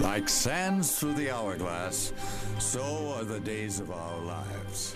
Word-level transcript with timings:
Like 0.00 0.28
sands 0.28 0.98
through 0.98 1.14
the 1.14 1.30
hourglass, 1.30 2.12
so 2.58 3.14
are 3.16 3.24
the 3.24 3.40
days 3.40 3.80
of 3.80 3.90
our 3.90 4.18
lives. 4.20 4.94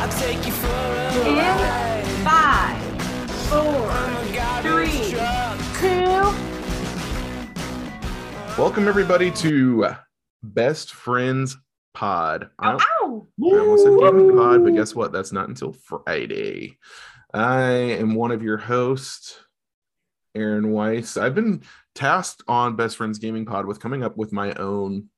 I'll 0.00 0.08
take 0.20 0.46
you 0.46 0.52
for 0.52 0.68
a 0.68 1.28
In 1.28 1.36
ride. 1.36 2.04
five, 2.24 3.02
four, 3.48 3.58
I'm 3.90 4.28
a 4.28 4.32
garbage 4.34 4.90
three, 4.90 5.10
truck. 5.12 5.58
two. 5.80 6.22
Welcome 8.60 8.86
everybody 8.88 9.30
to 9.32 9.88
Best 10.42 10.94
Friends 10.94 11.56
Pod. 11.98 12.48
I, 12.60 12.74
Ow! 12.74 13.26
I 13.42 13.58
almost 13.58 13.82
said 13.82 13.98
gaming 13.98 14.36
pod, 14.36 14.62
but 14.62 14.72
guess 14.72 14.94
what? 14.94 15.10
That's 15.10 15.32
not 15.32 15.48
until 15.48 15.72
Friday. 15.72 16.78
I 17.34 17.62
am 17.62 18.14
one 18.14 18.30
of 18.30 18.40
your 18.40 18.56
hosts, 18.56 19.36
Aaron 20.32 20.70
Weiss. 20.70 21.16
I've 21.16 21.34
been 21.34 21.62
tasked 21.96 22.44
on 22.46 22.76
Best 22.76 22.96
Friends 22.96 23.18
Gaming 23.18 23.44
Pod 23.44 23.66
with 23.66 23.80
coming 23.80 24.04
up 24.04 24.16
with 24.16 24.32
my 24.32 24.52
own 24.54 25.08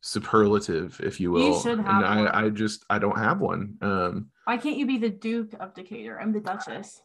superlative, 0.00 1.00
if 1.02 1.18
you 1.18 1.32
will. 1.32 1.60
should 1.60 1.78
have 1.78 1.88
and 1.88 2.06
I, 2.06 2.16
one. 2.18 2.28
I 2.28 2.48
just 2.50 2.84
I 2.88 3.00
don't 3.00 3.18
have 3.18 3.40
one. 3.40 3.76
Um 3.82 4.30
Why 4.44 4.58
can't 4.58 4.76
you 4.76 4.86
be 4.86 4.98
the 4.98 5.10
Duke 5.10 5.54
of 5.58 5.74
Decatur? 5.74 6.20
I'm 6.20 6.32
the 6.32 6.40
Duchess. 6.40 7.02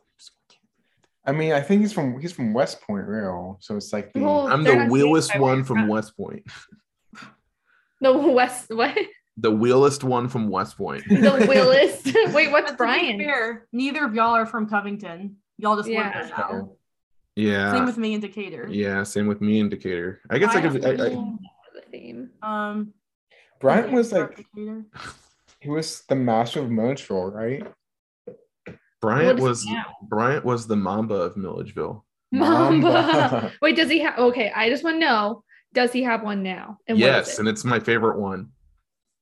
I 1.26 1.32
mean, 1.32 1.54
I 1.54 1.62
think 1.62 1.82
he's 1.82 1.92
from 1.92 2.20
he's 2.20 2.34
from 2.34 2.54
West 2.54 2.82
Point, 2.82 3.08
real. 3.08 3.58
So 3.62 3.76
it's 3.78 3.92
like 3.92 4.14
the 4.14 4.20
Well, 4.20 4.48
I'm 4.48 4.64
the 4.64 4.76
not 4.76 4.92
wheelest 4.92 5.30
saying 5.30 5.42
by 5.42 5.48
one 5.48 5.64
from 5.64 5.88
West 5.88 6.16
Point. 6.16 6.44
The 8.02 8.14
West 8.14 8.68
what? 8.70 8.98
The 9.38 9.52
wheelest 9.52 10.04
one 10.04 10.28
from 10.30 10.50
West 10.50 10.78
Point. 10.78 11.04
The 11.08 11.46
Willis. 11.48 12.04
Wait, 12.34 12.52
what's 12.52 12.66
But 12.66 12.72
to 12.72 12.78
Brian? 12.78 13.20
fair, 13.20 13.68
neither 13.72 14.04
of 14.06 14.16
y'all 14.16 14.36
are 14.36 14.46
from 14.48 14.68
Covington. 14.68 15.38
Y'all 15.58 15.76
just 15.76 15.90
Yeah. 15.90 16.04
live 16.06 16.14
there 16.14 16.38
now. 16.38 16.72
Yeah. 17.36 17.72
Same 17.74 17.86
with 17.86 17.98
me 17.98 18.14
in 18.16 18.20
Decatur. 18.22 18.68
Yeah, 18.70 19.04
same 19.04 19.28
with 19.28 19.42
me 19.42 19.60
in 19.60 19.70
Decatur. 19.70 20.22
I 20.30 20.40
guess 20.40 20.56
I, 20.56 20.58
I 20.58 20.62
could. 20.62 20.84
have 20.84 21.00
I, 21.00 21.04
I, 21.06 21.10
The 21.10 21.82
theme. 21.92 22.30
Um, 22.42 22.94
Brian 23.60 23.92
was 23.94 24.12
like 24.12 24.44
he 25.60 25.70
was 25.70 26.04
the 26.10 26.16
master 26.16 26.60
of 26.62 26.72
Milledgeville, 26.72 27.32
right? 27.32 27.64
Bryant 29.02 29.40
What 29.40 29.52
is 29.52 29.64
he 29.64 29.72
was 29.72 29.76
now? 29.78 29.86
Bryant 30.04 30.46
was 30.46 30.66
the 30.68 30.76
Mamba 30.76 31.14
of 31.16 31.38
Milledgeville. 31.38 32.06
Mamba. 32.32 32.90
Mamba. 32.92 33.54
Wait, 33.62 33.76
does 33.76 33.90
he 33.90 34.00
have? 34.00 34.18
Okay, 34.18 34.52
I 34.56 34.70
just 34.70 34.84
want 34.84 34.96
to 34.96 35.00
know. 35.00 35.44
Does 35.74 35.92
he 35.92 36.04
have 36.04 36.24
one 36.24 36.44
now? 36.44 36.80
And 36.88 36.98
what 36.98 37.04
is 37.04 37.08
yes, 37.28 37.34
it? 37.34 37.40
and 37.40 37.48
it's 37.48 37.64
my 37.64 37.80
favorite 37.80 38.20
one. 38.20 38.50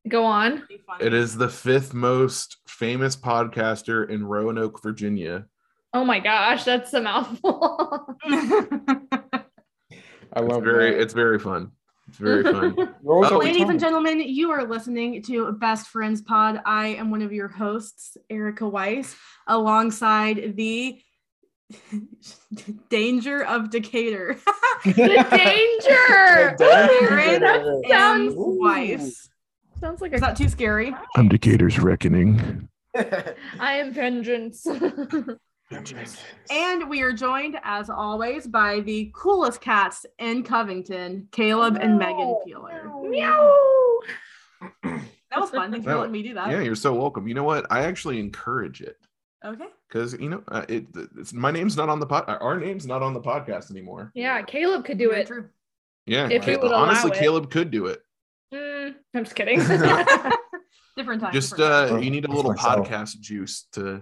Go 0.08 0.24
on. 0.24 0.64
It 1.00 1.14
is 1.14 1.36
the 1.36 1.50
fifth 1.50 1.94
most 1.94 2.58
famous 2.68 3.16
podcaster 3.16 4.08
in 4.08 4.26
Roanoke, 4.26 4.82
Virginia. 4.84 5.46
Oh 5.94 6.06
my 6.06 6.20
gosh, 6.20 6.64
that's 6.64 6.94
a 6.94 7.02
mouthful. 7.02 8.16
I 8.26 9.42
It's 9.92 10.36
love 10.36 10.64
very, 10.64 10.92
that. 10.92 11.02
it's 11.02 11.14
very 11.14 11.40
fun. 11.40 11.72
It's 12.08 12.18
very 12.18 12.44
fun. 12.44 12.76
You're 12.78 13.34
Oh, 13.34 13.38
Ladies 13.38 13.70
and 13.70 13.80
gentlemen, 13.80 14.20
you 14.20 14.52
are 14.52 14.66
listening 14.66 15.22
to 15.24 15.52
Best 15.54 15.88
Friends 15.88 16.22
Pod. 16.22 16.62
I 16.66 16.88
am 16.90 17.10
one 17.10 17.22
of 17.22 17.34
your 17.34 17.48
hosts, 17.48 18.18
Erica 18.30 18.68
Weiss, 18.68 19.16
alongside 19.48 20.56
the 20.56 21.02
Danger 22.90 23.44
of 23.44 23.70
Decatur, 23.70 24.38
the 24.86 24.94
danger. 25.32 26.64
Aaron 26.64 27.42
That 27.42 27.84
sounds, 27.90 28.34
Weiss. 28.36 29.30
sounds 29.80 30.02
like 30.02 30.14
Is 30.14 30.22
a. 30.22 30.26
that 30.26 30.38
too 30.38 30.50
scary? 30.50 30.96
I'm 31.16 31.28
Decatur's 31.28 31.80
reckoning. 31.80 32.70
I 32.96 33.74
am 33.74 33.92
vengeance. 33.94 34.66
And 36.52 36.90
we 36.90 37.02
are 37.02 37.12
joined, 37.12 37.58
as 37.64 37.90
always, 37.90 38.46
by 38.46 38.82
the 38.82 39.12
coolest 39.16 39.62
cats 39.62 40.06
in 40.20 40.44
Covington, 40.44 41.28
Caleb 41.32 41.78
and 41.82 41.98
Megan 41.98 42.40
Peeler. 42.46 42.92
Meow. 43.02 44.00
That 44.84 45.42
was 45.42 45.50
fun. 45.50 45.72
Thanks 45.72 45.86
for 45.86 45.96
letting 45.96 46.12
me 46.12 46.22
do 46.24 46.36
that. 46.36 46.52
Yeah, 46.52 46.62
you're 46.62 46.76
so 46.76 46.94
welcome. 46.94 47.28
You 47.28 47.34
know 47.34 47.44
what? 47.44 47.66
I 47.72 47.82
actually 47.86 48.20
encourage 48.20 48.82
it 48.82 48.98
Okay. 49.46 49.68
because 49.88 50.14
you 50.20 50.30
know 50.30 50.44
uh, 50.48 50.66
it. 50.68 50.86
It's, 51.18 51.34
my 51.34 51.52
name's 51.52 51.78
not 51.78 51.90
on 51.90 52.00
the 52.00 52.06
pod. 52.08 52.26
Our 52.28 52.60
name's 52.60 52.86
not 52.88 53.02
on 53.04 53.14
the 53.14 53.22
podcast 53.22 53.70
anymore. 53.72 54.12
Yeah, 54.16 54.42
Caleb 54.42 54.86
could 54.86 54.98
do 54.98 55.12
it. 55.12 55.30
Yeah, 56.08 56.28
If 56.30 56.46
he 56.46 56.56
Ca- 56.56 56.62
would 56.62 56.72
allow 56.72 56.84
honestly, 56.86 57.12
it. 57.12 57.18
Caleb 57.18 57.50
could 57.52 57.72
do 57.72 57.88
it. 57.88 58.02
Mm, 58.54 58.96
I'm 59.14 59.24
just 59.24 59.36
kidding. 59.36 59.60
different 60.98 61.22
time. 61.22 61.34
Just 61.34 61.58
different 61.58 61.90
time. 61.90 61.98
uh, 61.98 62.00
you 62.00 62.12
need 62.12 62.26
a 62.26 62.32
little 62.32 62.54
myself. 62.54 62.88
podcast 62.88 63.20
juice 63.20 63.68
to 63.74 64.02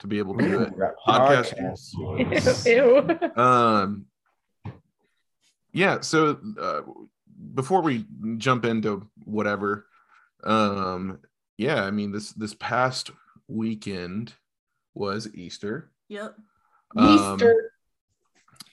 to 0.00 0.06
be 0.06 0.18
able 0.18 0.36
to 0.38 0.44
do 0.48 0.60
it. 0.62 0.76
That 0.78 0.94
Podcast. 1.06 1.94
podcast. 1.94 3.36
Ew. 3.36 3.42
um 3.42 4.06
yeah 5.72 6.00
so 6.00 6.38
uh, 6.60 6.80
before 7.54 7.80
we 7.82 8.04
jump 8.38 8.64
into 8.64 9.06
whatever 9.24 9.86
um 10.42 11.20
yeah 11.58 11.84
i 11.84 11.90
mean 11.92 12.10
this 12.10 12.32
this 12.32 12.54
past 12.54 13.10
weekend 13.46 14.32
was 14.94 15.28
easter 15.34 15.90
Yep. 16.08 16.34
Um, 16.96 17.34
Easter. 17.34 17.72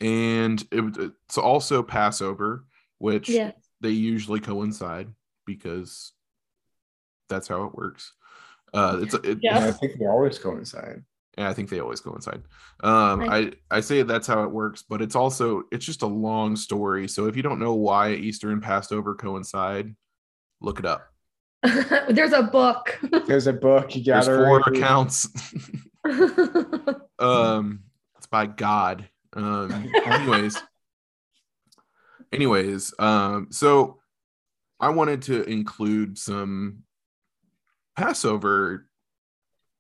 and 0.02 0.62
it, 0.72 0.98
it's 0.98 1.38
also 1.38 1.84
passover 1.84 2.66
which 3.00 3.30
Yeah. 3.30 3.52
they 3.82 3.90
usually 3.92 4.40
coincide 4.40 5.08
because 5.46 6.14
that's 7.30 7.48
how 7.48 7.66
it 7.66 7.76
works 7.76 8.14
uh 8.74 9.00
it's 9.02 9.14
it, 9.14 9.40
Yeah. 9.42 9.60
I 9.68 9.72
think 9.72 9.98
they 10.00 10.06
always 10.08 10.40
coincide. 10.40 11.04
Yeah, 11.38 11.50
I 11.50 11.54
think 11.54 11.70
they 11.70 11.80
always 11.80 12.02
coincide. 12.02 12.42
Um, 12.82 13.20
Right. 13.20 13.56
I 13.72 13.78
I 13.78 13.80
say 13.82 14.02
that's 14.02 14.26
how 14.26 14.44
it 14.44 14.50
works, 14.52 14.84
but 14.90 15.04
it's 15.04 15.16
also 15.16 15.64
it's 15.72 15.86
just 15.86 16.02
a 16.02 16.08
long 16.08 16.56
story. 16.56 17.08
So 17.08 17.28
if 17.28 17.36
you 17.38 17.44
don't 17.44 17.60
know 17.60 17.76
why 17.76 18.14
Easter 18.14 18.50
and 18.50 18.62
Passover 18.62 19.14
coincide, 19.14 19.96
look 20.62 20.80
it 20.80 20.86
up. 20.86 21.06
There's 22.10 22.34
a 22.34 22.42
book. 22.42 23.00
There's 23.28 23.46
a 23.46 23.54
book 23.54 23.96
you 23.96 24.04
There's 24.04 24.26
gather. 24.26 24.46
four 24.46 24.62
accounts. 24.62 25.30
um, 27.20 27.84
it's 28.18 28.28
by 28.28 28.46
God. 28.46 29.10
Um, 29.34 29.92
anyways, 30.06 30.58
anyways, 32.32 32.94
um, 33.00 33.48
so 33.52 34.00
I 34.80 34.90
wanted 34.90 35.24
to 35.24 35.44
include 35.44 36.18
some 36.18 36.84
Passover, 37.98 38.88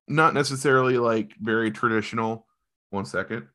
not 0.07 0.33
necessarily 0.33 0.97
like 0.97 1.33
very 1.39 1.71
traditional. 1.71 2.45
One 2.89 3.05
second. 3.05 3.47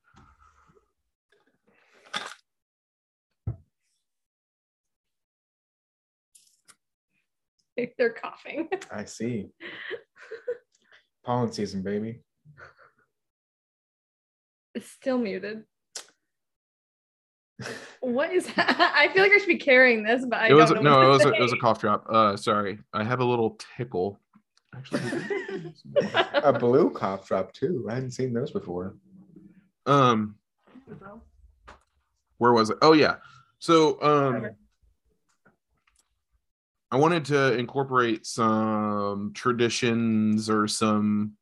They're 7.98 8.10
coughing. 8.10 8.68
I 8.90 9.04
see. 9.04 9.48
Pollen 11.24 11.52
season, 11.52 11.82
baby. 11.82 12.20
It's 14.74 14.88
still 14.90 15.18
muted. 15.18 15.64
What 18.00 18.32
is 18.32 18.46
that? 18.54 18.76
I 18.96 19.12
feel 19.12 19.22
like 19.22 19.30
I 19.30 19.38
should 19.38 19.46
be 19.46 19.56
carrying 19.56 20.02
this, 20.02 20.24
but 20.26 20.40
I 20.40 20.48
it 20.48 20.54
was 20.54 20.70
don't 20.70 20.82
know 20.82 20.90
no, 20.90 20.96
what 20.96 21.02
it 21.04 21.06
to 21.06 21.12
was 21.12 21.24
a, 21.26 21.32
it 21.34 21.42
was 21.42 21.52
a 21.52 21.56
cough 21.58 21.80
drop. 21.80 22.04
Uh, 22.08 22.36
sorry, 22.36 22.80
I 22.92 23.04
have 23.04 23.20
a 23.20 23.24
little 23.24 23.56
tickle. 23.76 24.18
Actually, 24.74 25.02
A 26.34 26.52
blue 26.52 26.90
cough 26.90 27.28
drop 27.28 27.52
too. 27.52 27.86
I 27.88 27.94
hadn't 27.94 28.10
seen 28.10 28.32
those 28.32 28.50
before. 28.50 28.96
um, 29.86 30.34
where 32.38 32.52
was 32.52 32.70
it? 32.70 32.78
Oh 32.82 32.92
yeah. 32.92 33.16
So 33.60 34.02
um, 34.02 34.50
I 36.90 36.96
wanted 36.96 37.24
to 37.26 37.56
incorporate 37.56 38.26
some 38.26 39.30
traditions 39.34 40.50
or 40.50 40.66
some 40.66 41.34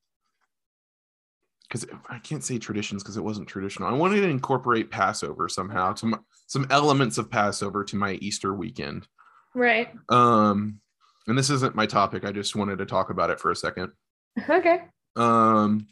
because 1.71 1.87
I 2.09 2.19
can't 2.19 2.43
say 2.43 2.59
traditions 2.59 3.03
because 3.03 3.17
it 3.17 3.23
wasn't 3.23 3.47
traditional. 3.47 3.89
I 3.89 3.93
wanted 3.93 4.23
to 4.23 4.29
incorporate 4.29 4.91
Passover 4.91 5.49
somehow 5.49 5.93
to 5.95 6.07
my, 6.07 6.19
some 6.49 6.67
elements 6.69 7.17
of 7.17 7.31
Passover 7.31 7.85
to 7.85 7.97
my 7.97 8.15
Easter 8.15 8.53
weekend. 8.53 9.07
right. 9.55 9.89
Um, 10.09 10.81
and 11.29 11.39
this 11.39 11.49
isn't 11.51 11.77
my 11.77 11.87
topic. 11.87 12.25
I 12.25 12.33
just 12.33 12.57
wanted 12.57 12.79
to 12.79 12.87
talk 12.87 13.11
about 13.11 13.31
it 13.31 13.41
for 13.41 13.51
a 13.51 13.57
second. 13.57 13.93
Okay. 14.49 14.83
Um, 15.17 15.89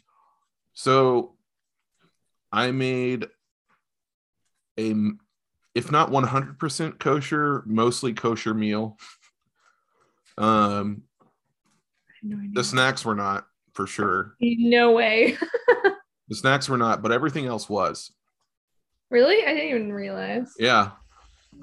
so 0.73 1.35
I 2.53 2.71
made 2.71 3.27
a, 4.79 4.95
if 5.75 5.91
not 5.91 6.09
100% 6.09 6.99
kosher, 6.99 7.63
mostly 7.65 8.13
kosher 8.13 8.53
meal. 8.53 8.97
Um, 10.37 11.03
the 12.23 12.63
snacks 12.63 13.03
were 13.03 13.13
not 13.13 13.48
for 13.79 13.87
sure. 13.87 14.35
No 14.41 14.91
way. 14.91 15.37
The 16.27 16.35
snacks 16.35 16.69
were 16.69 16.77
not, 16.77 17.01
but 17.01 17.11
everything 17.11 17.47
else 17.47 17.67
was. 17.67 18.11
really? 19.09 19.43
I 19.43 19.51
didn't 19.55 19.69
even 19.69 19.91
realize. 19.93 20.53
Yeah. 20.59 20.91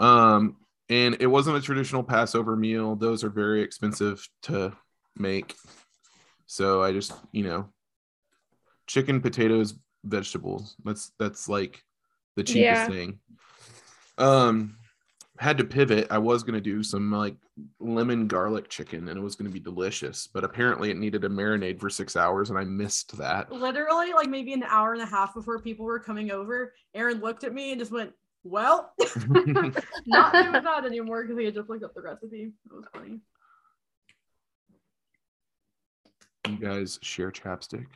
Um, 0.01 0.57
and 0.89 1.17
it 1.21 1.29
wasn't 1.29 1.57
a 1.59 1.61
traditional 1.61 2.03
Passover 2.03 2.57
meal. 2.57 2.97
Those 2.97 3.23
are 3.23 3.31
very 3.31 3.63
expensive 3.63 4.29
to 4.43 4.73
make. 5.17 5.55
So 6.47 6.83
I 6.83 6.91
just, 6.91 7.13
you 7.31 7.45
know, 7.45 7.69
chicken, 8.89 9.21
potatoes, 9.21 9.75
vegetables. 10.05 10.75
That's 10.85 11.13
that's 11.17 11.49
like 11.49 11.81
the 12.35 12.43
cheapest 12.43 12.59
Yeah. 12.59 12.87
thing. 12.89 13.21
Um 14.19 14.79
had 15.39 15.59
to 15.59 15.65
pivot. 15.65 16.07
I 16.11 16.19
was 16.19 16.43
gonna 16.43 16.61
do 16.61 16.83
some 16.83 17.11
like 17.11 17.37
lemon 17.81 18.27
garlic 18.27 18.69
chicken 18.69 19.09
and 19.09 19.19
it 19.19 19.23
was 19.23 19.35
gonna 19.37 19.51
be 19.51 19.61
delicious, 19.61 20.27
but 20.27 20.45
apparently 20.45 20.91
it 20.91 20.97
needed 20.97 21.25
a 21.25 21.29
marinade 21.29 21.81
for 21.81 21.91
six 21.91 22.17
hours 22.17 22.51
and 22.51 22.59
I 22.59 22.65
missed 22.65 23.17
that. 23.19 23.51
Literally, 23.53 24.13
like 24.13 24.29
maybe 24.29 24.53
an 24.53 24.63
hour 24.65 24.93
and 24.95 25.03
a 25.03 25.07
half 25.07 25.35
before 25.35 25.61
people 25.61 25.85
were 25.85 25.99
coming 26.01 26.31
over, 26.31 26.75
Aaron 26.95 27.21
looked 27.21 27.45
at 27.45 27.53
me 27.55 27.73
and 27.73 27.79
just 27.81 27.93
went, 27.93 28.13
"Well, 28.45 28.93
not 29.27 30.33
doing 30.33 30.53
that 30.65 30.85
anymore" 30.85 31.23
because 31.23 31.39
he 31.39 31.45
had 31.45 31.55
just 31.55 31.69
looked 31.69 31.85
up 31.85 31.95
the 31.95 32.03
recipe. 32.03 32.53
It 32.65 32.73
was 32.73 32.85
funny. 32.93 33.21
you 36.49 36.57
guys 36.59 36.99
share 37.03 37.31
chapstick? 37.33 37.87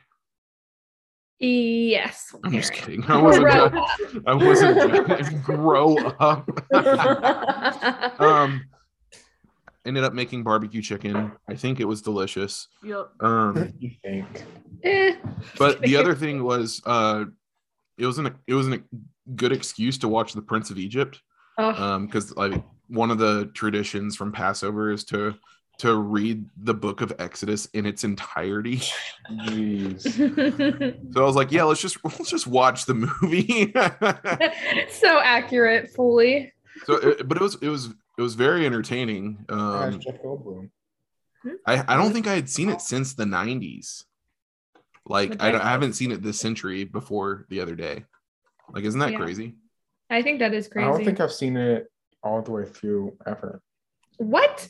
Yes. 1.41 2.35
I'm 2.43 2.51
just 2.51 2.71
kidding. 2.71 3.03
I 3.05 3.19
wasn't 3.21 3.45
Grow. 3.45 3.85
I 4.27 4.33
wasn't 4.35 5.43
grow 5.43 5.97
up. 5.97 6.47
up. 6.71 8.19
um 8.21 8.63
ended 9.85 10.03
up 10.03 10.13
making 10.13 10.43
barbecue 10.43 10.81
chicken. 10.83 11.31
I 11.49 11.55
think 11.55 11.79
it 11.79 11.85
was 11.85 12.03
delicious. 12.03 12.67
Yep. 12.83 13.09
Um 13.21 13.73
you 13.79 13.89
think? 14.03 14.43
Eh. 14.83 15.15
but 15.57 15.81
the 15.81 15.97
other 15.97 16.13
thing 16.23 16.43
was 16.43 16.81
uh 16.85 17.25
it 17.97 18.05
was 18.05 18.19
an 18.19 18.35
it 18.47 18.53
wasn't 18.53 18.75
a 18.75 18.83
good 19.35 19.51
excuse 19.51 19.97
to 19.99 20.07
watch 20.07 20.33
the 20.33 20.41
prince 20.41 20.69
of 20.71 20.77
egypt 20.77 21.21
Oh. 21.57 21.83
um 21.83 22.05
because 22.05 22.35
like 22.37 22.63
one 22.87 23.11
of 23.11 23.17
the 23.17 23.45
traditions 23.53 24.15
from 24.15 24.31
passover 24.31 24.91
is 24.91 25.03
to 25.05 25.35
to 25.81 25.95
read 25.95 26.45
the 26.63 26.73
book 26.73 27.01
of 27.01 27.11
exodus 27.19 27.65
in 27.73 27.85
its 27.85 28.03
entirety 28.03 28.81
Jeez. 29.45 30.03
so 31.13 31.21
i 31.21 31.25
was 31.25 31.35
like 31.35 31.51
yeah 31.51 31.63
let's 31.63 31.81
just 31.81 31.97
let's 32.03 32.29
just 32.29 32.45
watch 32.47 32.85
the 32.85 32.93
movie 32.93 33.71
so 34.91 35.19
accurate, 35.19 35.89
fully. 35.95 36.53
so 36.85 36.93
it, 36.95 37.27
but 37.27 37.37
it 37.37 37.41
was 37.41 37.55
it 37.61 37.67
was 37.69 37.87
it 38.17 38.21
was 38.21 38.35
very 38.35 38.65
entertaining 38.65 39.43
Ask 39.49 39.93
um 39.93 39.99
Jeff 39.99 40.21
Goldblum. 40.21 40.69
I, 41.65 41.83
I 41.87 41.97
don't 41.97 42.13
think 42.13 42.27
i 42.27 42.35
had 42.35 42.47
seen 42.49 42.69
it 42.69 42.81
since 42.81 43.13
the 43.15 43.23
90s 43.25 44.03
like 45.07 45.41
I, 45.41 45.51
don't- 45.51 45.61
I 45.61 45.69
haven't 45.71 45.93
seen 45.93 46.11
it 46.11 46.21
this 46.21 46.39
century 46.39 46.83
before 46.83 47.45
the 47.49 47.59
other 47.61 47.73
day 47.75 48.05
like 48.71 48.83
isn't 48.83 48.99
that 48.99 49.13
Yeah. 49.13 49.17
crazy 49.19 49.55
I 50.11 50.21
think 50.21 50.39
that 50.39 50.53
is 50.53 50.67
crazy. 50.67 50.85
I 50.87 50.91
don't 50.91 51.05
think 51.05 51.21
I've 51.21 51.31
seen 51.31 51.55
it 51.55 51.89
all 52.21 52.41
the 52.41 52.51
way 52.51 52.65
through 52.65 53.15
ever. 53.25 53.61
what? 54.17 54.67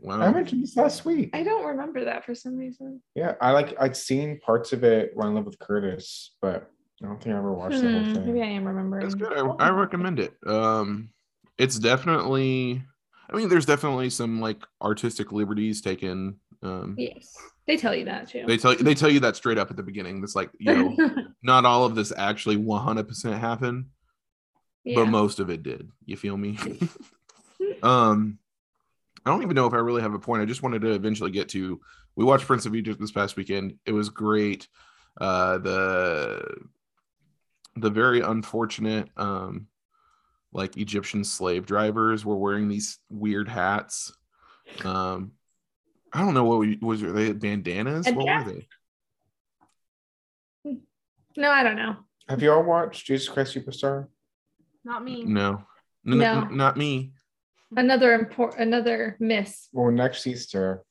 Wow 0.00 0.20
I 0.20 0.30
mentioned 0.32 0.62
this 0.62 0.76
last 0.76 1.04
week. 1.04 1.30
I 1.34 1.42
don't 1.42 1.64
remember 1.66 2.04
that 2.04 2.24
for 2.24 2.34
some 2.34 2.56
reason. 2.56 3.02
Yeah, 3.14 3.34
I 3.40 3.52
like 3.52 3.74
I'd 3.80 3.96
seen 3.96 4.38
parts 4.40 4.72
of 4.72 4.84
it 4.84 5.10
when 5.14 5.28
I 5.28 5.30
lived 5.30 5.46
with 5.46 5.58
Curtis, 5.58 6.34
but 6.40 6.70
I 7.02 7.06
don't 7.06 7.22
think 7.22 7.34
I 7.34 7.38
ever 7.38 7.52
watched 7.52 7.80
the 7.80 7.90
whole 7.90 8.00
Hmm, 8.02 8.26
maybe 8.26 8.40
I 8.40 8.46
thing. 8.46 8.56
am 8.58 8.64
remembering. 8.64 9.02
That's 9.02 9.14
good. 9.14 9.32
I, 9.32 9.66
I 9.66 9.70
recommend 9.70 10.18
it. 10.18 10.34
Um, 10.46 11.10
it's 11.56 11.78
definitely. 11.78 12.82
I 13.30 13.36
mean, 13.36 13.48
there's 13.48 13.66
definitely 13.66 14.10
some 14.10 14.40
like 14.40 14.62
artistic 14.82 15.32
liberties 15.32 15.80
taken. 15.82 16.40
Um, 16.62 16.94
Yes, 16.98 17.36
they 17.66 17.76
tell 17.76 17.94
you 17.94 18.06
that 18.06 18.28
too. 18.28 18.44
they 18.46 18.56
tell 18.56 18.74
they 18.74 18.94
tell 18.94 19.10
you 19.10 19.20
that 19.20 19.36
straight 19.36 19.58
up 19.58 19.70
at 19.70 19.76
the 19.76 19.82
beginning. 19.82 20.20
That's 20.20 20.34
like 20.34 20.50
you 20.58 20.74
know, 20.98 21.26
not 21.42 21.64
all 21.64 21.84
of 21.84 21.94
this 21.94 22.12
actually 22.16 22.56
100 22.56 23.06
percent 23.06 23.38
happened, 23.38 23.86
yeah. 24.84 24.96
but 24.96 25.06
most 25.06 25.38
of 25.40 25.50
it 25.50 25.62
did. 25.62 25.88
You 26.04 26.16
feel 26.16 26.36
me? 26.36 26.58
um, 27.82 28.38
I 29.24 29.30
don't 29.30 29.42
even 29.42 29.54
know 29.54 29.66
if 29.66 29.72
I 29.74 29.78
really 29.78 30.02
have 30.02 30.14
a 30.14 30.18
point. 30.18 30.42
I 30.42 30.46
just 30.46 30.62
wanted 30.62 30.82
to 30.82 30.92
eventually 30.92 31.30
get 31.30 31.48
to. 31.50 31.80
We 32.16 32.24
watched 32.24 32.46
Prince 32.46 32.66
of 32.66 32.74
Egypt 32.74 33.00
this 33.00 33.12
past 33.12 33.36
weekend. 33.36 33.74
It 33.86 33.92
was 33.92 34.08
great. 34.08 34.68
Uh, 35.20 35.58
the 35.58 36.56
the 37.76 37.90
very 37.90 38.20
unfortunate 38.20 39.08
um 39.16 39.68
like 40.52 40.76
Egyptian 40.76 41.24
slave 41.24 41.66
drivers 41.66 42.24
were 42.24 42.36
wearing 42.36 42.68
these 42.68 42.98
weird 43.10 43.48
hats. 43.48 44.12
Um, 44.84 45.32
I 46.12 46.20
don't 46.20 46.34
know 46.34 46.44
what 46.44 46.58
we, 46.60 46.78
was 46.80 47.02
it, 47.02 47.14
they 47.14 47.32
bandanas. 47.32 48.06
And 48.06 48.16
what 48.16 48.26
yeah. 48.26 48.44
were 48.44 48.52
they? 48.52 48.68
no, 51.36 51.50
I 51.50 51.62
don't 51.62 51.76
know. 51.76 51.96
Have 52.28 52.42
you 52.42 52.52
all 52.52 52.62
watched 52.62 53.06
Jesus 53.06 53.28
Christ 53.28 53.54
Superstar? 53.54 54.08
Not 54.84 55.04
me. 55.04 55.24
No, 55.24 55.64
N- 56.06 56.18
No. 56.18 56.42
n- 56.42 56.56
not 56.56 56.76
me. 56.76 57.12
Another 57.76 58.14
important, 58.14 58.62
another 58.62 59.16
miss. 59.20 59.68
Well, 59.72 59.90
next 59.90 60.26
Easter. 60.26 60.82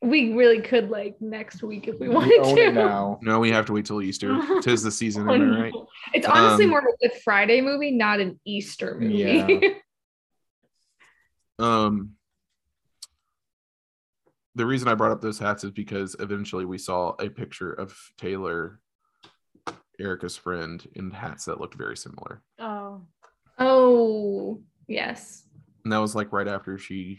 We 0.00 0.32
really 0.34 0.60
could 0.60 0.90
like 0.90 1.14
next 1.20 1.62
week 1.62 1.86
if 1.86 1.98
we 2.00 2.08
We 2.08 2.14
wanted 2.14 2.40
own 2.40 2.56
to. 2.56 2.62
it 2.62 2.74
now. 2.74 3.18
No, 3.22 3.38
we 3.38 3.50
have 3.52 3.66
to 3.66 3.72
wait 3.72 3.86
till 3.86 4.02
Easter. 4.02 4.36
Tis 4.62 4.82
the 4.82 4.90
season, 4.90 5.28
Oh, 5.28 5.34
am 5.34 5.50
no. 5.52 5.60
right? 5.60 5.72
It's 6.12 6.26
honestly 6.26 6.64
Um, 6.64 6.70
more 6.70 6.80
of 6.80 6.86
a 7.02 7.08
Friday 7.20 7.60
movie, 7.60 7.92
not 7.92 8.18
an 8.20 8.40
Easter 8.44 8.96
movie. 8.98 9.14
Yeah. 9.14 9.68
Um, 11.58 12.12
the 14.56 14.66
reason 14.66 14.88
I 14.88 14.94
brought 14.94 15.12
up 15.12 15.20
those 15.20 15.38
hats 15.38 15.62
is 15.62 15.70
because 15.70 16.16
eventually 16.18 16.64
we 16.64 16.76
saw 16.78 17.10
a 17.20 17.28
picture 17.28 17.72
of 17.72 17.96
Taylor, 18.18 18.80
Erica's 20.00 20.36
friend, 20.36 20.84
in 20.96 21.10
hats 21.12 21.44
that 21.44 21.60
looked 21.60 21.74
very 21.74 21.96
similar. 21.96 22.42
Oh. 22.58 23.02
oh, 23.58 24.60
yes. 24.88 25.44
And 25.84 25.92
that 25.92 25.98
was 25.98 26.14
like 26.14 26.32
right 26.32 26.48
after 26.48 26.78
she 26.78 27.18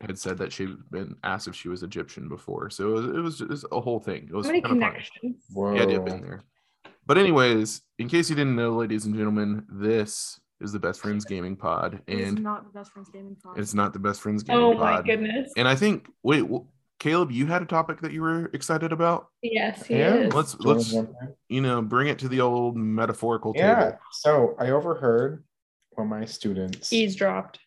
had 0.00 0.18
said 0.18 0.38
that 0.38 0.52
she'd 0.52 0.76
been 0.90 1.14
asked 1.24 1.46
if 1.48 1.54
she 1.54 1.68
was 1.68 1.82
Egyptian 1.82 2.28
before. 2.28 2.70
So 2.70 2.88
it 2.88 2.92
was, 2.92 3.06
it 3.06 3.20
was 3.20 3.38
just 3.38 3.66
a 3.72 3.80
whole 3.80 4.00
thing. 4.00 4.24
It 4.30 4.34
was 4.34 4.46
How 4.46 4.52
many 4.52 4.62
kind 4.62 4.76
of 4.76 4.80
fun. 4.80 4.90
connections? 4.92 5.44
Whoa. 5.52 5.74
Yeah, 5.74 5.86
dip 5.86 6.08
in 6.08 6.22
there. 6.22 6.42
But 7.06 7.18
anyways, 7.18 7.82
in 7.98 8.08
case 8.08 8.30
you 8.30 8.36
didn't 8.36 8.56
know, 8.56 8.70
ladies 8.76 9.04
and 9.06 9.14
gentlemen, 9.14 9.66
this 9.70 10.40
is 10.60 10.72
the 10.72 10.78
Best 10.78 11.00
Friends 11.00 11.24
Gaming 11.24 11.56
Pod, 11.56 12.00
It 12.06 12.18
is 12.18 12.28
and 12.30 12.42
not 12.42 12.64
the 12.64 12.78
best 12.78 12.92
friends 12.92 13.08
gaming 13.10 13.34
pod. 13.42 13.58
it's 13.58 13.72
not 13.74 13.92
the 13.94 13.98
Best 13.98 14.20
Friends 14.20 14.44
oh 14.48 14.72
Gaming 14.72 14.78
pod. 14.78 14.86
Oh 14.92 14.96
my 14.96 15.02
goodness. 15.02 15.52
And 15.56 15.66
I 15.66 15.74
think, 15.74 16.08
wait, 16.22 16.42
wh- 16.42 16.66
Caleb, 16.98 17.30
you 17.30 17.46
had 17.46 17.62
a 17.62 17.66
topic 17.66 18.00
that 18.02 18.12
you 18.12 18.20
were 18.20 18.50
excited 18.52 18.92
about. 18.92 19.28
Yes, 19.42 19.86
he 19.86 19.96
Yeah, 19.96 20.14
is. 20.16 20.34
Let's 20.34 20.54
you 20.60 20.70
let's 20.70 20.94
you 21.48 21.60
know 21.62 21.80
bring 21.80 22.08
it 22.08 22.18
to 22.20 22.28
the 22.28 22.42
old 22.42 22.76
metaphorical 22.76 23.54
Yeah. 23.56 23.74
table. 23.74 23.86
Yeah. 23.92 23.96
So 24.12 24.54
I 24.58 24.70
overheard 24.70 25.42
one 25.92 26.06
of 26.06 26.10
my 26.10 26.26
students. 26.26 26.92
eavesdropped. 26.92 27.58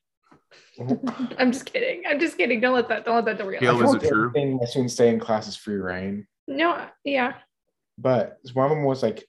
I'm 1.37 1.51
just 1.51 1.65
kidding. 1.65 2.03
I'm 2.07 2.19
just 2.19 2.37
kidding. 2.37 2.59
Don't 2.59 2.73
let 2.73 2.89
that. 2.89 3.05
Don't 3.05 3.15
let 3.15 3.25
that 3.25 3.37
derail. 3.37 3.59
Caleb, 3.59 3.81
I 3.81 3.85
is 3.85 3.93
it 3.95 4.07
true? 4.07 4.27
everything 4.27 4.57
My 4.57 4.65
students 4.65 4.93
stay 4.93 5.09
in 5.09 5.19
class 5.19 5.47
is 5.47 5.55
free 5.55 5.75
reign. 5.75 6.27
No. 6.47 6.85
Yeah. 7.03 7.33
But 7.97 8.37
one 8.53 8.65
of 8.65 8.71
them 8.71 8.83
was 8.83 9.03
like, 9.03 9.23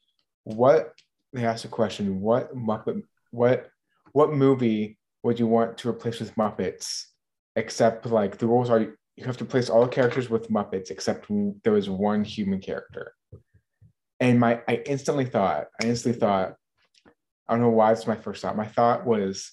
"What?" 0.45 0.95
They 1.33 1.45
asked 1.45 1.65
a 1.65 1.69
question. 1.69 2.21
What 2.21 2.55
Muppet? 2.57 3.03
What? 3.31 3.69
What 4.13 4.33
movie 4.33 4.99
would 5.23 5.39
you 5.39 5.47
want 5.47 5.79
to 5.79 5.89
replace 5.89 6.21
with 6.21 6.35
Muppets? 6.37 7.05
Except 7.57 8.07
like 8.07 8.39
the 8.39 8.47
rules 8.47 8.71
are, 8.71 8.81
you 8.81 9.25
have 9.25 9.37
to 9.39 9.45
replace 9.45 9.71
all 9.71 9.83
the 9.83 9.89
characters 9.89 10.31
with 10.31 10.51
Muppets 10.51 10.91
except 10.91 11.29
w- 11.29 11.55
there 11.65 11.73
was 11.73 11.89
one 11.89 12.25
human 12.25 12.61
character. 12.61 13.13
And 14.21 14.39
my, 14.39 14.61
I 14.69 14.83
instantly 14.87 15.25
thought, 15.25 15.67
I 15.81 15.87
instantly 15.87 16.19
thought, 16.21 16.55
I 17.49 17.53
don't 17.53 17.61
know 17.63 17.71
why 17.71 17.93
it's 17.93 18.07
my 18.07 18.17
first 18.17 18.43
thought. 18.43 18.57
My 18.57 18.67
thought 18.67 19.07
was, 19.07 19.53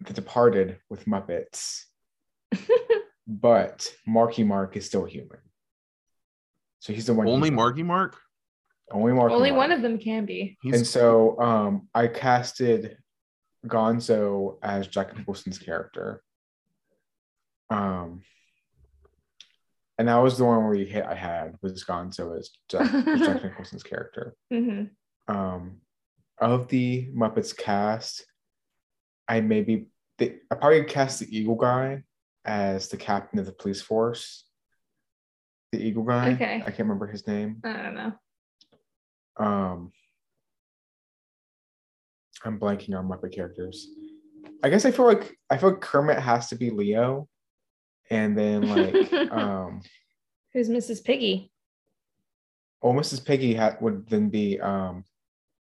The 0.00 0.12
Departed 0.12 0.78
with 0.90 1.04
Muppets, 1.06 1.84
but 3.26 3.88
Marky 4.06 4.44
Mark 4.44 4.76
is 4.76 4.86
still 4.86 5.04
human. 5.04 5.38
So 6.80 6.92
he's 6.92 7.06
the 7.06 7.14
one. 7.14 7.26
Only. 7.28 7.50
Marky 7.50 7.82
Mark. 7.82 8.16
Only 8.92 9.12
Marky 9.14 9.34
Only 9.34 9.50
Mark. 9.50 9.58
one 9.58 9.72
of 9.72 9.82
them 9.82 9.98
can 9.98 10.26
be. 10.26 10.56
He's 10.62 10.74
And 10.74 10.86
so 10.86 11.40
um, 11.40 11.88
I 11.94 12.06
casted 12.06 12.96
Gonzo 13.66 14.58
as 14.62 14.86
Jack 14.86 15.16
Nicholson's 15.16 15.58
character. 15.58 16.22
Um, 17.70 18.22
and 19.98 20.06
that 20.08 20.18
was 20.18 20.38
the 20.38 20.44
one 20.44 20.64
where 20.64 20.74
you 20.74 20.84
hit 20.84 21.04
I 21.04 21.14
had 21.14 21.56
was 21.62 21.82
Gonzo 21.84 22.38
as 22.38 22.50
Jack, 22.68 22.92
as 22.94 23.20
Jack 23.20 23.42
Nicholson's 23.44 23.82
character. 23.82 24.36
hmm 24.52 24.84
Um, 25.26 25.80
of 26.38 26.68
the 26.68 27.08
Muppets 27.16 27.56
cast, 27.56 28.24
I 29.28 29.40
maybe 29.40 29.86
the, 30.18 30.36
I 30.50 30.54
probably 30.54 30.84
cast 30.84 31.20
the 31.20 31.36
Eagle 31.36 31.56
guy 31.56 32.04
as 32.44 32.88
the 32.88 32.96
captain 32.96 33.38
of 33.38 33.46
the 33.46 33.52
police 33.52 33.82
force. 33.82 34.44
The 35.72 35.84
Eagle 35.84 36.04
guy. 36.04 36.32
Okay. 36.32 36.62
I 36.64 36.70
can't 36.70 36.80
remember 36.80 37.06
his 37.06 37.26
name. 37.26 37.60
I 37.64 37.72
don't 37.72 37.94
know. 37.94 38.12
Um, 39.38 39.92
I'm 42.44 42.58
blanking 42.58 42.96
on 42.96 43.08
Muppet 43.08 43.34
characters. 43.34 43.88
I 44.62 44.70
guess 44.70 44.84
I 44.84 44.90
feel 44.90 45.06
like 45.06 45.36
I 45.50 45.58
feel 45.58 45.70
like 45.70 45.80
Kermit 45.80 46.18
has 46.18 46.48
to 46.48 46.56
be 46.56 46.70
Leo, 46.70 47.28
and 48.10 48.38
then 48.38 48.62
like 48.62 49.12
um, 49.32 49.82
Who's 50.52 50.68
Mrs. 50.68 51.04
Piggy? 51.04 51.50
oh, 52.82 52.92
Mrs. 52.92 53.24
Piggy 53.24 53.54
ha- 53.54 53.76
would 53.80 54.08
then 54.08 54.28
be 54.28 54.60
um, 54.60 55.04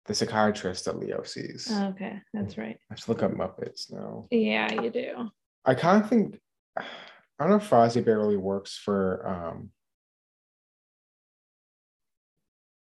the 0.07 0.15
psychiatrist 0.15 0.85
that 0.87 0.99
Leo 0.99 1.23
sees. 1.23 1.69
Oh, 1.71 1.89
okay, 1.89 2.19
that's 2.35 2.59
right. 2.59 2.77
I 2.91 2.95
have 2.95 3.01
to 3.01 3.11
look 3.11 3.23
up 3.23 3.33
Muppets 3.33 3.93
now. 3.93 4.27
Yeah, 4.31 4.83
you 4.83 4.91
do. 4.91 5.31
I 5.65 5.75
kind 5.75 6.03
of 6.03 6.09
think 6.11 6.41
I 6.79 6.85
don't 7.39 7.51
know 7.51 7.57
if 7.57 7.69
Fozzie 7.71 8.05
Bear 8.05 8.19
really 8.19 8.37
works 8.37 8.77
for 8.77 9.27
um, 9.27 9.71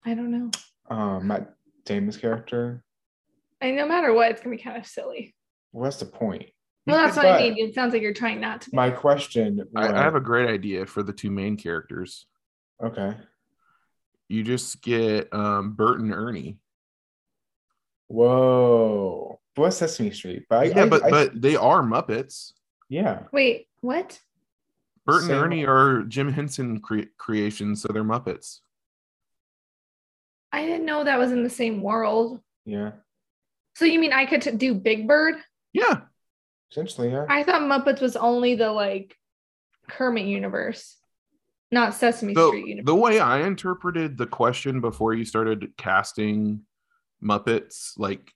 I 0.04 0.14
don't 0.14 0.30
know. 0.30 0.50
Um, 0.90 1.28
Matt 1.28 1.54
Damon's 1.84 2.16
character. 2.16 2.82
And 3.60 3.76
no 3.76 3.86
matter 3.86 4.12
what, 4.12 4.30
it's 4.30 4.40
gonna 4.42 4.56
be 4.56 4.62
kind 4.62 4.76
of 4.76 4.86
silly. 4.86 5.34
Well, 5.72 5.84
that's 5.84 5.98
the 5.98 6.06
point. 6.06 6.46
Well, 6.86 6.96
that's 6.96 7.16
what 7.16 7.26
I 7.26 7.38
mean. 7.38 7.56
It 7.58 7.74
sounds 7.74 7.92
like 7.92 8.02
you're 8.02 8.12
trying 8.12 8.40
not 8.40 8.62
to. 8.62 8.70
be. 8.70 8.76
My 8.76 8.90
question. 8.90 9.62
I, 9.76 9.80
was- 9.86 9.92
I 9.92 10.02
have 10.02 10.16
a 10.16 10.20
great 10.20 10.50
idea 10.50 10.84
for 10.86 11.02
the 11.02 11.12
two 11.12 11.30
main 11.30 11.56
characters. 11.56 12.26
okay. 12.82 13.14
You 14.28 14.42
just 14.42 14.80
get 14.82 15.28
um, 15.34 15.74
Bert 15.74 16.00
and 16.00 16.10
Ernie. 16.12 16.56
Whoa. 18.12 19.40
But 19.54 19.62
what's 19.62 19.76
Sesame 19.78 20.10
Street? 20.10 20.44
But 20.48 20.58
I, 20.58 20.64
yeah, 20.64 20.82
I- 20.84 20.88
but 20.88 21.02
I- 21.04 21.10
but 21.10 21.40
they 21.42 21.56
are 21.56 21.82
Muppets. 21.82 22.52
yeah. 22.88 23.24
Wait, 23.32 23.68
what? 23.80 24.18
Bert 25.04 25.22
and 25.22 25.26
Same. 25.30 25.42
Ernie 25.42 25.66
are 25.66 26.02
Jim 26.04 26.32
Henson 26.32 26.80
cre- 26.80 27.10
creations, 27.18 27.82
so 27.82 27.88
they're 27.92 28.04
Muppets. 28.04 28.60
I 30.52 30.64
didn't 30.66 30.86
know 30.86 31.02
that 31.04 31.18
was 31.18 31.32
in 31.32 31.42
the 31.42 31.50
same 31.50 31.80
world. 31.82 32.40
Yeah. 32.64 32.92
So 33.76 33.84
you 33.84 33.98
mean 33.98 34.12
I 34.12 34.26
could 34.26 34.42
t- 34.42 34.50
do 34.52 34.74
Big 34.74 35.08
Bird? 35.08 35.36
Yeah, 35.72 36.02
Essentially, 36.70 37.10
yeah. 37.10 37.26
I 37.28 37.42
thought 37.42 37.62
Muppets 37.62 38.00
was 38.00 38.16
only 38.16 38.54
the 38.54 38.70
like 38.70 39.16
Kermit 39.88 40.26
universe, 40.26 40.96
not 41.70 41.94
Sesame 41.94 42.34
the, 42.34 42.48
Street 42.48 42.66
universe. 42.66 42.86
the 42.86 42.94
way 42.94 43.18
I 43.20 43.46
interpreted 43.46 44.16
the 44.18 44.26
question 44.26 44.80
before 44.80 45.14
you 45.14 45.24
started 45.24 45.72
casting 45.76 46.60
Muppets, 47.22 47.92
like 47.98 48.32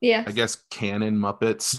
yeah, 0.00 0.24
I 0.26 0.32
guess 0.32 0.56
canon 0.70 1.16
Muppets 1.18 1.78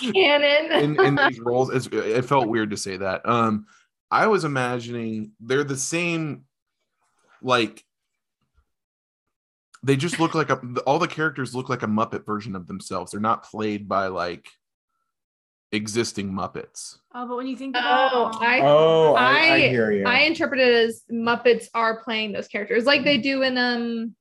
canon. 0.12 0.82
in, 0.96 1.00
in 1.04 1.14
these 1.28 1.40
roles, 1.40 1.70
it's, 1.70 1.88
it 1.92 2.24
felt 2.24 2.48
weird 2.48 2.70
to 2.70 2.76
say 2.76 2.96
that. 2.98 3.28
Um, 3.28 3.66
I 4.10 4.28
was 4.28 4.44
imagining 4.44 5.32
they're 5.40 5.64
the 5.64 5.76
same, 5.76 6.44
like 7.42 7.82
they 9.82 9.96
just 9.96 10.18
look 10.20 10.34
like 10.34 10.50
a, 10.50 10.58
all 10.86 10.98
the 10.98 11.08
characters 11.08 11.54
look 11.54 11.68
like 11.68 11.82
a 11.82 11.86
Muppet 11.88 12.24
version 12.24 12.54
of 12.56 12.66
themselves. 12.66 13.12
They're 13.12 13.20
not 13.20 13.44
played 13.44 13.88
by 13.88 14.06
like 14.08 14.48
existing 15.72 16.30
Muppets. 16.32 16.98
Oh, 17.14 17.26
but 17.26 17.36
when 17.36 17.46
you 17.46 17.56
think 17.56 17.76
about 17.76 18.10
Oh, 18.14 18.24
um, 18.26 18.36
I- 18.40 18.60
Oh, 18.62 19.14
I, 19.14 19.24
I, 19.24 19.54
I- 19.54 19.68
hear 19.68 19.90
you. 19.92 20.04
I 20.06 20.20
interpret 20.20 20.60
it 20.60 20.72
as 20.88 21.02
Muppets 21.12 21.66
are 21.74 22.02
playing 22.02 22.32
those 22.32 22.48
characters, 22.48 22.84
like 22.84 23.04
they 23.04 23.18
do 23.18 23.42
in 23.42 23.58
um, 23.58 24.14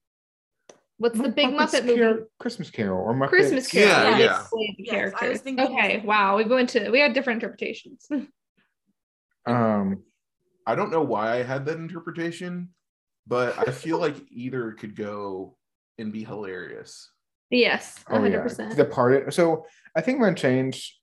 what's 0.97 1.19
the 1.19 1.29
big 1.29 1.47
Muppets 1.47 1.73
Muppet 1.73 1.85
movie? 1.85 1.95
Carol- 1.97 2.25
Christmas 2.39 2.69
Carol 2.69 3.01
or 3.01 3.13
Muppets. 3.13 3.29
Christmas 3.29 3.67
Carol. 3.67 3.89
Yeah, 3.89 4.17
they 4.17 4.23
yeah. 4.23 4.45
the 4.51 4.75
Yes, 4.77 5.13
I 5.15 5.19
characters. 5.19 5.41
Okay, 5.47 6.01
wow, 6.05 6.37
we 6.37 6.45
went 6.45 6.69
to 6.69 6.89
we 6.89 6.99
had 6.99 7.13
different 7.13 7.41
interpretations. 7.41 8.07
Um, 9.47 10.01
I 10.65 10.73
don't 10.73 10.91
know 10.91 11.03
why 11.03 11.33
I 11.33 11.43
had 11.43 11.65
that 11.65 11.77
interpretation, 11.77 12.69
but 13.27 13.55
I 13.59 13.71
feel 13.71 13.99
like 13.99 14.15
either 14.31 14.71
could 14.71 14.95
go 14.95 15.55
and 15.99 16.11
be 16.11 16.23
hilarious. 16.23 17.11
yes, 17.51 18.03
oh 18.09 18.15
hundred 18.15 18.33
yeah. 18.33 18.41
percent. 18.41 18.75
The 18.75 18.85
part. 18.85 19.31
So 19.35 19.65
I 19.95 20.01
think 20.01 20.15
I'm 20.15 20.23
gonna 20.23 20.35
change. 20.35 20.99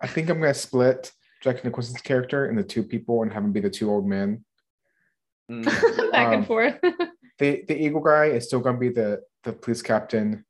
I 0.00 0.06
think 0.06 0.30
I'm 0.30 0.40
gonna 0.40 0.54
split 0.54 1.12
Jack 1.42 1.64
Nicholson's 1.64 2.00
character 2.00 2.48
into 2.48 2.62
two 2.62 2.82
people 2.82 3.22
and 3.22 3.32
have 3.32 3.44
him 3.44 3.52
be 3.52 3.60
the 3.60 3.68
two 3.68 3.90
old 3.90 4.06
men. 4.06 4.44
Mm. 5.50 5.64
Back 6.12 6.28
um, 6.28 6.32
and 6.32 6.46
forth. 6.46 6.78
The 7.38 7.64
the 7.68 7.76
eagle 7.76 8.00
guy 8.00 8.26
is 8.26 8.44
still 8.46 8.60
gonna 8.60 8.78
be 8.78 8.88
the 8.88 9.22
the 9.44 9.52
police 9.52 9.82
captain. 9.82 10.44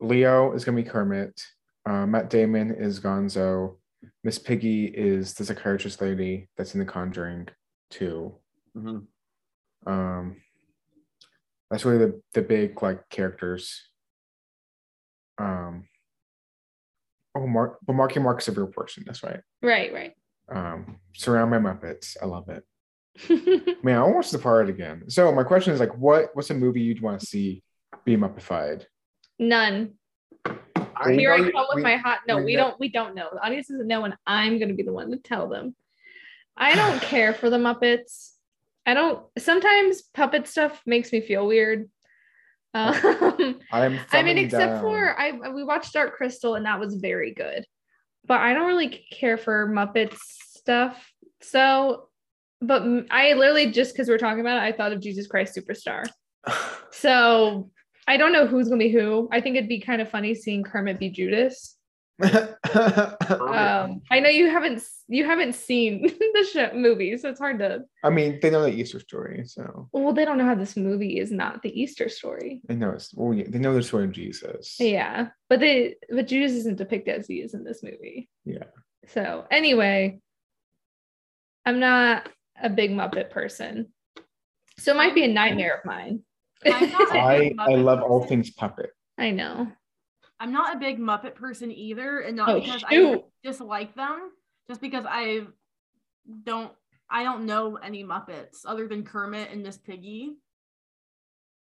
Leo 0.00 0.52
is 0.52 0.64
gonna 0.64 0.76
be 0.82 0.88
Kermit. 0.88 1.40
Uh, 1.86 2.06
Matt 2.06 2.30
Damon 2.30 2.70
is 2.74 3.00
Gonzo. 3.00 3.76
Miss 4.24 4.38
Piggy 4.38 4.86
is 4.86 5.34
the 5.34 5.44
psychiatrist 5.44 6.00
lady 6.00 6.48
that's 6.56 6.74
in 6.74 6.80
The 6.80 6.86
Conjuring 6.86 7.48
too. 7.90 8.34
Mhm. 8.76 9.06
Um, 9.86 10.36
that's 11.70 11.84
really 11.84 11.98
the 11.98 12.22
the 12.34 12.42
big 12.42 12.82
like 12.82 13.08
characters. 13.08 13.88
Um. 15.38 15.86
Oh, 17.34 17.46
Mark, 17.46 17.78
but 17.86 17.92
Marky 17.92 18.18
Mark's 18.18 18.48
a 18.48 18.52
real 18.52 18.66
person. 18.66 19.04
That's 19.06 19.22
right. 19.22 19.40
right, 19.62 19.92
right. 19.92 20.14
Um, 20.48 20.98
surround 21.14 21.50
my 21.52 21.58
Muppets. 21.58 22.16
I 22.20 22.26
love 22.26 22.48
it. 22.48 22.64
Man, 23.28 23.96
I 23.98 24.00
want 24.02 24.12
to 24.12 24.16
watch 24.16 24.30
the 24.30 24.38
part 24.38 24.68
again. 24.68 25.04
So 25.10 25.32
my 25.32 25.42
question 25.42 25.72
is 25.72 25.80
like, 25.80 25.96
what 25.96 26.30
what's 26.34 26.50
a 26.50 26.54
movie 26.54 26.80
you'd 26.80 27.02
want 27.02 27.20
to 27.20 27.26
see 27.26 27.62
be 28.04 28.16
Muppified? 28.16 28.84
None. 29.38 29.94
We 31.06 31.16
Here 31.16 31.32
I 31.32 31.38
know- 31.38 31.50
come 31.50 31.66
with 31.68 31.76
we- 31.76 31.82
my 31.82 31.96
hot. 31.96 32.20
No, 32.28 32.36
we 32.38 32.44
we 32.44 32.56
don't. 32.56 32.78
We 32.78 32.88
don't 32.90 33.14
know. 33.14 33.28
The 33.32 33.44
audience 33.44 33.68
doesn't 33.68 33.86
know, 33.86 34.04
and 34.04 34.14
I'm 34.26 34.58
going 34.58 34.68
to 34.68 34.74
be 34.74 34.82
the 34.82 34.92
one 34.92 35.10
to 35.10 35.16
tell 35.18 35.48
them. 35.48 35.74
I 36.56 36.74
don't 36.74 37.00
care 37.02 37.32
for 37.34 37.50
the 37.50 37.56
Muppets. 37.58 38.32
I 38.86 38.94
don't. 38.94 39.24
Sometimes 39.38 40.02
puppet 40.02 40.46
stuff 40.46 40.80
makes 40.86 41.12
me 41.12 41.20
feel 41.20 41.46
weird. 41.46 41.90
Um, 42.74 42.94
I 43.72 43.86
am. 43.86 43.98
I 44.12 44.22
mean, 44.22 44.38
except 44.38 44.74
down. 44.74 44.80
for 44.82 45.18
I 45.18 45.50
we 45.50 45.64
watched 45.64 45.92
Dark 45.92 46.16
Crystal 46.16 46.54
and 46.54 46.66
that 46.66 46.78
was 46.80 46.94
very 46.96 47.32
good, 47.34 47.64
but 48.26 48.40
I 48.40 48.52
don't 48.54 48.66
really 48.68 49.04
care 49.10 49.36
for 49.36 49.68
Muppets 49.68 50.18
stuff. 50.18 51.10
So, 51.40 52.08
but 52.60 52.82
I 53.10 53.32
literally 53.34 53.70
just 53.70 53.92
because 53.92 54.08
we're 54.08 54.18
talking 54.18 54.40
about 54.40 54.58
it, 54.62 54.66
I 54.66 54.72
thought 54.72 54.92
of 54.92 55.00
Jesus 55.00 55.26
Christ 55.26 55.56
Superstar. 55.56 56.04
So 56.92 57.70
I 58.08 58.16
don't 58.16 58.32
know 58.32 58.46
who's 58.46 58.68
gonna 58.68 58.80
be 58.80 58.90
who. 58.90 59.28
I 59.30 59.40
think 59.40 59.56
it'd 59.56 59.68
be 59.68 59.80
kind 59.80 60.02
of 60.02 60.10
funny 60.10 60.34
seeing 60.34 60.64
Kermit 60.64 60.98
be 60.98 61.08
Judas. 61.10 61.76
Um, 62.70 64.02
I 64.10 64.20
know 64.20 64.28
you 64.28 64.48
haven't 64.50 64.82
you 65.08 65.24
haven't 65.24 65.54
seen 65.54 66.02
the 66.34 66.48
show, 66.52 66.70
movie, 66.74 67.16
so 67.16 67.28
it's 67.30 67.38
hard 67.40 67.58
to. 67.60 67.82
I 68.04 68.10
mean, 68.10 68.38
they 68.40 68.50
know 68.50 68.62
the 68.62 68.72
Easter 68.72 69.00
story, 69.00 69.42
so 69.46 69.88
Well, 69.92 70.12
they 70.12 70.24
don't 70.24 70.38
know 70.38 70.44
how 70.44 70.54
this 70.54 70.76
movie 70.76 71.18
is 71.18 71.30
not 71.30 71.62
the 71.62 71.80
Easter 71.80 72.08
story. 72.08 72.60
they 72.66 72.74
know 72.74 72.90
it's. 72.90 73.14
Well, 73.14 73.34
yeah, 73.34 73.46
they 73.48 73.58
know 73.58 73.74
the 73.74 73.82
story 73.82 74.04
of 74.04 74.12
Jesus. 74.12 74.76
Yeah, 74.78 75.28
but 75.48 75.60
they 75.60 75.96
but 76.10 76.26
Judas 76.28 76.52
isn't 76.52 76.78
depicted 76.78 77.18
as 77.18 77.26
he 77.26 77.36
is 77.36 77.54
in 77.54 77.64
this 77.64 77.82
movie. 77.82 78.28
Yeah. 78.44 78.64
So 79.08 79.46
anyway, 79.50 80.20
I'm 81.64 81.80
not 81.80 82.28
a 82.62 82.68
big 82.70 82.90
Muppet 82.90 83.30
person, 83.30 83.92
so 84.78 84.92
it 84.92 84.96
might 84.96 85.14
be 85.14 85.24
a 85.24 85.28
nightmare 85.28 85.76
of 85.78 85.84
mine. 85.84 86.22
I'm 86.64 86.90
not 86.90 87.14
a 87.14 87.18
I 87.18 87.38
big 87.38 87.56
I 87.58 87.74
love 87.74 88.02
all 88.02 88.24
things 88.24 88.50
puppet. 88.50 88.90
I 89.18 89.30
know. 89.30 89.70
I'm 90.38 90.52
not 90.52 90.76
a 90.76 90.78
big 90.78 90.98
Muppet 90.98 91.34
person 91.34 91.70
either, 91.70 92.20
and 92.20 92.36
not 92.36 92.48
Oh, 92.48 92.60
because 92.60 92.80
shoot. 92.90 93.20
I 93.20 93.48
dislike 93.48 93.94
them, 93.94 94.30
just 94.68 94.80
because 94.80 95.04
I 95.08 95.46
don't 96.44 96.72
I 97.10 97.24
don't 97.24 97.44
know 97.46 97.76
any 97.76 98.04
Muppets 98.04 98.58
other 98.64 98.86
than 98.86 99.04
Kermit 99.04 99.50
and 99.50 99.62
Miss 99.62 99.78
Piggy. 99.78 100.36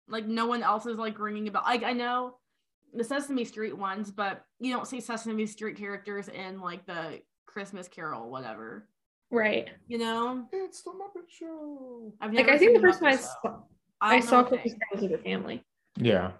Like 0.07 0.25
no 0.25 0.45
one 0.45 0.63
else 0.63 0.85
is 0.85 0.97
like 0.97 1.19
ringing 1.19 1.47
about. 1.47 1.65
Like 1.65 1.83
I 1.83 1.93
know 1.93 2.37
the 2.93 3.03
Sesame 3.03 3.45
Street 3.45 3.77
ones, 3.77 4.11
but 4.11 4.43
you 4.59 4.73
don't 4.73 4.87
see 4.87 4.99
Sesame 4.99 5.45
Street 5.45 5.77
characters 5.77 6.27
in 6.27 6.59
like 6.61 6.85
the 6.85 7.21
Christmas 7.45 7.87
Carol, 7.87 8.29
whatever. 8.29 8.87
Right. 9.29 9.69
You 9.87 9.97
know, 9.97 10.47
It's 10.53 10.83
the 10.83 10.91
Muppet 10.91 11.29
Show. 11.29 12.13
I've 12.21 12.33
Like 12.33 12.47
I 12.49 12.57
think 12.57 12.75
the 12.75 12.81
first 12.81 12.99
time 12.99 13.09
I 13.09 13.15
saw, 13.17 13.31
Show. 13.43 13.63
I 13.99 14.19
saw 14.19 14.43
Christmas. 14.43 14.73
Carol 14.91 15.09
with 15.09 15.19
a 15.19 15.23
family. 15.23 15.63
Yeah. 15.97 16.31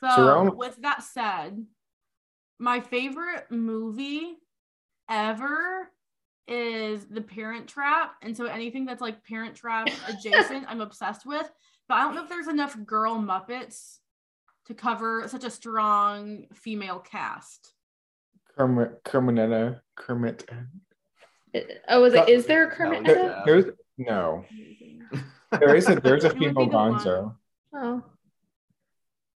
So, 0.00 0.08
Surround- 0.14 0.56
with 0.56 0.76
that 0.82 1.02
said, 1.02 1.64
my 2.58 2.80
favorite 2.80 3.50
movie 3.50 4.36
ever 5.08 5.90
is 6.46 7.06
The 7.06 7.20
Parent 7.20 7.66
Trap. 7.66 8.14
And 8.22 8.36
so 8.36 8.44
anything 8.46 8.84
that's 8.84 9.00
like 9.00 9.24
Parent 9.24 9.56
Trap 9.56 9.88
adjacent, 10.08 10.66
I'm 10.68 10.80
obsessed 10.80 11.26
with. 11.26 11.50
But 11.88 11.94
I 11.96 12.02
don't 12.02 12.14
know 12.14 12.22
if 12.22 12.28
there's 12.28 12.48
enough 12.48 12.76
girl 12.84 13.16
Muppets 13.16 13.98
to 14.66 14.74
cover 14.74 15.26
such 15.28 15.44
a 15.44 15.50
strong 15.50 16.46
female 16.54 16.98
cast. 16.98 17.72
Kermit, 18.56 19.02
Kerminetta, 19.04 19.80
Kermit. 19.96 20.48
Oh, 21.88 22.04
is 22.04 22.14
it? 22.14 22.28
Is 22.28 22.46
there 22.46 22.68
a 22.68 22.70
Kermit? 22.70 23.06
Hell 23.06 23.26
in 23.30 23.42
There's 23.44 23.64
no. 23.98 24.44
There 25.52 25.74
is 25.76 25.88
a 25.88 25.94
there's 26.00 26.24
a 26.24 26.30
It 26.30 26.38
female. 26.38 26.68
Gonzo. 26.68 27.36
Oh, 27.74 28.02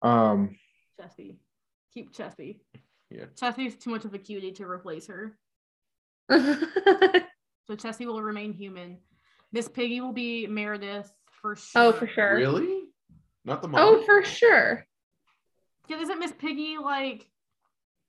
Um, 0.01 0.55
Chessy. 0.99 1.39
Keep 1.93 2.13
Chessy. 2.13 2.61
Yeah. 3.09 3.25
Chessy's 3.35 3.75
too 3.75 3.89
much 3.89 4.05
of 4.05 4.13
a 4.13 4.17
cutie 4.17 4.51
to 4.53 4.65
replace 4.65 5.07
her. 5.07 5.37
So 7.67 7.75
Chessie 7.75 8.05
will 8.05 8.21
remain 8.21 8.53
human. 8.53 8.97
Miss 9.51 9.67
Piggy 9.67 9.99
will 9.99 10.13
be 10.13 10.47
Meredith 10.47 11.11
for 11.41 11.57
sure. 11.57 11.81
oh, 11.81 11.91
for 11.91 12.07
sure. 12.07 12.35
Really? 12.35 12.83
Not 13.43 13.61
the 13.61 13.67
mom. 13.67 13.81
Oh, 13.83 14.03
for 14.05 14.23
sure. 14.23 14.87
Yeah, 15.89 15.99
isn't 15.99 16.19
Miss 16.19 16.31
Piggy 16.31 16.77
like 16.77 17.27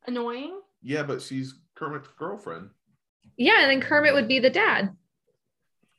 annoying? 0.07 0.61
Yeah, 0.81 1.03
but 1.03 1.21
she's 1.23 1.55
Kermit's 1.75 2.07
girlfriend. 2.19 2.71
Yeah, 3.39 3.63
and 3.63 3.71
then 3.71 3.81
Kermit 3.81 4.15
would 4.15 4.29
be 4.29 4.41
the 4.41 4.51
dad. 4.51 4.91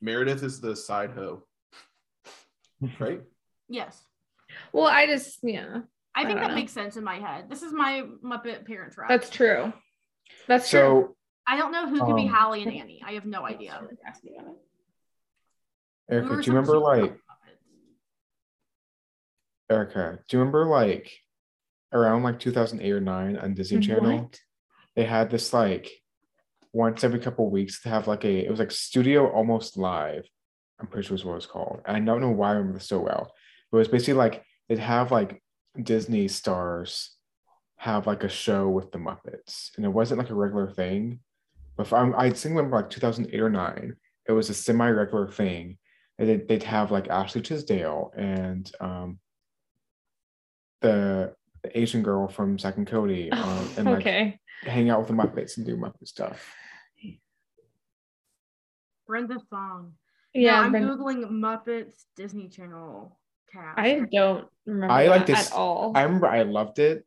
Meredith 0.01 0.43
is 0.43 0.61
the 0.61 0.75
side 0.75 1.11
hoe. 1.11 1.43
Right? 2.99 3.21
Yes. 3.67 4.01
Well, 4.71 4.87
I 4.87 5.05
just 5.05 5.39
yeah, 5.43 5.81
I 6.15 6.25
think 6.25 6.39
that 6.39 6.49
know. 6.49 6.55
makes 6.55 6.71
sense 6.71 6.95
in 6.95 7.03
my 7.03 7.15
head. 7.15 7.49
This 7.49 7.61
is 7.61 7.73
my 7.73 8.03
Muppet 8.23 8.65
parent 8.65 8.93
trap. 8.93 9.09
that's 9.09 9.29
true. 9.29 9.73
That's 10.47 10.69
true. 10.69 11.15
I 11.47 11.57
don't 11.57 11.71
know 11.71 11.89
who 11.89 11.99
could 12.05 12.15
be 12.15 12.23
Um, 12.23 12.29
Hallie 12.29 12.63
and 12.63 12.71
Annie. 12.71 13.01
I 13.05 13.13
have 13.13 13.25
no 13.25 13.45
idea. 13.45 13.81
Erica, 16.09 16.33
are 16.33 16.41
do 16.41 16.51
you 16.51 16.57
remember 16.57 16.77
like 16.77 17.19
Erica, 19.69 20.19
do 20.27 20.37
you 20.37 20.39
remember 20.39 20.65
like 20.65 21.11
around 21.91 22.23
like 22.23 22.39
2008 22.39 22.91
or 22.91 23.01
9 23.01 23.37
on 23.37 23.53
Disney 23.53 23.79
Channel? 23.79 24.19
What? 24.19 24.39
They 24.95 25.03
had 25.03 25.29
this 25.29 25.53
like 25.53 25.91
once 26.73 27.03
every 27.03 27.19
couple 27.19 27.47
of 27.47 27.51
weeks 27.51 27.81
to 27.81 27.89
have 27.89 28.07
like 28.07 28.23
a 28.23 28.45
it 28.45 28.49
was 28.49 28.59
like 28.59 28.71
studio 28.71 29.27
almost 29.29 29.77
live. 29.77 30.25
I'm 30.79 30.87
pretty 30.87 31.07
sure 31.07 31.15
is 31.15 31.25
what 31.25 31.33
it 31.33 31.35
was 31.35 31.45
called. 31.45 31.81
I 31.85 31.99
don't 31.99 32.21
know 32.21 32.29
why 32.29 32.49
I 32.49 32.51
remember 32.53 32.77
this 32.77 32.87
so 32.87 32.99
well. 32.99 33.33
But 33.71 33.77
it 33.77 33.79
was 33.79 33.87
basically 33.89 34.13
like 34.13 34.43
they'd 34.67 34.79
have 34.79 35.11
like 35.11 35.41
Disney 35.81 36.27
stars 36.27 37.15
have 37.77 38.07
like 38.07 38.23
a 38.23 38.29
show 38.29 38.67
with 38.67 38.91
the 38.91 38.97
Muppets. 38.97 39.75
And 39.75 39.85
it 39.85 39.89
wasn't 39.89 40.19
like 40.19 40.29
a 40.29 40.35
regular 40.35 40.69
thing. 40.69 41.19
But 41.75 41.87
if 41.87 41.93
I'm, 41.93 42.13
I 42.15 42.29
think 42.29 42.55
remember 42.55 42.77
like 42.77 42.89
2008 42.89 43.39
or 43.39 43.49
9, 43.49 43.95
it 44.27 44.31
was 44.31 44.49
a 44.49 44.53
semi-regular 44.53 45.29
thing. 45.29 45.77
And 46.17 46.29
they'd, 46.29 46.47
they'd 46.47 46.63
have 46.63 46.91
like 46.91 47.07
Ashley 47.07 47.41
Tisdale 47.41 48.11
and 48.17 48.69
um 48.79 49.19
the, 50.81 51.33
the 51.63 51.77
Asian 51.77 52.03
girl 52.03 52.27
from 52.27 52.57
Zack 52.57 52.77
and 52.77 52.87
Cody 52.87 53.31
um, 53.31 53.69
and 53.77 53.85
like 53.85 53.99
okay. 53.99 54.39
Hang 54.63 54.89
out 54.89 54.99
with 54.99 55.07
the 55.07 55.13
Muppets 55.13 55.57
and 55.57 55.65
do 55.65 55.75
Muppet 55.77 56.07
stuff. 56.07 56.53
Brenda 59.07 59.37
Song. 59.49 59.93
Yeah, 60.33 60.59
I'm 60.61 60.71
Brenda- 60.71 60.95
googling 60.95 61.29
Muppets 61.31 62.03
Disney 62.15 62.47
Channel 62.49 63.17
cast. 63.51 63.79
I 63.79 64.01
don't 64.11 64.47
remember 64.65 64.93
I 64.93 65.07
like 65.07 65.25
this- 65.25 65.51
at 65.51 65.55
all. 65.57 65.93
I 65.95 66.03
remember 66.03 66.27
I 66.27 66.43
loved 66.43 66.79
it. 66.79 67.05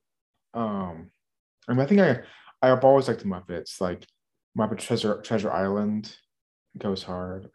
Um, 0.54 1.10
I, 1.68 1.72
mean, 1.72 1.80
I 1.80 1.86
think 1.86 2.00
I 2.00 2.22
I've 2.60 2.84
always 2.84 3.08
liked 3.08 3.20
the 3.20 3.26
Muppets, 3.26 3.80
like 3.80 4.06
Muppet 4.58 4.78
Treasure 4.78 5.20
Treasure 5.22 5.52
Island 5.52 6.14
goes 6.76 7.02
hard. 7.02 7.50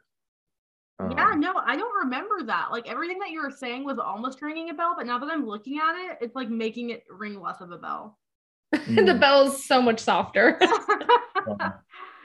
yeah, 0.99 1.31
Um, 1.31 1.39
no, 1.39 1.53
I 1.57 1.75
don't 1.75 2.03
remember 2.05 2.43
that. 2.43 2.71
Like 2.71 2.89
everything 2.89 3.19
that 3.19 3.29
you 3.31 3.41
were 3.41 3.51
saying 3.51 3.83
was 3.83 3.99
almost 3.99 4.41
ringing 4.41 4.69
a 4.69 4.73
bell, 4.73 4.95
but 4.97 5.05
now 5.05 5.19
that 5.19 5.29
I'm 5.29 5.45
looking 5.45 5.77
at 5.79 5.95
it, 6.11 6.17
it's 6.21 6.35
like 6.35 6.49
making 6.49 6.89
it 6.91 7.03
ring 7.09 7.39
less 7.41 7.61
of 7.61 7.71
a 7.71 7.77
bell. 7.77 8.17
the 8.71 8.77
mm. 8.77 9.19
bell's 9.19 9.65
so 9.65 9.81
much 9.81 9.99
softer. 9.99 10.59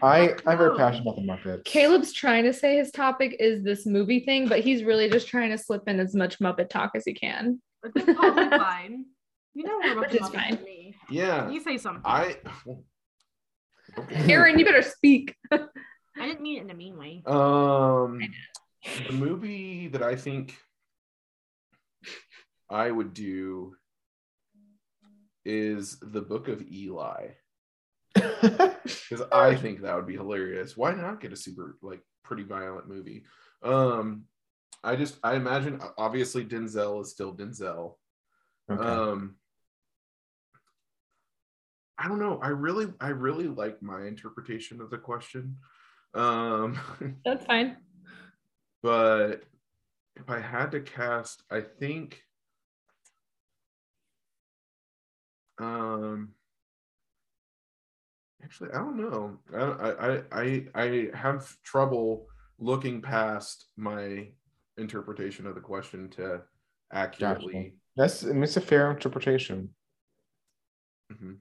I 0.02 0.34
I'm 0.46 0.58
very 0.58 0.76
passionate 0.76 1.02
about 1.02 1.16
the 1.16 1.22
Muppets. 1.22 1.64
Caleb's 1.64 2.12
trying 2.12 2.42
to 2.44 2.52
say 2.52 2.76
his 2.76 2.90
topic 2.90 3.36
is 3.38 3.62
this 3.62 3.86
movie 3.86 4.20
thing, 4.20 4.48
but 4.48 4.60
he's 4.60 4.82
really 4.82 5.08
just 5.08 5.28
trying 5.28 5.50
to 5.50 5.58
slip 5.58 5.84
in 5.86 6.00
as 6.00 6.14
much 6.14 6.40
Muppet 6.40 6.68
talk 6.68 6.90
as 6.96 7.04
he 7.04 7.14
can. 7.14 7.62
But 7.82 7.92
it's 7.94 8.06
totally 8.06 8.50
fine. 8.58 9.06
You 9.54 9.64
know 9.64 9.78
more 9.78 9.92
about 9.92 10.10
Which 10.10 10.18
the 10.18 10.24
is 10.24 10.30
Muppets 10.30 10.34
fine. 10.34 10.54
than 10.56 10.64
me. 10.64 10.96
Yeah. 11.08 11.48
You 11.50 11.60
say 11.60 11.78
something. 11.78 12.02
I. 12.04 12.36
Okay. 13.96 14.32
Aaron, 14.32 14.58
you 14.58 14.64
better 14.64 14.82
speak. 14.82 15.36
I 15.52 16.26
didn't 16.26 16.40
mean 16.40 16.58
it 16.58 16.62
in 16.62 16.70
a 16.70 16.74
mean 16.74 16.98
way. 16.98 17.22
Um, 17.26 18.20
the 19.06 19.12
movie 19.12 19.88
that 19.88 20.02
I 20.02 20.16
think 20.16 20.56
I 22.70 22.90
would 22.90 23.14
do 23.14 23.74
is 25.44 25.98
the 26.00 26.20
Book 26.20 26.48
of 26.48 26.62
Eli 26.62 27.28
because 28.14 29.22
I 29.32 29.54
think 29.54 29.82
that 29.82 29.96
would 29.96 30.06
be 30.06 30.16
hilarious. 30.16 30.76
Why 30.76 30.92
not 30.92 31.20
get 31.20 31.32
a 31.32 31.36
super 31.36 31.76
like 31.82 32.00
pretty 32.22 32.42
violent 32.42 32.88
movie? 32.88 33.24
Um, 33.62 34.24
I 34.84 34.96
just 34.96 35.18
I 35.22 35.34
imagine 35.34 35.80
obviously 35.96 36.44
Denzel 36.44 37.02
is 37.02 37.10
still 37.10 37.34
Denzel. 37.34 37.94
Okay. 38.70 38.82
Um, 38.82 39.36
I 41.98 42.08
don't 42.08 42.18
know. 42.18 42.38
I 42.42 42.48
really 42.48 42.92
I 43.00 43.08
really 43.08 43.46
like 43.46 43.82
my 43.82 44.06
interpretation 44.06 44.80
of 44.80 44.90
the 44.90 44.98
question. 44.98 45.58
Um, 46.14 46.78
That's 47.24 47.44
fine. 47.46 47.76
but 48.82 49.42
if 50.16 50.28
I 50.28 50.40
had 50.40 50.72
to 50.72 50.80
cast, 50.80 51.42
I 51.50 51.60
think 51.60 52.22
um 55.62 56.28
actually 58.42 58.70
I 58.72 58.78
don't 58.78 58.96
know. 58.96 59.38
I 59.54 59.90
I 59.90 60.22
I 60.32 60.66
I 60.74 61.10
have 61.14 61.56
trouble 61.62 62.26
looking 62.58 63.00
past 63.00 63.66
my 63.76 64.28
interpretation 64.78 65.46
of 65.46 65.54
the 65.54 65.60
question 65.60 66.08
to 66.10 66.42
accurately. 66.92 67.74
That's 67.96 68.24
I 68.24 68.30
it's 68.30 68.56
a 68.56 68.60
fair 68.60 68.90
interpretation. 68.90 69.70
Mhm. 71.12 71.38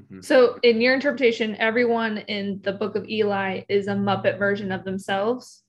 Mhm. 0.00 0.24
So, 0.24 0.58
in 0.62 0.80
your 0.80 0.94
interpretation, 0.94 1.54
everyone 1.56 2.18
in 2.18 2.60
the 2.62 2.72
Book 2.72 2.96
of 2.96 3.08
Eli 3.08 3.62
is 3.68 3.88
a 3.88 3.92
Muppet 3.94 4.38
version 4.38 4.72
of 4.72 4.84
themselves, 4.84 5.62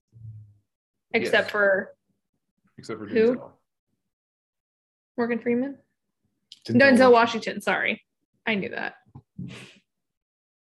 except 1.14 1.46
Yes. 1.48 1.52
for 1.52 1.96
except 2.78 3.00
for 3.00 3.08
who? 3.08 3.36
Denzel. 3.36 3.52
Morgan 5.18 5.40
Freeman. 5.40 5.78
Denzel 6.68 6.80
Denzel 6.80 7.12
Washington. 7.12 7.62
Sorry, 7.62 8.02
I 8.46 8.56
knew 8.56 8.70
that. 8.70 8.96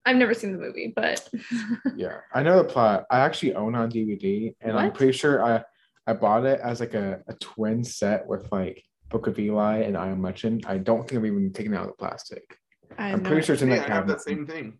I've 0.06 0.16
never 0.16 0.32
seen 0.34 0.52
the 0.52 0.58
movie, 0.58 0.92
but 0.94 1.28
Yeah, 1.96 2.18
I 2.34 2.42
know 2.42 2.56
the 2.58 2.64
plot. 2.68 3.04
I 3.10 3.20
actually 3.20 3.54
own 3.54 3.74
on 3.74 3.90
DVD, 3.90 4.54
and 4.60 4.76
I'm 4.78 4.92
pretty 4.92 5.12
sure 5.12 5.44
I 5.44 5.62
I 6.06 6.14
bought 6.14 6.46
it 6.46 6.60
as 6.60 6.80
like 6.80 6.94
a, 6.94 7.22
a 7.28 7.34
twin 7.34 7.84
set 7.84 8.26
with 8.26 8.50
like 8.50 8.82
Book 9.10 9.26
of 9.26 9.38
Eli 9.38 9.78
and 9.82 9.96
I 9.96 10.08
Am 10.08 10.22
Legend. 10.22 10.64
I 10.66 10.78
don't 10.78 11.06
think 11.06 11.18
I've 11.20 11.26
even 11.26 11.52
taken 11.52 11.74
it 11.74 11.76
out 11.76 11.82
of 11.84 11.88
the 11.90 11.94
plastic. 11.96 12.42
I 12.98 13.10
I'm 13.12 13.22
know 13.22 13.28
pretty 13.30 13.44
sure 13.46 13.52
it's 13.54 13.62
in 13.62 13.68
that 13.70 13.80
I 13.80 13.82
have 13.82 13.88
cabinet. 13.88 14.14
that 14.14 14.22
same 14.22 14.46
thing, 14.46 14.78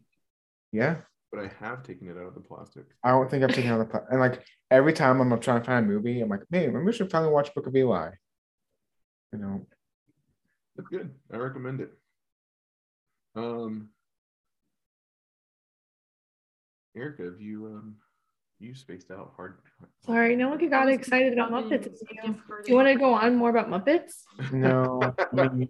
Yeah, 0.73 0.97
but 1.31 1.45
I 1.45 1.51
have 1.65 1.83
taken 1.83 2.09
it 2.09 2.17
out 2.17 2.27
of 2.29 2.35
the 2.35 2.41
plastic. 2.41 2.85
I 3.05 3.11
don't 3.11 3.31
think 3.31 3.45
I've 3.45 3.51
taken 3.55 3.71
it 3.71 3.75
out 3.75 3.81
of 3.81 3.87
the 3.87 3.91
plastic. 3.93 4.11
And 4.13 4.21
like 4.21 4.43
every 4.71 4.93
time 4.95 5.21
I'm 5.21 5.39
trying 5.41 5.61
to 5.61 5.67
find 5.67 5.85
a 5.85 5.89
movie, 5.89 6.21
I'm 6.23 6.29
like, 6.31 6.43
hey, 6.51 6.67
maybe 6.69 6.79
we 6.85 6.93
should 6.93 7.11
finally 7.11 7.31
watch 7.33 7.55
Book 7.55 7.67
of 7.67 7.77
Eli. 7.77 8.11
You 9.33 9.39
know, 9.39 9.67
It's 10.79 10.89
good. 10.89 11.11
I 11.33 11.37
recommend 11.37 11.81
it. 11.81 11.91
Um, 13.37 13.91
Erica, 16.97 17.25
have 17.25 17.41
you 17.41 17.67
um, 17.67 17.97
you 18.59 18.75
spaced 18.75 19.11
out 19.11 19.33
hard? 19.37 19.59
Sorry, 20.05 20.37
no 20.37 20.49
one 20.49 20.69
got 20.69 20.89
I 20.89 20.93
excited 20.93 21.33
about 21.33 21.51
Muppets. 21.51 21.87
as 21.93 22.03
you. 22.03 22.33
gift 22.33 22.41
Do 22.65 22.71
you 22.71 22.75
want 22.75 22.89
to 22.89 22.95
go 22.95 23.15
on 23.15 23.37
more 23.37 23.51
about 23.51 23.69
Muppets? 23.69 24.23
no. 24.53 25.01
I, 25.39 25.49
mean, 25.49 25.69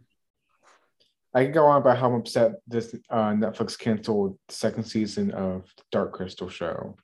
I 1.34 1.44
can 1.44 1.52
go 1.52 1.66
on 1.66 1.80
about 1.80 1.98
how 1.98 2.08
I'm 2.08 2.20
upset 2.20 2.54
this 2.66 2.94
uh, 3.10 3.30
Netflix 3.30 3.78
canceled 3.78 4.38
the 4.48 4.54
second 4.54 4.84
season 4.84 5.30
of 5.32 5.72
Dark 5.92 6.12
Crystal 6.12 6.48
show, 6.48 6.96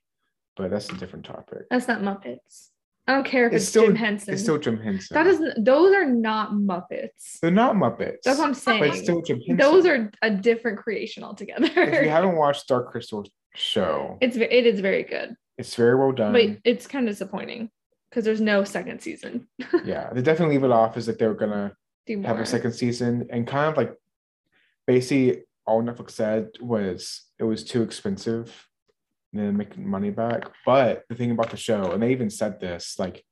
but 0.57 0.71
that's 0.71 0.91
a 0.91 0.95
different 0.95 1.25
topic. 1.25 1.67
That's 1.71 1.87
not 1.87 2.01
Muppets. 2.01 2.71
I 3.09 3.15
don't 3.15 3.25
care 3.25 3.47
if 3.47 3.53
It's 3.53 3.63
it's, 3.65 3.71
still- 3.71 3.87
Jim 3.87 3.95
Henson. 3.95 4.35
It's 4.35 4.43
still 4.43 4.59
Jim 4.59 4.81
Henson. 4.81 5.15
that 5.15 5.27
isn't. 5.27 5.65
Those 5.65 5.95
are 5.95 6.07
not 6.07 6.53
Muppets. 6.53 7.39
They're 7.41 7.51
not 7.53 7.77
Muppets. 7.77 8.17
That's 8.25 8.39
what 8.39 8.49
I'm 8.49 8.55
saying. 8.55 8.81
But 8.81 8.89
it's 8.91 9.03
still 9.03 9.23
Jim 9.23 9.39
Henson. 9.47 9.57
Those 9.59 9.87
are 9.87 10.11
a 10.23 10.31
different 10.31 10.79
creation 10.79 11.23
altogether. 11.23 11.67
If 11.77 12.03
you 12.03 12.11
haven't 12.11 12.35
watched 12.37 12.67
Dark 12.69 12.91
Crystal 12.91 13.25
show, 13.55 14.19
it's 14.21 14.37
it 14.37 14.51
is 14.67 14.81
very 14.81 15.05
good, 15.05 15.37
it's 15.57 15.75
very 15.77 15.95
well 15.97 16.13
done. 16.13 16.33
but 16.33 16.59
it's 16.65 16.87
kind 16.87 17.09
of 17.09 17.15
disappointing 17.15 17.71
because 18.11 18.25
there's 18.25 18.41
no 18.41 18.65
second 18.65 19.01
season. 19.01 19.47
yeah, 19.85 20.11
they 20.13 20.21
definitely 20.23 20.57
leave 20.57 20.65
it 20.65 20.73
off 20.73 20.97
as 20.97 21.07
if 21.09 21.17
they 21.19 21.27
were 21.29 21.35
gonna 21.35 21.73
Do 22.07 22.21
have 22.23 22.41
a 22.41 22.47
second 22.47 22.73
season, 22.73 23.29
and 23.31 23.47
kind 23.47 23.71
of 23.71 23.77
like 23.77 23.95
basically 24.87 25.45
all 25.65 25.83
Netflix 25.83 26.11
said 26.13 26.49
was 26.61 27.23
it 27.39 27.45
was 27.45 27.63
too 27.65 27.83
expensive, 27.83 28.67
and 29.33 29.43
then 29.43 29.57
making 29.57 29.89
money 29.89 30.11
back. 30.11 30.51
But 30.65 31.05
the 31.09 31.15
thing 31.15 31.31
about 31.31 31.51
the 31.51 31.57
show, 31.57 31.93
and 31.93 32.03
they 32.03 32.13
even 32.13 32.31
said 32.31 32.61
this 32.61 32.99
like 32.99 33.25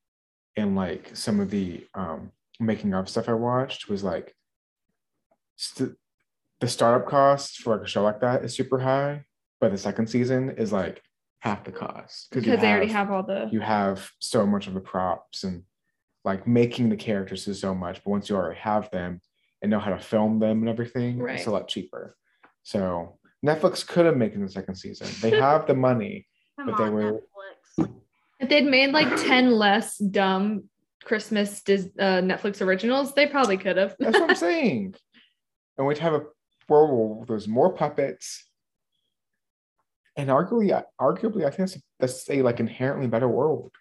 in 0.56 0.74
like 0.74 1.10
some 1.14 1.40
of 1.40 1.50
the 1.50 1.84
um 1.94 2.30
making 2.60 2.94
of 2.94 3.08
stuff 3.08 3.28
I 3.28 3.34
watched 3.34 3.88
was 3.88 4.04
like 4.04 4.34
st- 5.56 5.96
the 6.60 6.68
startup 6.68 7.08
cost 7.08 7.58
for 7.58 7.76
like 7.76 7.84
a 7.84 7.88
show 7.88 8.02
like 8.02 8.20
that 8.20 8.44
is 8.44 8.54
super 8.54 8.78
high, 8.78 9.24
but 9.60 9.70
the 9.72 9.78
second 9.78 10.08
season 10.08 10.50
is 10.50 10.72
like 10.72 11.02
half 11.40 11.64
the 11.64 11.72
cost 11.72 12.28
because 12.30 12.58
they 12.60 12.70
already 12.70 12.90
have 12.90 13.10
all 13.10 13.22
the. 13.22 13.48
you 13.52 13.60
have 13.60 14.10
so 14.18 14.46
much 14.46 14.66
of 14.66 14.72
the 14.72 14.80
props 14.80 15.44
and 15.44 15.62
like 16.24 16.46
making 16.46 16.88
the 16.88 16.96
characters 16.96 17.46
is 17.46 17.60
so 17.60 17.74
much 17.74 18.02
but 18.02 18.10
once 18.10 18.30
you 18.30 18.36
already 18.36 18.58
have 18.58 18.90
them 18.92 19.20
and 19.60 19.70
know 19.70 19.78
how 19.78 19.90
to 19.90 19.98
film 19.98 20.38
them 20.38 20.60
and 20.60 20.70
everything 20.70 21.20
it's 21.28 21.44
a 21.46 21.50
lot 21.50 21.68
cheaper 21.68 22.16
so 22.62 23.18
netflix 23.44 23.86
could 23.86 24.06
have 24.06 24.16
made 24.16 24.32
in 24.32 24.42
the 24.42 24.48
second 24.50 24.74
season 24.74 25.06
they 25.20 25.38
have 25.48 25.66
the 25.66 25.74
money 25.74 26.26
Come 26.56 26.66
But 26.68 26.76
they 26.78 26.84
on, 26.84 26.92
were- 26.94 27.20
Netflix. 27.78 27.90
If 28.40 28.48
they'd 28.48 28.64
made 28.66 28.92
like 28.92 29.08
ten 29.22 29.50
less 29.50 29.96
dumb 29.98 30.64
Christmas 31.04 31.62
Dis- 31.62 31.90
uh, 31.98 32.20
Netflix 32.22 32.60
originals, 32.62 33.12
they 33.14 33.26
probably 33.26 33.56
could 33.58 33.76
have. 33.76 33.94
that's 33.98 34.18
what 34.18 34.30
i'm 34.30 34.36
saying 34.50 34.94
and 35.76 35.86
we'd 35.86 35.98
have 35.98 36.14
a 36.14 36.22
world 36.68 37.18
where 37.18 37.26
there's 37.26 37.48
more 37.48 37.72
puppets 37.72 38.44
and 40.16 40.28
arguably 40.30 40.82
arguably 41.00 41.44
i 41.44 41.50
think 41.50 41.70
that's, 41.70 41.78
that's 41.98 42.30
a 42.30 42.42
like 42.42 42.60
inherently 42.60 43.06
better 43.08 43.28
world 43.28 43.72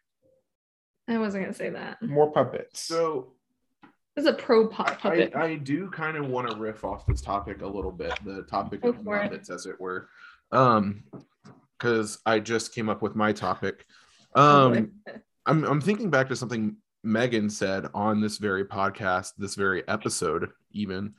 I 1.08 1.18
wasn't 1.18 1.44
gonna 1.44 1.54
say 1.54 1.70
that. 1.70 2.02
more 2.02 2.32
puppets 2.32 2.80
So 2.80 3.33
This 4.16 4.26
is 4.26 4.32
a 4.32 4.34
pro 4.34 4.68
puppet. 4.68 5.34
I, 5.36 5.42
I 5.44 5.56
do 5.56 5.90
kind 5.90 6.18
of 6.18 6.28
want 6.28 6.50
to 6.50 6.56
riff 6.58 6.84
off 6.84 7.06
this 7.08 7.22
topic 7.22 7.62
a 7.62 7.68
little 7.68 7.92
bit, 7.92 8.14
the 8.24 8.44
topic 8.44 8.82
Go 8.82 8.90
of 8.90 9.04
for 9.04 9.18
it. 9.18 9.32
Muppets, 9.32 9.50
as 9.50 9.66
it 9.66 9.80
were, 9.80 10.10
um, 10.52 11.04
because 11.80 12.20
I 12.26 12.40
just 12.40 12.76
came 12.76 12.90
up 12.90 13.02
with 13.02 13.16
my 13.16 13.32
topic. 13.34 13.86
Um. 14.36 14.92
I'm 15.46 15.66
I'm 15.66 15.82
thinking 15.82 16.10
back 16.10 16.30
to 16.30 16.38
something 16.38 16.78
Megan 17.04 17.50
said 17.50 17.88
on 17.94 18.22
this 18.22 18.38
very 18.38 18.64
podcast, 18.64 19.34
this 19.38 19.56
very 19.56 19.86
episode, 19.90 20.52
even. 20.72 21.16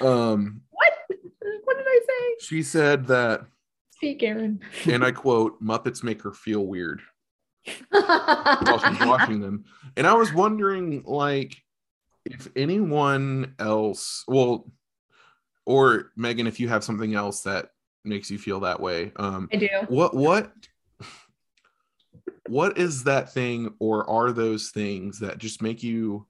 Um, 0.00 0.62
What? 0.70 0.92
What 1.64 1.76
did 1.76 1.86
I 1.86 2.00
say? 2.06 2.46
she 2.46 2.62
said 2.62 3.06
that, 3.08 3.42
Speak, 3.90 4.22
Aaron. 4.22 4.60
and 4.90 5.04
I 5.04 5.10
quote, 5.12 5.62
Muppets 5.62 6.02
make 6.02 6.22
her 6.22 6.32
feel 6.32 6.66
weird 6.66 7.02
while 7.90 8.78
she's 8.78 9.06
watching 9.06 9.40
them. 9.40 9.64
And 9.98 10.06
I 10.06 10.14
was 10.14 10.32
wondering, 10.32 11.02
like, 11.04 11.54
if 12.24 12.48
anyone 12.56 13.54
else, 13.58 14.24
well, 14.28 14.70
or 15.66 16.12
Megan, 16.16 16.46
if 16.46 16.60
you 16.60 16.68
have 16.68 16.84
something 16.84 17.14
else 17.14 17.42
that 17.42 17.70
makes 18.04 18.30
you 18.30 18.38
feel 18.38 18.60
that 18.60 18.80
way, 18.80 19.12
um, 19.16 19.48
I 19.52 19.56
do. 19.56 19.68
what 19.88 20.14
what 20.14 20.52
what 22.48 22.76
is 22.78 23.04
that 23.04 23.32
thing 23.32 23.74
or 23.78 24.08
are 24.08 24.32
those 24.32 24.70
things 24.70 25.20
that 25.20 25.38
just 25.38 25.62
make 25.62 25.82
you 25.82 26.26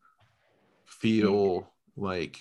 feel 0.86 1.66
like 1.96 2.38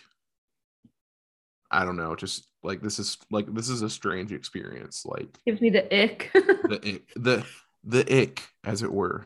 i 1.72 1.84
don't 1.86 1.96
know 1.96 2.16
just 2.16 2.48
like 2.64 2.82
this 2.82 3.00
is 3.00 3.18
like 3.32 3.52
this 3.54 3.70
is 3.70 3.82
a 3.82 3.90
strange 3.90 4.34
experience 4.34 5.06
like 5.06 5.40
Gives 5.46 5.62
me 5.62 5.70
the 5.70 5.86
ick. 5.94 6.30
the 6.34 6.80
ick, 6.84 7.14
the 7.16 7.46
the 7.84 8.22
ick 8.22 8.42
as 8.66 8.84
it 8.84 8.92
were 8.92 9.26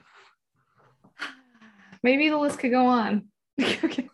Maybe 2.06 2.30
the 2.30 2.38
list 2.38 2.60
could 2.60 2.70
go 2.70 2.86
on. 2.86 3.30
Okay. 3.84 4.10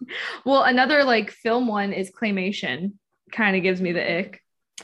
well, 0.46 0.64
another 0.64 1.04
like 1.04 1.32
film 1.32 1.68
one 1.68 1.94
is 1.94 2.12
claymation. 2.12 2.94
Kind 3.32 3.56
of 3.56 3.64
gives 3.64 3.82
me 3.82 3.92
the 3.92 4.20
ick. 4.20 4.42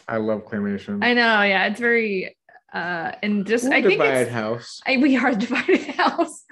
I 0.08 0.18
love 0.18 0.46
claymation. 0.46 1.04
I 1.04 1.14
know, 1.14 1.42
yeah, 1.44 1.66
it's 1.68 1.80
very 1.80 2.36
uh 2.74 3.12
and 3.24 3.46
just 3.46 3.66
Ooh, 3.66 3.70
I 3.70 3.82
think 3.82 4.02
divided 4.02 4.22
it's, 4.28 4.32
house. 4.32 4.82
I, 4.86 4.98
we 4.98 5.18
are 5.18 5.32
divided 5.48 5.86
house. 5.88 6.44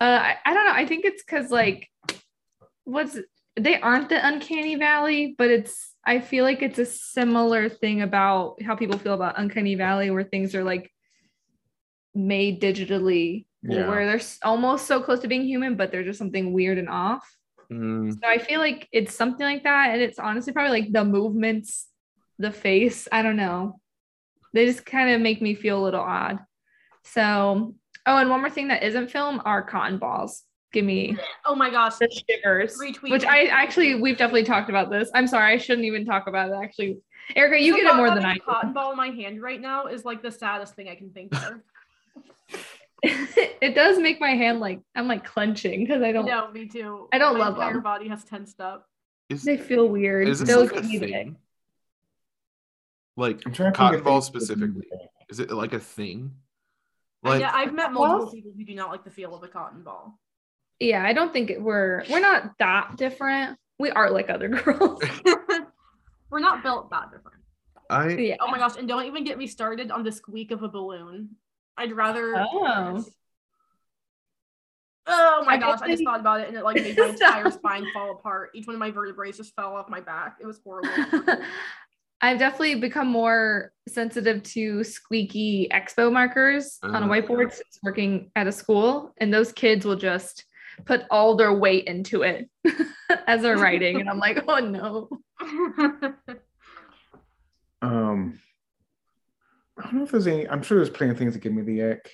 Uh, 0.00 0.04
I, 0.04 0.36
I 0.44 0.54
don't 0.54 0.64
know. 0.64 0.72
I 0.72 0.86
think 0.86 1.04
it's 1.04 1.22
because 1.22 1.50
like, 1.50 1.88
what's 2.84 3.18
they 3.56 3.78
aren't 3.80 4.08
the 4.08 4.26
uncanny 4.26 4.76
valley, 4.76 5.34
but 5.36 5.50
it's. 5.50 5.94
I 6.04 6.20
feel 6.20 6.44
like 6.44 6.62
it's 6.62 6.78
a 6.78 6.86
similar 6.86 7.68
thing 7.68 8.00
about 8.00 8.62
how 8.62 8.74
people 8.74 8.98
feel 8.98 9.12
about 9.12 9.38
uncanny 9.38 9.74
valley, 9.74 10.10
where 10.10 10.24
things 10.24 10.54
are 10.54 10.64
like 10.64 10.90
made 12.14 12.62
digitally, 12.62 13.44
Yeah. 13.62 13.88
where 13.88 14.06
they're 14.06 14.20
almost 14.42 14.86
so 14.86 15.02
close 15.02 15.20
to 15.20 15.28
being 15.28 15.42
human, 15.44 15.76
but 15.76 15.90
there's 15.92 16.06
just 16.06 16.18
something 16.18 16.52
weird 16.52 16.78
and 16.78 16.88
off. 16.88 17.28
Mm, 17.70 18.12
So 18.12 18.26
I 18.26 18.38
feel 18.38 18.58
like 18.58 18.88
it's 18.92 19.14
something 19.14 19.44
like 19.44 19.64
that, 19.64 19.90
and 19.90 20.00
it's 20.02 20.18
honestly 20.18 20.52
probably 20.52 20.80
like 20.80 20.92
the 20.92 21.04
movements, 21.04 21.86
the 22.38 22.50
face. 22.50 23.06
I 23.12 23.22
don't 23.22 23.36
know. 23.36 23.78
They 24.54 24.66
just 24.66 24.84
kind 24.86 25.10
of 25.10 25.20
make 25.20 25.40
me 25.42 25.54
feel 25.54 25.78
a 25.80 25.84
little 25.84 26.00
odd. 26.00 26.38
So, 27.04 27.74
oh, 28.06 28.16
and 28.16 28.30
one 28.30 28.40
more 28.40 28.50
thing 28.50 28.68
that 28.68 28.82
isn't 28.82 29.10
film 29.10 29.40
are 29.44 29.62
cotton 29.62 29.98
balls. 29.98 30.42
Give 30.72 30.84
me 30.84 31.16
Oh 31.44 31.54
my 31.54 31.68
gosh. 31.70 31.96
the 31.98 32.08
shivers. 32.10 32.78
Retweet. 32.80 33.10
Which 33.10 33.24
I 33.24 33.46
actually 33.46 33.96
we've 33.96 34.16
definitely 34.16 34.44
talked 34.44 34.70
about 34.70 34.88
this. 34.90 35.10
I'm 35.14 35.26
sorry, 35.26 35.52
I 35.52 35.56
shouldn't 35.58 35.84
even 35.86 36.04
talk 36.06 36.28
about 36.28 36.48
it. 36.50 36.54
Actually, 36.62 36.98
Erica, 37.36 37.60
you 37.60 37.72
So 37.72 37.76
get 37.82 37.92
it 37.92 37.96
more 37.96 38.10
than 38.10 38.24
I 38.24 38.32
I. 38.32 38.34
a 38.36 38.38
Cotton 38.38 38.72
ball 38.72 38.92
in 38.92 38.96
my 38.96 39.08
hand 39.08 39.42
right 39.42 39.60
now 39.60 39.86
is 39.86 40.04
like 40.04 40.22
the 40.22 40.30
saddest 40.30 40.74
thing 40.74 40.88
I 40.88 40.94
can 40.94 41.10
think 41.10 41.34
of. 41.34 41.54
do. 43.02 43.26
it 43.60 43.74
does 43.74 43.98
make 43.98 44.20
my 44.20 44.30
hand 44.30 44.60
like 44.60 44.80
I'm 44.94 45.08
like 45.08 45.24
clenching 45.24 45.84
because 45.84 46.02
I 46.02 46.12
don't. 46.12 46.26
no, 46.26 46.50
me 46.50 46.66
too. 46.66 47.08
I 47.12 47.18
don't 47.18 47.34
my 47.38 47.46
love 47.46 47.54
entire 47.54 47.74
them. 47.74 47.82
body 47.82 48.08
has 48.08 48.24
tensed 48.24 48.60
up. 48.60 48.86
is, 49.28 49.42
They 49.44 49.56
feel 49.56 49.88
weird. 49.88 50.28
is 50.28 50.40
this 50.40 50.48
Those 50.48 50.70
like 50.70 50.78
a 50.78 50.82
give 50.82 50.90
me 50.90 50.98
the 50.98 51.06
thing 51.06 51.36
like 53.16 53.42
I'm 53.46 53.52
trying 53.52 53.72
to 53.72 53.76
think 53.76 53.76
cotton 53.76 53.98
of 53.98 54.04
balls 54.04 54.26
specifically 54.26 54.86
is 55.28 55.40
it 55.40 55.50
like 55.50 55.72
a 55.72 55.80
thing 55.80 56.32
uh, 57.24 57.28
Like, 57.30 57.40
like 57.40 57.40
yeah, 57.40 57.50
I've 57.54 57.74
met 57.74 57.92
multiple 57.92 58.24
balls? 58.24 58.34
people 58.34 58.52
who 58.56 58.64
do 58.64 58.74
not 58.74 58.90
like 58.90 59.04
the 59.04 59.10
feel 59.10 59.34
of 59.34 59.42
a 59.42 59.48
cotton 59.48 59.82
ball. 59.82 60.18
yeah, 60.78 61.04
I 61.04 61.12
don't 61.12 61.32
think 61.32 61.50
it, 61.50 61.60
we're 61.60 62.04
we're 62.10 62.20
not 62.20 62.52
that 62.58 62.96
different. 62.96 63.58
We 63.78 63.90
are 63.90 64.10
like 64.10 64.30
other 64.30 64.48
girls. 64.62 65.02
We're 66.30 66.38
not 66.38 66.62
built 66.62 66.90
that 66.90 67.10
different. 67.10 67.38
i 67.90 68.08
yeah. 68.10 68.36
Oh 68.40 68.46
my 68.48 68.58
gosh, 68.58 68.76
and 68.76 68.86
don't 68.86 69.04
even 69.06 69.24
get 69.24 69.36
me 69.36 69.48
started 69.48 69.90
on 69.90 70.04
the 70.04 70.12
squeak 70.12 70.52
of 70.52 70.62
a 70.62 70.68
balloon. 70.68 71.30
I'd 71.76 71.92
rather 71.92 72.34
Oh. 72.36 73.04
Oh 75.12 75.42
my 75.44 75.54
I 75.54 75.56
gosh, 75.56 75.80
I 75.82 75.88
just 75.88 76.02
definitely- 76.02 76.04
thought 76.04 76.20
about 76.20 76.40
it 76.40 76.48
and 76.48 76.56
it 76.56 76.62
like 76.64 76.76
made 76.76 76.96
my 76.96 77.06
entire 77.08 77.50
spine 77.50 77.84
fall 77.92 78.12
apart. 78.12 78.50
Each 78.54 78.66
one 78.66 78.74
of 78.76 78.80
my 78.80 78.90
vertebrae 78.90 79.32
just 79.32 79.54
fell 79.56 79.74
off 79.74 79.88
my 79.88 80.00
back. 80.00 80.36
It 80.40 80.46
was 80.46 80.60
horrible. 80.62 80.90
I've 82.22 82.38
definitely 82.38 82.74
become 82.76 83.08
more 83.08 83.72
sensitive 83.88 84.42
to 84.42 84.84
squeaky 84.84 85.68
expo 85.72 86.12
markers 86.12 86.78
on 86.82 86.94
a 86.94 86.98
Uh-huh. 86.98 87.08
whiteboard 87.08 87.50
since 87.50 87.78
working 87.82 88.30
at 88.36 88.46
a 88.46 88.52
school, 88.52 89.14
and 89.16 89.32
those 89.32 89.52
kids 89.52 89.86
will 89.86 89.96
just 89.96 90.44
put 90.84 91.04
all 91.10 91.34
their 91.34 91.52
weight 91.54 91.86
into 91.86 92.22
it 92.22 92.50
as 93.26 93.40
they're 93.40 93.56
writing, 93.56 94.00
and 94.00 94.08
I'm 94.10 94.18
like, 94.18 94.44
oh 94.46 94.58
no. 94.58 95.08
Um, 97.82 98.38
I 99.80 99.84
don't 99.84 99.94
know 99.94 100.02
if 100.04 100.10
there's 100.10 100.26
any. 100.26 100.46
I'm 100.48 100.62
sure 100.62 100.76
there's 100.76 100.90
plenty 100.90 101.12
of 101.12 101.18
things 101.18 101.32
that 101.32 101.40
give 101.40 101.52
me 101.52 101.62
the 101.62 101.82
ick. 101.92 102.10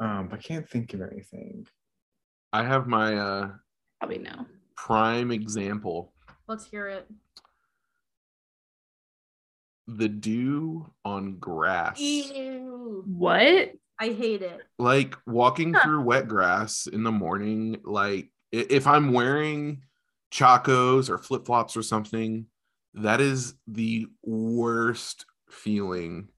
Um, 0.00 0.28
but 0.28 0.38
I 0.38 0.42
can't 0.42 0.68
think 0.68 0.94
of 0.94 1.00
anything. 1.00 1.66
i 2.52 2.62
have 2.64 2.86
my 2.86 3.16
uh 3.16 3.50
Probably 4.00 4.18
no. 4.18 4.46
prime 4.76 5.30
example 5.32 6.12
Let's 6.46 6.64
hear 6.66 6.88
it. 6.88 7.06
the 9.86 10.08
dew 10.08 10.92
on 11.04 11.38
grass 11.38 12.00
Ew. 12.00 13.02
What? 13.06 13.72
I 14.00 14.08
hate 14.12 14.42
it. 14.42 14.60
like 14.78 15.16
walking 15.26 15.74
Huh. 15.74 15.82
through 15.82 16.02
wet 16.02 16.28
grass 16.28 16.86
in 16.86 17.02
the 17.02 17.10
morning 17.12 17.80
like 17.84 18.30
if 18.52 18.86
i'm 18.86 19.12
wearing 19.12 19.82
chacos 20.32 21.10
or 21.10 21.18
flip-flops 21.18 21.76
or 21.76 21.82
something 21.82 22.46
that 22.94 23.20
is 23.20 23.54
the 23.66 24.06
worst 24.22 25.26
feeling 25.50 26.28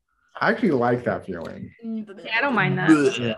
I 0.40 0.50
actually 0.50 0.70
like 0.70 1.04
that 1.04 1.26
feeling. 1.26 1.70
Yeah, 1.84 2.38
I 2.38 2.40
don't 2.40 2.54
mind 2.54 2.78
that. 2.78 2.88
Yeah. 3.18 3.34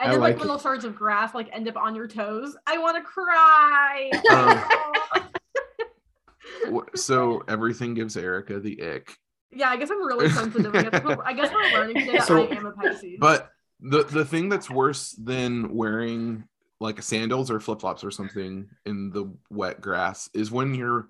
And 0.00 0.08
I 0.08 0.10
then 0.12 0.20
like, 0.20 0.34
like 0.34 0.40
little 0.42 0.58
shards 0.58 0.84
of 0.84 0.94
grass 0.94 1.34
like 1.34 1.48
end 1.52 1.68
up 1.68 1.76
on 1.76 1.94
your 1.94 2.06
toes. 2.06 2.56
I 2.66 2.78
want 2.78 2.96
to 2.96 3.02
cry. 3.02 4.10
Um, 6.70 6.88
so 6.94 7.42
everything 7.48 7.94
gives 7.94 8.16
erica 8.16 8.60
the 8.60 8.80
ick 8.82 9.16
yeah, 9.56 9.70
I 9.70 9.76
guess 9.76 9.90
I'm 9.90 10.04
really 10.04 10.28
sensitive. 10.28 10.74
I 10.74 10.82
guess 10.82 11.04
we're, 11.04 11.22
I 11.24 11.32
guess 11.32 11.52
we're 11.52 11.78
learning 11.78 11.96
today 12.00 12.18
that 12.18 12.26
So- 12.26 12.46
I 12.48 12.54
am 12.56 12.66
a 12.66 12.72
Pisces. 12.72 13.18
but 13.20 13.50
the 13.80 14.04
the 14.04 14.24
thing 14.24 14.48
that's 14.48 14.70
worse 14.70 15.12
than 15.12 15.74
wearing 15.74 16.44
like 16.80 17.00
sandals 17.02 17.50
or 17.50 17.60
flip-flops 17.60 18.04
or 18.04 18.10
something 18.10 18.68
in 18.84 19.10
the 19.10 19.32
wet 19.50 19.80
grass 19.80 20.28
is 20.34 20.50
when 20.50 20.74
you're 20.74 21.08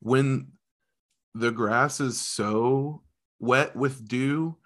when 0.00 0.48
the 1.34 1.50
grass 1.50 2.00
is 2.00 2.20
so 2.20 3.02
wet 3.40 3.74
with 3.74 4.06
dew 4.06 4.56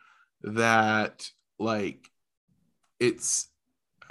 that 0.43 1.29
like 1.59 2.07
it's 3.01 3.49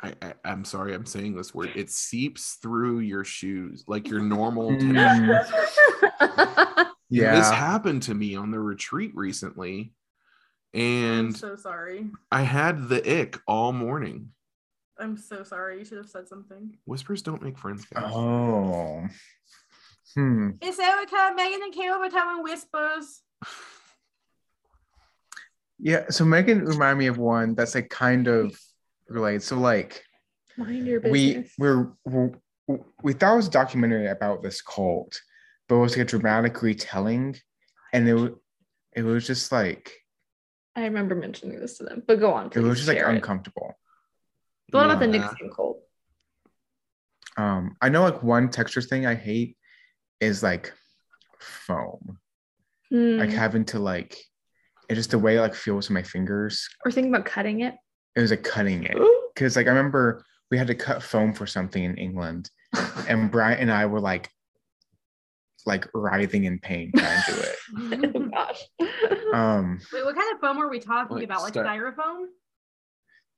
I, 0.02 0.14
I 0.22 0.34
i'm 0.44 0.66
sorry 0.66 0.94
i'm 0.94 1.06
saying 1.06 1.36
this 1.36 1.54
word 1.54 1.72
it 1.76 1.90
seeps 1.92 2.54
through 2.62 3.00
your 3.00 3.24
shoes 3.24 3.84
like 3.88 4.08
your 4.08 4.22
normal 4.22 4.70
tennis 4.70 5.52
Mm, 7.12 7.36
this 7.36 7.52
happened 7.52 8.02
to 8.04 8.16
me 8.16 8.36
on 8.36 8.50
the 8.50 8.60
retreat 8.60 9.12
recently 9.14 9.94
I'm 10.74 10.82
and 10.82 11.38
so 11.38 11.56
sorry. 11.56 12.10
i 12.32 12.42
had 12.42 12.90
the 12.90 13.22
ick 13.22 13.40
all 13.48 13.72
morning 13.72 14.30
I'm 15.00 15.18
so 15.18 15.44
sorry. 15.44 15.80
You 15.80 15.86
should 15.86 15.98
have 15.98 16.10
said 16.10 16.28
something. 16.28 16.78
whispers 16.86 17.22
don't 17.24 17.42
make 17.42 17.58
friends 17.58 17.86
guys 17.86 18.12
Oh. 18.14 19.06
Hmm. 20.16 20.52
It's 20.62 20.78
Erica, 20.80 21.34
Megan, 21.36 21.62
and 21.64 21.74
Caleb 21.74 22.02
are 22.02 22.10
telling 22.10 22.44
whispers. 22.44 23.22
Yeah. 25.86 26.06
So 26.10 26.24
Megan 26.24 26.64
reminded 26.64 26.98
me 27.00 27.08
of 27.08 27.18
one 27.18 27.56
that's 27.56 27.76
like 27.76 27.90
kind 27.90 28.28
of 28.28 28.58
related. 29.10 29.44
So 29.44 29.58
like 29.58 30.02
Mind 30.58 30.88
your 30.88 31.02
we 31.02 31.34
business. 31.34 31.52
we're, 31.60 31.92
we're 32.06 32.32
we 33.04 33.12
thought 33.12 33.34
it 33.34 33.38
was 33.38 33.48
a 33.48 33.52
documentary 33.52 34.08
about 34.08 34.42
this 34.42 34.62
cult, 34.62 35.20
but 35.68 35.76
it 35.76 35.80
was 35.80 35.92
like 35.98 36.08
a 36.08 36.10
dramatic 36.10 36.62
retelling, 36.62 37.36
and 37.92 38.08
it 38.08 38.34
it 38.96 39.04
was 39.04 39.28
just 39.28 39.52
like 39.52 39.92
I 40.76 40.86
remember 40.86 41.16
mentioning 41.16 41.60
this 41.60 41.78
to 41.80 41.84
them, 41.84 42.02
but 42.08 42.22
go 42.22 42.32
on. 42.34 42.48
it 42.56 42.60
was 42.60 42.78
just 42.78 42.88
like 42.88 43.00
it. 43.00 43.06
uncomfortable. 43.06 43.78
The 44.72 44.78
one 44.78 44.90
about 44.90 45.00
the 45.02 45.08
NXIVM 45.08 45.54
cult. 45.54 45.82
Um, 47.36 47.76
I 47.82 47.90
know 47.90 48.04
like 48.04 48.24
one 48.24 48.50
texture 48.50 48.82
thing 48.82 49.06
I 49.06 49.16
hate 49.16 49.58
is 50.22 50.42
like 50.42 50.72
foam, 51.40 52.20
Hmm. 52.90 53.18
like 53.18 53.32
having 53.32 53.66
to 53.66 53.80
like 53.80 54.18
it's 54.94 55.00
just 55.00 55.12
the 55.12 55.20
way 55.20 55.38
it 55.38 55.42
like 55.42 55.56
feels 55.56 55.90
in 55.90 55.94
my 55.94 56.04
fingers. 56.04 56.68
or 56.86 56.92
thinking 56.92 57.14
about 57.14 57.26
cutting 57.26 57.62
it. 57.62 57.76
It 58.16 58.22
was 58.22 58.32
like 58.32 58.44
cutting 58.44 58.84
it 58.84 58.98
because 59.34 59.56
like 59.56 59.66
I 59.68 59.70
remember 59.70 60.24
we 60.52 60.58
had 60.58 60.68
to 60.68 60.76
cut 60.76 61.02
foam 61.04 61.34
for 61.34 61.48
something 61.48 61.84
in 61.84 61.98
England, 61.98 62.50
and 63.10 63.32
Brian 63.32 63.60
and 63.60 63.72
I 63.72 63.86
were 63.88 64.00
like 64.00 64.30
like 65.66 65.88
writhing 65.94 66.44
in 66.44 66.60
pain 66.60 66.92
trying 66.96 67.24
to 67.24 67.32
do 67.32 67.40
it. 67.40 68.16
oh 68.16 68.30
gosh. 68.30 68.64
Um, 69.34 69.80
Wait, 69.94 70.04
what 70.06 70.16
kind 70.16 70.34
of 70.34 70.40
foam 70.42 70.58
are 70.60 70.70
we 70.70 70.80
talking 70.80 71.16
Like 71.16 71.26
about? 71.26 71.42
Like 71.42 71.54
sty- 71.54 71.64
styrofoam? 71.64 72.26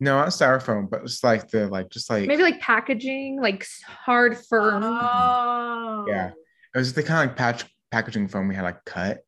No, 0.01 0.17
not 0.17 0.29
styrofoam, 0.29 0.89
but 0.89 1.03
it's 1.03 1.23
like 1.23 1.49
the 1.49 1.67
like 1.67 1.89
just 1.89 2.09
like 2.09 2.27
Maybe 2.27 2.43
like 2.43 2.59
packaging, 2.59 3.39
like 3.41 3.65
hard 3.87 4.37
firm. 4.49 4.83
Oh. 4.83 6.05
Yeah. 6.09 6.31
it 6.73 6.77
was 6.77 6.93
the 6.93 7.03
kind 7.03 7.23
of 7.23 7.29
like 7.29 7.37
patch 7.37 7.65
packaging 7.91 8.27
foam 8.27 8.47
we 8.49 8.55
had 8.55 8.63
like 8.63 8.83
cut 8.85 9.19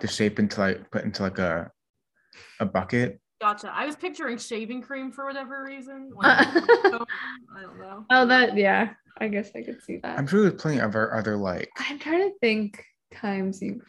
to 0.00 0.06
shape 0.06 0.38
into 0.38 0.60
like 0.60 0.90
put 0.90 1.04
into 1.04 1.22
like 1.22 1.38
a 1.38 1.70
a 2.60 2.66
bucket. 2.66 3.20
Gotcha. 3.40 3.72
I 3.74 3.86
was 3.86 3.96
picturing 3.96 4.38
shaving 4.38 4.82
cream 4.82 5.10
for 5.10 5.26
whatever 5.26 5.64
reason. 5.64 6.12
Like, 6.16 6.46
I 6.46 7.62
don't 7.62 7.78
know. 7.78 8.06
oh, 8.10 8.26
that 8.26 8.56
yeah. 8.56 8.90
I 9.18 9.28
guess 9.28 9.50
I 9.54 9.62
could 9.62 9.82
see 9.82 9.98
that. 10.02 10.18
I'm 10.18 10.26
sure 10.26 10.42
there's 10.42 10.60
plenty 10.60 10.78
of 10.78 10.90
other 10.90 11.14
other 11.14 11.36
like 11.36 11.68
I'm 11.78 11.98
trying 11.98 12.30
to 12.30 12.38
think 12.40 12.82
times 13.12 13.60
you've 13.60 13.82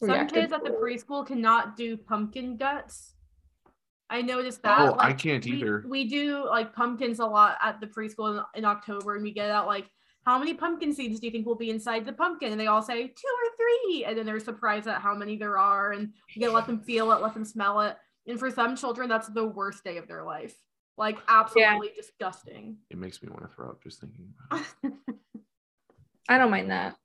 Some 0.00 0.10
reacted 0.10 0.34
kids 0.34 0.52
at 0.52 0.64
the 0.64 0.70
preschool 0.70 1.26
cannot 1.26 1.76
do 1.76 1.96
pumpkin 1.96 2.56
guts. 2.56 3.14
I 4.10 4.22
noticed 4.22 4.62
that. 4.62 4.80
Oh, 4.80 4.96
I 4.98 5.12
can't 5.12 5.44
we- 5.44 5.52
either. 5.52 5.84
We, 5.86 6.08
do 6.08 6.46
like 6.46 6.74
pumpkins 6.74 7.20
a 7.20 7.26
lot 7.26 7.58
at 7.62 7.80
the 7.80 7.86
preschool 7.86 8.38
in, 8.38 8.60
in 8.60 8.64
October, 8.64 9.14
and 9.14 9.22
we 9.22 9.32
get 9.32 9.50
out 9.50 9.66
like, 9.66 9.88
how 10.28 10.38
many 10.38 10.52
pumpkin 10.52 10.92
seeds 10.92 11.20
do 11.20 11.26
you 11.26 11.32
think 11.32 11.46
will 11.46 11.54
be 11.54 11.70
inside 11.70 12.04
the 12.04 12.12
pumpkin? 12.12 12.52
And 12.52 12.60
they 12.60 12.66
all 12.66 12.82
say 12.82 13.06
two 13.06 13.06
or 13.06 13.56
three, 13.56 14.04
and 14.04 14.16
then 14.16 14.26
they're 14.26 14.38
surprised 14.38 14.86
at 14.86 15.00
how 15.00 15.14
many 15.14 15.38
there 15.38 15.56
are, 15.56 15.92
and 15.92 16.12
you 16.34 16.42
gotta 16.42 16.52
let 16.52 16.66
them 16.66 16.80
feel 16.80 17.10
it, 17.12 17.22
let 17.22 17.32
them 17.32 17.46
smell 17.46 17.80
it. 17.80 17.96
And 18.26 18.38
for 18.38 18.50
some 18.50 18.76
children, 18.76 19.08
that's 19.08 19.28
the 19.28 19.46
worst 19.46 19.84
day 19.84 19.96
of 19.96 20.06
their 20.06 20.22
life. 20.22 20.54
Like 20.98 21.16
absolutely 21.28 21.92
disgusting. 21.96 22.76
It 22.90 22.98
makes 22.98 23.22
me 23.22 23.30
want 23.30 23.48
to 23.48 23.48
throw 23.48 23.70
up 23.70 23.82
just 23.82 24.00
thinking 24.02 24.34
about 24.50 24.66
it. 24.82 24.92
I 26.28 26.36
don't 26.36 26.50
mind 26.50 26.70
that. 26.70 26.96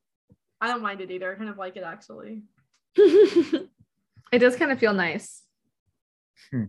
I 0.60 0.68
don't 0.68 0.82
mind 0.82 1.00
it 1.00 1.10
either. 1.10 1.32
I 1.32 1.36
kind 1.36 1.48
of 1.48 1.56
like 1.56 1.78
it 1.78 1.82
actually. 1.82 2.42
it 2.96 3.68
does 4.32 4.56
kind 4.56 4.70
of 4.70 4.78
feel 4.78 4.92
nice. 4.92 5.42
Hmm. 6.50 6.64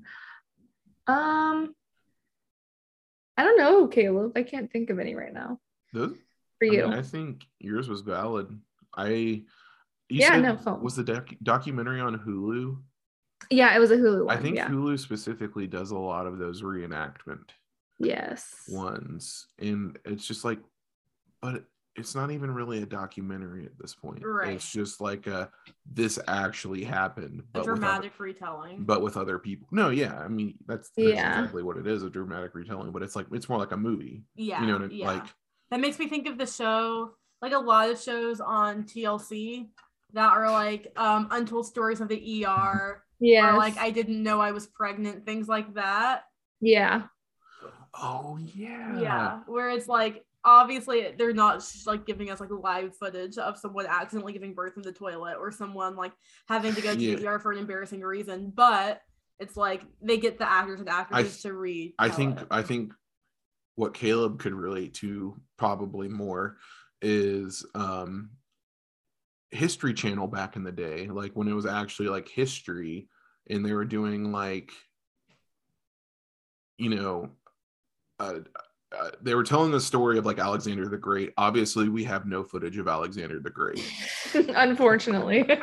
Um, 1.06 1.76
I 3.36 3.44
don't 3.44 3.58
know, 3.58 3.88
Caleb. 3.88 4.38
I 4.38 4.44
can't 4.44 4.72
think 4.72 4.90
of 4.90 5.00
any 5.00 5.16
right 5.16 5.34
now 5.34 5.60
Those, 5.92 6.16
for 6.60 6.68
I, 6.68 6.72
you. 6.72 6.84
mean, 6.84 6.94
I 6.94 7.02
think 7.02 7.46
yours 7.60 7.88
was 7.90 8.02
valid. 8.02 8.48
I 8.96 9.08
you 9.10 9.44
Yeah, 10.10 10.30
said- 10.34 10.42
no, 10.44 10.58
phone. 10.58 10.82
was 10.84 10.96
the 10.96 11.04
doc- 11.04 11.30
documentary 11.44 12.00
on 12.00 12.18
Hulu. 12.20 12.78
yeah, 13.50 13.76
it 13.76 13.80
was 13.80 13.92
a 13.92 13.98
Hulu 13.98 14.26
one. 14.26 14.38
I 14.38 14.40
think 14.42 14.56
yeah. 14.56 14.68
Hulu 14.70 15.00
specifically 15.00 15.68
does 15.68 15.92
a 15.92 15.98
lot 15.98 16.28
of 16.28 16.38
those 16.38 16.62
reenactment 16.62 17.50
yes. 18.00 18.54
ones, 18.70 19.48
and 19.60 19.98
it's 20.06 20.26
just 20.28 20.46
like, 20.46 20.60
but 21.42 21.64
it's 21.98 22.14
not 22.14 22.30
even 22.30 22.52
really 22.54 22.82
a 22.84 22.86
documentary 22.86 23.66
at 23.66 23.78
this 23.80 23.96
point. 23.96 24.22
Right. 24.26 24.56
It's 24.56 24.70
just 24.70 25.00
like 25.00 25.28
a 25.28 25.50
this 25.90 26.20
actually 26.28 26.84
happened, 26.84 27.40
A 27.40 27.44
but 27.54 27.60
with 27.62 27.70
other, 27.70 27.76
dramatic 27.76 28.20
retelling. 28.20 28.84
but 28.84 29.02
with 29.02 29.16
other 29.18 29.40
people. 29.40 29.68
No, 29.72 29.90
yeah, 29.90 30.18
I 30.20 30.28
mean 30.28 30.56
that's, 30.68 30.90
that's 30.90 31.08
Yeah. 31.10 31.40
exactly 31.40 31.64
what 31.64 31.78
it 31.78 31.88
is, 31.88 32.04
a 32.04 32.10
dramatic 32.10 32.54
retelling. 32.54 32.92
But 32.92 33.02
it's 33.04 33.16
like 33.16 33.28
it's 33.32 33.48
more 33.50 33.58
like 33.60 33.72
a 33.72 33.78
movie. 33.78 34.24
yeah. 34.36 34.62
you 34.62 34.68
know, 34.68 34.78
what 34.80 34.92
I- 34.92 34.94
yeah. 34.94 35.08
like 35.08 35.24
that 35.72 35.80
makes 35.80 36.00
me 36.00 36.08
think 36.08 36.28
of 36.28 36.38
the 36.38 36.46
show 36.46 37.12
like 37.42 37.52
a 37.54 37.58
lot 37.60 37.90
of 37.90 38.00
shows 38.02 38.40
on 38.40 38.84
TLC 38.84 39.68
that 40.14 40.30
are 40.32 40.50
like 40.52 40.92
um 40.96 41.28
untold 41.32 41.66
stories 41.66 42.02
of 42.02 42.08
the 42.08 42.46
ER 42.46 43.04
Yeah. 43.20 43.56
like 43.58 43.78
I 43.78 43.92
didn't 43.92 44.22
know 44.24 44.40
I 44.40 44.52
was 44.52 44.68
pregnant 44.68 45.26
things 45.26 45.48
like 45.48 45.74
that 45.76 46.24
yeah. 46.62 47.04
oh 48.02 48.38
yeah, 48.56 49.00
yeah 49.00 49.40
where 49.48 49.70
it's 49.70 49.88
like 49.88 50.24
obviously 50.44 51.12
they're 51.18 51.34
not 51.34 51.62
sh- 51.62 51.86
like 51.88 52.06
giving 52.06 52.30
us 52.30 52.40
like 52.40 52.50
live 52.52 52.96
footage 52.98 53.38
of 53.38 53.58
someone 53.58 53.86
accidentally 53.88 54.32
giving 54.34 54.54
birth 54.54 54.74
in 54.78 54.84
the 54.84 54.92
toilet 54.92 55.36
or 55.40 55.52
someone 55.52 55.96
like 55.96 56.12
having 56.48 56.74
to 56.76 56.82
go 56.82 56.94
to 56.94 57.00
Yeah. 57.02 57.16
the 57.16 57.28
ER 57.28 57.40
for 57.40 57.52
an 57.52 57.58
embarrassing 57.58 58.02
reason 58.02 58.52
but 58.56 59.02
it's 59.40 59.58
like 59.58 59.84
they 60.02 60.18
get 60.18 60.38
the 60.40 60.50
actors 60.50 60.80
and 60.80 60.88
actresses 60.90 61.42
to 61.42 61.54
read 61.54 61.94
I 62.00 62.10
think 62.10 62.40
it. 62.42 62.48
I 62.52 62.62
think 62.62 62.94
what 63.76 63.94
Caleb 63.94 64.40
could 64.40 64.54
relate 64.54 64.94
to 64.96 65.40
probably 65.58 66.08
more 66.08 66.58
is 67.02 67.66
um 67.76 68.32
history 69.52 69.94
channel 69.94 70.28
back 70.28 70.56
in 70.56 70.64
the 70.64 70.72
day 70.72 71.08
like 71.08 71.32
when 71.34 71.48
it 71.48 71.54
was 71.54 71.66
actually 71.66 72.08
like 72.08 72.28
history 72.28 73.08
and 73.50 73.66
they 73.66 73.74
were 73.74 73.86
doing 73.86 74.32
like 74.32 74.72
you 76.78 76.90
know 76.90 77.30
uh, 78.20 78.40
uh, 79.00 79.12
they 79.22 79.36
were 79.36 79.44
telling 79.44 79.72
the 79.72 79.82
story 79.82 80.18
of 80.18 80.26
like 80.26 80.40
Alexander 80.40 80.88
the 80.88 80.98
Great. 80.98 81.34
Obviously, 81.38 81.90
we 81.90 82.04
have 82.04 82.26
no 82.26 82.44
footage 82.44 82.78
of 82.78 82.88
Alexander 82.88 83.40
the 83.40 83.50
Great. 83.50 83.84
Unfortunately. 84.34 85.48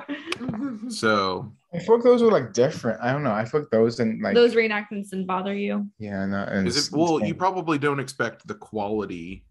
So, 0.89 1.53
I 1.73 1.79
feel 1.79 1.95
like 1.95 2.05
those 2.05 2.23
were 2.23 2.31
like 2.31 2.53
different. 2.53 3.01
I 3.01 3.13
don't 3.13 3.23
know. 3.23 3.31
I 3.31 3.45
feel 3.45 3.61
like 3.61 3.71
those 3.71 4.01
and 4.01 4.21
like 4.21 4.35
Those 4.35 4.55
reenactments 4.55 5.11
didn't 5.11 5.27
bother 5.27 5.55
you. 5.55 5.89
yeah, 5.99 6.27
no, 6.27 6.43
and 6.43 6.67
is 6.67 6.89
it, 6.89 6.93
well, 6.93 7.25
you 7.25 7.35
probably 7.35 7.79
don't 7.79 8.01
expect 8.01 8.47
the 8.47 8.55
quality 8.55 9.45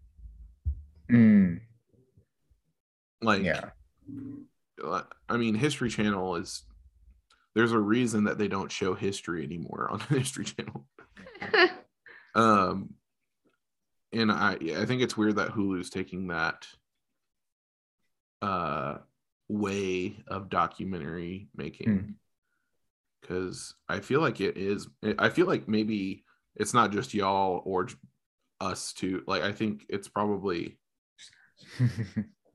mm, 1.10 1.58
like 3.22 3.42
yeah. 3.42 3.70
I 5.28 5.36
mean, 5.36 5.54
History 5.54 5.88
Channel 5.90 6.36
is 6.36 6.62
there's 7.54 7.72
a 7.72 7.78
reason 7.78 8.24
that 8.24 8.38
they 8.38 8.48
don't 8.48 8.70
show 8.70 8.94
history 8.94 9.44
anymore 9.44 9.88
on 9.90 9.98
the 9.98 10.04
History 10.18 10.44
Channel. 10.44 10.86
Um, 12.34 12.94
and 14.12 14.30
I 14.30 14.56
I 14.76 14.84
think 14.86 15.02
it's 15.02 15.16
weird 15.16 15.36
that 15.36 15.50
Hulu's 15.50 15.90
taking 15.90 16.28
that 16.28 16.66
uh 18.40 18.98
way 19.48 20.16
of 20.28 20.48
documentary 20.48 21.48
making 21.54 22.14
because 23.20 23.74
I 23.88 24.00
feel 24.00 24.20
like 24.20 24.40
it 24.40 24.56
is. 24.56 24.88
I 25.18 25.28
feel 25.28 25.46
like 25.46 25.68
maybe 25.68 26.24
it's 26.56 26.74
not 26.74 26.92
just 26.92 27.14
y'all 27.14 27.62
or 27.64 27.88
us 28.60 28.92
too. 28.92 29.22
Like 29.26 29.42
I 29.42 29.52
think 29.52 29.86
it's 29.88 30.08
probably 30.08 30.78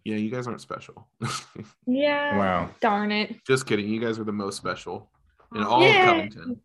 yeah. 0.04 0.15
You 0.15 0.30
guys 0.30 0.48
aren't 0.48 0.62
special. 0.62 1.08
yeah. 1.88 2.38
wow. 2.38 2.70
Darn 2.82 3.12
it. 3.12 3.43
Just 3.46 3.65
kidding. 3.65 3.88
You 3.88 4.02
guys 4.02 4.20
are 4.20 4.24
the 4.24 4.32
most 4.32 4.58
special 4.58 5.10
in 5.56 5.63
all 5.63 5.82
Yay. 5.82 6.00
of 6.00 6.06
Covington. 6.06 6.62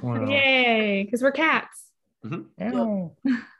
wow. 0.00 0.28
Yay. 0.28 1.02
Because 1.04 1.22
we're 1.22 1.32
cats. 1.32 1.86
Ow. 2.60 3.16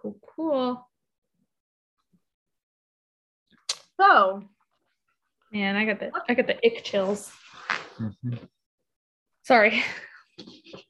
Cool, 0.00 0.16
cool. 0.36 0.88
so 4.00 4.42
Man, 5.50 5.76
I 5.76 5.84
got 5.84 5.98
the 5.98 6.12
I 6.28 6.34
got 6.34 6.46
the 6.46 6.56
ick 6.64 6.84
chills. 6.84 7.32
Mhm. 7.98 8.48
Sorry. 9.42 9.82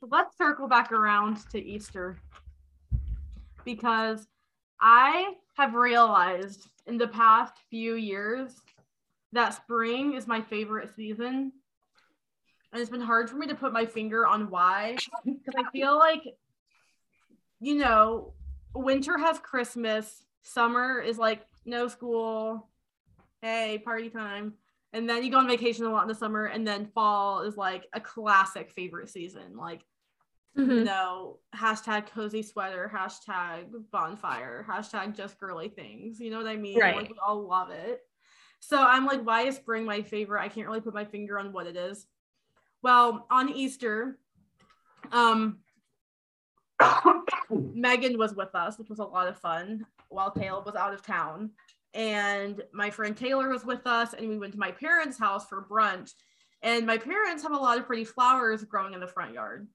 let's 0.02 0.36
circle 0.36 0.68
back 0.68 0.92
around 0.92 1.38
to 1.50 1.58
Easter 1.58 2.18
because 3.64 4.26
I 4.80 5.34
have 5.56 5.74
realized 5.74 6.68
in 6.86 6.98
the 6.98 7.08
past 7.08 7.54
few 7.70 7.94
years 7.94 8.54
that 9.32 9.54
spring 9.54 10.14
is 10.14 10.26
my 10.26 10.40
favorite 10.40 10.94
season. 10.94 11.52
And 12.72 12.80
it's 12.80 12.90
been 12.90 13.00
hard 13.00 13.30
for 13.30 13.36
me 13.36 13.46
to 13.46 13.54
put 13.54 13.72
my 13.72 13.86
finger 13.86 14.26
on 14.26 14.50
why 14.50 14.96
because 15.24 15.54
I 15.56 15.70
feel 15.70 15.96
like, 15.96 16.22
you 17.60 17.76
know, 17.76 18.34
winter 18.78 19.18
has 19.18 19.38
Christmas, 19.38 20.24
summer 20.42 21.00
is 21.00 21.18
like 21.18 21.46
no 21.64 21.88
school, 21.88 22.68
hey, 23.42 23.80
party 23.84 24.10
time. 24.10 24.54
And 24.92 25.08
then 25.08 25.22
you 25.22 25.30
go 25.30 25.38
on 25.38 25.48
vacation 25.48 25.84
a 25.84 25.90
lot 25.90 26.02
in 26.02 26.08
the 26.08 26.14
summer, 26.14 26.46
and 26.46 26.66
then 26.66 26.86
fall 26.94 27.42
is 27.42 27.56
like 27.56 27.86
a 27.92 28.00
classic 28.00 28.70
favorite 28.70 29.10
season. 29.10 29.56
Like 29.56 29.84
you 30.56 30.64
Mhm. 30.64 30.84
know, 30.84 31.38
hashtag 31.54 32.06
cozy 32.08 32.42
sweater, 32.42 32.90
hashtag 32.92 33.66
bonfire, 33.92 34.64
hashtag 34.68 35.14
just 35.14 35.38
girly 35.38 35.68
things. 35.68 36.18
You 36.18 36.30
know 36.30 36.38
what 36.38 36.48
I 36.48 36.56
mean? 36.56 36.78
Right. 36.78 36.96
Like 36.96 37.10
we 37.10 37.18
all 37.24 37.46
love 37.46 37.70
it. 37.70 38.00
So 38.60 38.82
I'm 38.82 39.06
like, 39.06 39.22
why 39.22 39.42
is 39.42 39.56
spring 39.56 39.84
my 39.84 40.02
favorite? 40.02 40.42
I 40.42 40.48
can't 40.48 40.66
really 40.66 40.80
put 40.80 40.94
my 40.94 41.04
finger 41.04 41.38
on 41.38 41.52
what 41.52 41.68
it 41.68 41.76
is. 41.76 42.06
Well, 42.82 43.26
on 43.30 43.50
Easter, 43.50 44.18
um, 45.12 45.58
Megan 47.50 48.18
was 48.18 48.34
with 48.34 48.54
us, 48.54 48.78
which 48.78 48.88
was 48.88 48.98
a 48.98 49.04
lot 49.04 49.28
of 49.28 49.38
fun 49.38 49.84
while 50.08 50.30
Caleb 50.30 50.66
was 50.66 50.74
out 50.74 50.94
of 50.94 51.02
town. 51.02 51.50
And 51.94 52.62
my 52.72 52.90
friend 52.90 53.16
Taylor 53.16 53.48
was 53.48 53.64
with 53.64 53.86
us, 53.86 54.12
and 54.12 54.28
we 54.28 54.38
went 54.38 54.52
to 54.52 54.58
my 54.58 54.70
parents' 54.70 55.18
house 55.18 55.46
for 55.46 55.66
brunch. 55.68 56.12
And 56.62 56.86
my 56.86 56.98
parents 56.98 57.42
have 57.42 57.52
a 57.52 57.56
lot 57.56 57.78
of 57.78 57.86
pretty 57.86 58.04
flowers 58.04 58.64
growing 58.64 58.94
in 58.94 59.00
the 59.00 59.06
front 59.06 59.32
yard. 59.32 59.68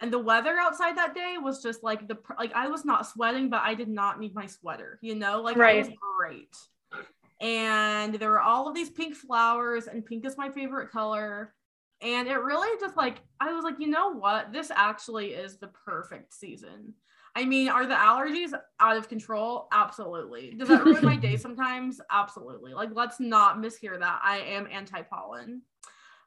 And 0.00 0.12
the 0.12 0.18
weather 0.18 0.56
outside 0.58 0.96
that 0.98 1.14
day 1.14 1.36
was 1.40 1.62
just 1.62 1.82
like 1.82 2.06
the 2.06 2.18
like 2.38 2.52
I 2.54 2.68
was 2.68 2.84
not 2.84 3.06
sweating, 3.06 3.48
but 3.48 3.62
I 3.62 3.74
did 3.74 3.88
not 3.88 4.20
need 4.20 4.34
my 4.34 4.46
sweater, 4.46 4.98
you 5.00 5.14
know, 5.14 5.40
like 5.40 5.56
Right. 5.56 5.76
it 5.76 5.88
was 5.88 5.96
great. 6.18 6.56
And 7.40 8.14
there 8.14 8.30
were 8.30 8.40
all 8.40 8.68
of 8.68 8.74
these 8.74 8.90
pink 8.90 9.14
flowers, 9.14 9.86
and 9.86 10.04
pink 10.04 10.26
is 10.26 10.36
my 10.36 10.50
favorite 10.50 10.90
color. 10.90 11.54
And 12.02 12.28
it 12.28 12.36
really 12.36 12.78
just 12.80 12.96
like 12.96 13.22
I 13.40 13.52
was 13.52 13.64
like, 13.64 13.76
you 13.78 13.88
know 13.88 14.12
what? 14.12 14.52
This 14.52 14.70
actually 14.70 15.28
is 15.28 15.56
the 15.56 15.68
perfect 15.68 16.34
season. 16.34 16.94
I 17.34 17.44
mean, 17.44 17.68
are 17.68 17.86
the 17.86 17.94
allergies 17.94 18.52
out 18.80 18.96
of 18.96 19.10
control? 19.10 19.68
Absolutely. 19.70 20.54
Does 20.54 20.68
that 20.68 20.84
ruin 20.84 21.04
my 21.04 21.16
day 21.16 21.36
sometimes? 21.36 22.00
Absolutely. 22.10 22.72
Like, 22.72 22.90
let's 22.94 23.20
not 23.20 23.58
mishear 23.58 23.98
that. 24.00 24.20
I 24.22 24.38
am 24.38 24.66
anti 24.72 25.02
pollen. 25.02 25.60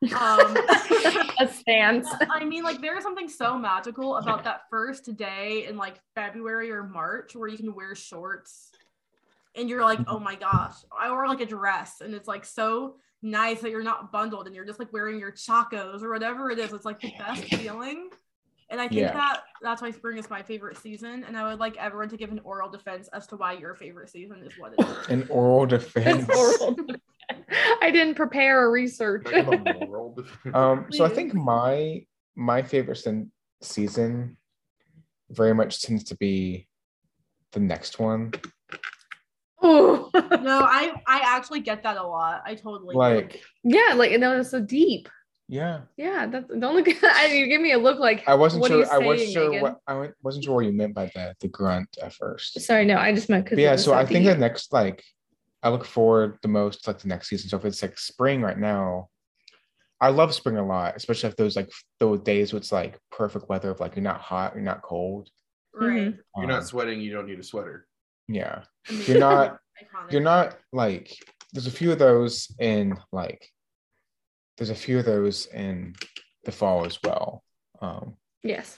Um, 0.04 0.58
a 1.40 1.48
stance. 1.52 2.08
I 2.30 2.46
mean, 2.46 2.64
like 2.64 2.80
there's 2.80 3.04
something 3.04 3.28
so 3.28 3.58
magical 3.58 4.18
about 4.18 4.44
that 4.44 4.62
first 4.70 5.16
day 5.18 5.66
in 5.68 5.78
like 5.78 6.00
February 6.16 6.72
or 6.72 6.84
March 6.84 7.36
where 7.36 7.50
you 7.50 7.58
can 7.58 7.74
wear 7.74 7.96
shorts 7.96 8.72
and 9.56 9.68
you're 9.68 9.84
like, 9.84 10.00
oh 10.08 10.20
my 10.20 10.36
gosh, 10.36 10.76
I 10.98 11.10
wore 11.10 11.28
like 11.28 11.42
a 11.42 11.46
dress 11.46 12.02
and 12.02 12.14
it's 12.14 12.28
like 12.28 12.46
so 12.46 12.96
nice 13.22 13.62
that 13.62 13.70
you're 13.72 13.84
not 13.84 14.12
bundled 14.12 14.48
and 14.48 14.56
you're 14.56 14.66
just 14.66 14.80
like 14.80 14.92
wearing 14.94 15.20
your 15.20 15.32
chacos 15.32 16.02
or 16.04 16.10
whatever 16.12 16.52
it 16.52 16.60
is. 16.60 16.72
It's 16.74 16.86
like 16.86 17.00
the 17.02 17.14
best 17.18 17.44
feeling. 17.56 18.10
And 18.72 18.80
I 18.80 18.88
think 18.88 19.02
Yeah. 19.02 19.14
that 19.14 19.42
that's 19.62 19.82
why 19.82 19.92
spring 19.92 20.18
is 20.18 20.30
my 20.30 20.44
favorite 20.44 20.78
season. 20.78 21.24
And 21.28 21.36
I 21.36 21.48
would 21.50 21.60
like 21.60 21.76
everyone 21.78 22.10
to 22.10 22.18
give 22.18 22.32
an 22.32 22.40
oral 22.44 22.70
defense 22.70 23.10
as 23.14 23.26
to 23.28 23.36
why 23.36 23.54
your 23.54 23.76
favorite 23.76 24.10
season 24.10 24.44
is 24.46 24.54
what 24.58 24.74
it 24.78 24.86
is. 24.86 25.08
An 25.10 25.28
oral 25.30 25.66
defense. 25.66 26.30
Oral. 26.30 26.78
I 27.82 27.90
didn't 27.92 28.16
prepare 28.16 28.64
or 28.64 28.72
research. 28.72 29.26
Talk 29.26 29.48
about 29.54 29.80
moral 29.88 30.14
defense. 30.16 30.56
Um, 30.56 30.86
so 30.92 31.04
I 31.06 31.10
think 31.10 31.34
my 31.34 32.06
my 32.36 32.62
favorite 32.62 32.98
sen- 32.98 33.32
season 33.62 34.38
very 35.30 35.54
much 35.54 35.82
tends 35.82 36.04
to 36.06 36.16
be 36.18 36.68
the 37.52 37.60
next 37.60 38.00
one. 38.00 38.32
Ooh. 39.70 40.10
no, 40.14 40.62
I 40.62 40.94
I 41.08 41.22
actually 41.26 41.60
get 41.62 41.84
that 41.84 41.98
a 41.98 42.04
lot. 42.04 42.42
I 42.46 42.56
totally 42.56 42.94
do. 42.94 43.00
Like, 43.00 43.42
yeah, 43.64 43.94
like 43.96 44.12
and 44.12 44.24
that 44.24 44.36
was 44.36 44.50
so 44.50 44.60
deep. 44.62 45.08
yeah, 45.48 45.82
Yeah, 45.98 46.26
that's 46.28 46.48
don't 46.60 46.76
look. 46.76 46.88
you 47.32 47.48
give 47.48 47.62
me 47.62 47.72
a 47.74 47.78
look 47.78 48.00
like 48.00 48.24
I 48.28 48.36
wasn't 48.36 48.62
what 48.62 48.72
are 48.72 48.78
you 48.78 48.86
sure. 48.86 48.94
I 48.94 48.98
wasn't 48.98 49.32
sure 49.32 49.50
Megan? 49.50 49.62
what 49.62 49.78
I 49.88 50.10
wasn't 50.24 50.46
sure 50.46 50.56
what 50.56 50.66
you 50.66 50.72
meant 50.74 50.94
by 50.94 51.12
that. 51.16 51.40
the 51.40 51.48
grunt 51.48 51.90
at 52.02 52.14
first. 52.14 52.60
Sorry, 52.62 52.86
no, 52.86 52.98
I 52.98 53.14
just 53.14 53.30
meant 53.30 53.46
because 53.46 53.60
yeah, 53.60 53.76
so 53.76 53.94
I 53.94 54.06
think 54.06 54.26
the 54.26 54.36
next 54.36 54.72
like 54.74 55.04
I 55.62 55.70
look 55.70 55.86
forward 55.86 56.38
the 56.42 56.48
most 56.48 56.88
like 56.88 57.00
the 57.00 57.08
next 57.10 57.30
season. 57.30 57.50
So 57.50 57.58
if 57.58 57.66
it's 57.66 57.82
like 57.82 57.98
spring 58.00 58.42
right 58.42 58.58
now, 58.58 59.10
I 60.00 60.10
love 60.10 60.34
spring 60.34 60.56
a 60.58 60.66
lot, 60.66 60.96
especially 60.96 61.30
if 61.30 61.36
those 61.36 61.56
like 61.58 61.70
those 62.00 62.22
days 62.22 62.54
where 62.54 62.58
it's 62.60 62.72
like 62.72 62.98
perfect 63.12 63.50
weather 63.50 63.70
of 63.72 63.80
like 63.82 63.96
you're 63.96 64.04
not 64.04 64.22
hot, 64.22 64.54
you're 64.56 64.64
not 64.64 64.82
cold. 64.82 65.30
right. 65.74 66.14
You're 66.38 66.46
Um, 66.46 66.48
not 66.48 66.66
sweating, 66.66 67.02
you 67.02 67.12
don't 67.12 67.26
need 67.28 67.40
a 67.40 67.44
sweater. 67.44 67.88
Yeah. 68.30 68.62
Amazing. 68.88 69.12
You're 69.12 69.20
not 69.20 69.60
you're 70.12 70.22
not 70.22 70.58
like 70.72 71.18
there's 71.52 71.68
a 71.68 71.72
few 71.72 71.92
of 71.92 72.00
those 72.00 72.54
in 72.60 72.98
like 73.12 73.50
there's 74.58 74.70
a 74.70 74.76
few 74.76 75.00
of 75.00 75.06
those 75.06 75.48
in 75.48 75.96
the 76.46 76.52
fall 76.52 76.86
as 76.86 77.00
well. 77.04 77.44
Um 77.82 78.16
yes. 78.44 78.78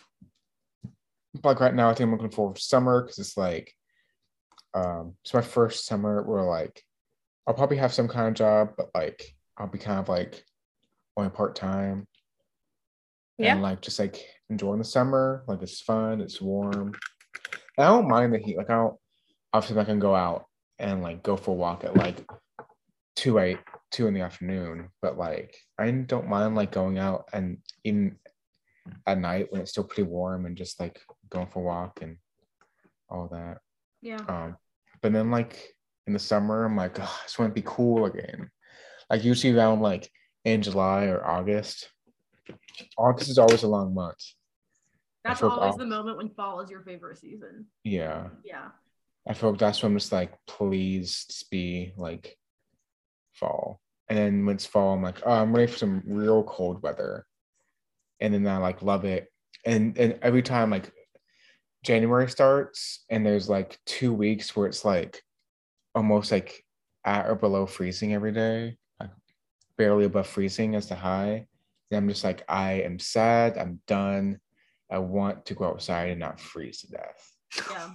like 1.44 1.60
right 1.60 1.76
now 1.76 1.90
I 1.90 1.94
think 1.94 2.08
I'm 2.08 2.14
looking 2.14 2.32
forward 2.32 2.56
to 2.56 2.62
summer 2.62 3.02
because 3.02 3.20
it's 3.20 3.38
like 3.38 3.74
um 4.74 5.16
it's 5.24 5.34
my 5.34 5.42
first 5.42 5.86
summer 5.86 6.24
where 6.24 6.44
like 6.44 6.82
I'll 7.46 7.54
probably 7.54 7.78
have 7.78 7.94
some 7.94 8.08
kind 8.08 8.30
of 8.30 8.34
job, 8.36 8.70
but 8.78 8.90
like 8.96 9.36
I'll 9.58 9.68
be 9.68 9.80
kind 9.80 10.00
of 10.00 10.08
like 10.08 10.44
only 11.18 11.30
part 11.30 11.56
time. 11.56 12.08
Yeah. 13.38 13.54
And 13.54 13.62
like 13.62 13.82
just 13.82 14.00
like 14.00 14.24
enjoying 14.50 14.80
the 14.80 14.86
summer. 14.86 15.44
Like 15.48 15.62
it's 15.62 15.82
fun, 15.82 16.22
it's 16.22 16.40
warm. 16.40 16.94
And 17.78 17.86
I 17.86 17.88
don't 17.88 18.08
mind 18.08 18.34
the 18.34 18.38
heat. 18.38 18.58
Like 18.58 18.70
I 18.70 18.76
don't 18.76 18.96
obviously 19.54 19.80
I 19.80 19.86
can 19.86 20.00
go 20.00 20.16
out 20.16 20.46
and 20.80 21.02
like 21.02 21.24
go 21.24 21.38
for 21.38 21.52
a 21.52 21.56
walk 21.56 21.84
at 21.84 21.96
like 21.96 22.26
two 23.16 23.40
eight 23.40 23.60
two 23.92 24.08
in 24.08 24.14
the 24.14 24.22
afternoon. 24.22 24.90
But 25.02 25.18
like 25.18 25.56
I 25.78 25.90
don't 25.92 26.30
mind 26.30 26.56
like 26.56 26.72
going 26.72 26.98
out 26.98 27.30
and 27.34 27.58
even 27.84 28.18
at 29.06 29.20
night 29.20 29.52
when 29.52 29.62
it's 29.62 29.72
still 29.72 29.84
pretty 29.84 30.10
warm 30.10 30.46
and 30.46 30.58
just 30.58 30.80
like 30.80 31.00
going 31.30 31.48
for 31.48 31.60
a 31.60 31.66
walk 31.66 32.00
and 32.02 32.18
all 33.10 33.28
that. 33.32 33.60
Yeah. 34.02 34.22
Um, 34.28 34.58
but 35.02 35.14
then 35.14 35.32
like 35.32 35.76
in 36.08 36.14
the 36.14 36.20
summer, 36.20 36.66
I'm 36.66 36.76
like, 36.76 37.00
"Ugh, 37.00 37.08
I 37.08 37.24
just 37.24 37.38
want 37.38 37.52
to 37.52 37.62
be 37.62 37.68
cool 37.68 38.06
again. 38.06 38.50
Like 39.10 39.24
usually 39.24 39.56
around 39.56 39.82
like 39.82 40.10
in 40.46 40.62
July 40.62 41.06
or 41.06 41.26
August. 41.26 41.90
August 42.98 43.30
is 43.30 43.38
always 43.38 43.64
a 43.64 43.68
long 43.68 43.94
month. 43.94 44.24
That's 45.24 45.44
always 45.44 45.74
off. 45.74 45.78
the 45.78 45.86
moment 45.86 46.18
when 46.18 46.30
fall 46.30 46.62
is 46.62 46.72
your 46.72 46.82
favorite 46.82 47.20
season. 47.20 47.68
Yeah. 47.84 48.30
Yeah. 48.44 48.70
I 49.28 49.34
feel 49.34 49.52
like 49.52 49.60
that's 49.60 49.84
when 49.84 49.92
I'm 49.92 49.98
just 49.98 50.12
like, 50.12 50.34
please 50.48 51.46
be 51.52 51.94
like 51.96 52.38
fall. 53.34 53.80
And 54.10 54.18
then 54.18 54.46
when 54.46 54.56
it's 54.56 54.66
fall, 54.66 54.94
I'm 54.94 55.04
like, 55.04 55.22
oh, 55.26 55.32
I'm 55.32 55.56
ready 55.56 55.72
for 55.72 55.78
some 55.78 56.04
real 56.06 56.44
cold 56.44 56.82
weather. 56.82 57.26
And 58.20 58.34
then 58.34 58.48
I 58.48 58.58
like 58.58 58.82
love 58.82 59.06
it. 59.06 59.32
And 59.66 59.98
and 59.98 60.18
every 60.22 60.42
time 60.42 60.70
like 60.70 60.92
January 61.84 62.30
starts 62.30 63.06
and 63.10 63.26
there's 63.26 63.50
like 63.50 63.80
two 63.86 64.14
weeks 64.14 64.56
where 64.56 64.68
it's 64.68 64.84
like 64.84 65.22
almost 65.96 66.32
like 66.32 66.64
at 67.06 67.28
or 67.28 67.36
below 67.36 67.66
freezing 67.66 68.14
every 68.14 68.32
day, 68.32 68.78
like 69.00 69.12
barely 69.78 70.06
above 70.06 70.28
freezing 70.28 70.76
as 70.76 70.88
the 70.88 70.96
high. 70.96 71.48
And 71.90 71.98
I'm 71.98 72.10
just 72.10 72.24
like, 72.24 72.44
I 72.48 72.82
am 72.82 73.00
sad. 73.00 73.58
I'm 73.58 73.82
done. 73.88 74.40
I 74.90 75.00
want 75.00 75.46
to 75.46 75.54
go 75.54 75.66
outside 75.66 76.10
and 76.10 76.20
not 76.20 76.40
freeze 76.40 76.82
to 76.82 76.92
death. 76.92 77.32
Yeah. 77.70 77.92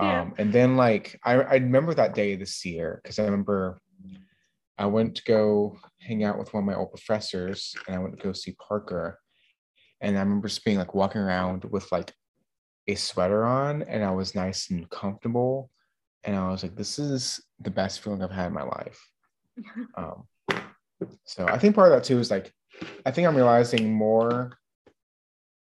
Yeah. 0.00 0.20
Um, 0.22 0.34
and 0.38 0.52
then 0.52 0.76
like 0.76 1.18
I, 1.24 1.34
I 1.34 1.54
remember 1.54 1.94
that 1.94 2.14
day 2.14 2.36
this 2.36 2.64
year 2.64 3.00
because 3.02 3.18
I 3.18 3.24
remember 3.24 3.80
I 4.78 4.86
went 4.86 5.16
to 5.16 5.24
go 5.24 5.76
hang 6.00 6.22
out 6.22 6.38
with 6.38 6.54
one 6.54 6.62
of 6.62 6.66
my 6.66 6.76
old 6.76 6.90
professors 6.90 7.74
and 7.86 7.96
I 7.96 7.98
went 7.98 8.16
to 8.16 8.22
go 8.22 8.32
see 8.32 8.52
Parker. 8.52 9.18
And 10.00 10.16
I 10.16 10.20
remember 10.20 10.46
just 10.46 10.64
being 10.64 10.78
like 10.78 10.94
walking 10.94 11.20
around 11.20 11.64
with 11.64 11.90
like 11.90 12.12
a 12.86 12.94
sweater 12.94 13.44
on 13.44 13.82
and 13.82 14.04
I 14.04 14.12
was 14.12 14.36
nice 14.36 14.70
and 14.70 14.88
comfortable. 14.88 15.70
And 16.22 16.36
I 16.36 16.48
was 16.48 16.62
like, 16.62 16.76
this 16.76 17.00
is 17.00 17.40
the 17.58 17.70
best 17.70 18.00
feeling 18.00 18.22
I've 18.22 18.30
had 18.30 18.46
in 18.48 18.54
my 18.54 18.62
life. 18.62 19.00
Um, 19.96 20.28
so 21.24 21.46
I 21.46 21.58
think 21.58 21.74
part 21.74 21.90
of 21.90 21.98
that 21.98 22.04
too 22.04 22.18
is 22.20 22.30
like, 22.30 22.52
I 23.04 23.10
think 23.10 23.26
I'm 23.26 23.36
realizing 23.36 23.92
more 23.92 24.56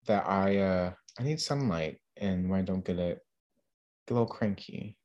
that 0.06 0.28
I 0.28 0.58
uh 0.58 0.92
I 1.20 1.24
need 1.24 1.42
sunlight 1.42 1.98
and 2.18 2.50
when 2.50 2.60
I 2.60 2.64
don't 2.64 2.86
get 2.86 3.00
it, 3.00 3.20
a 4.12 4.14
little 4.14 4.28
cranky. 4.28 4.98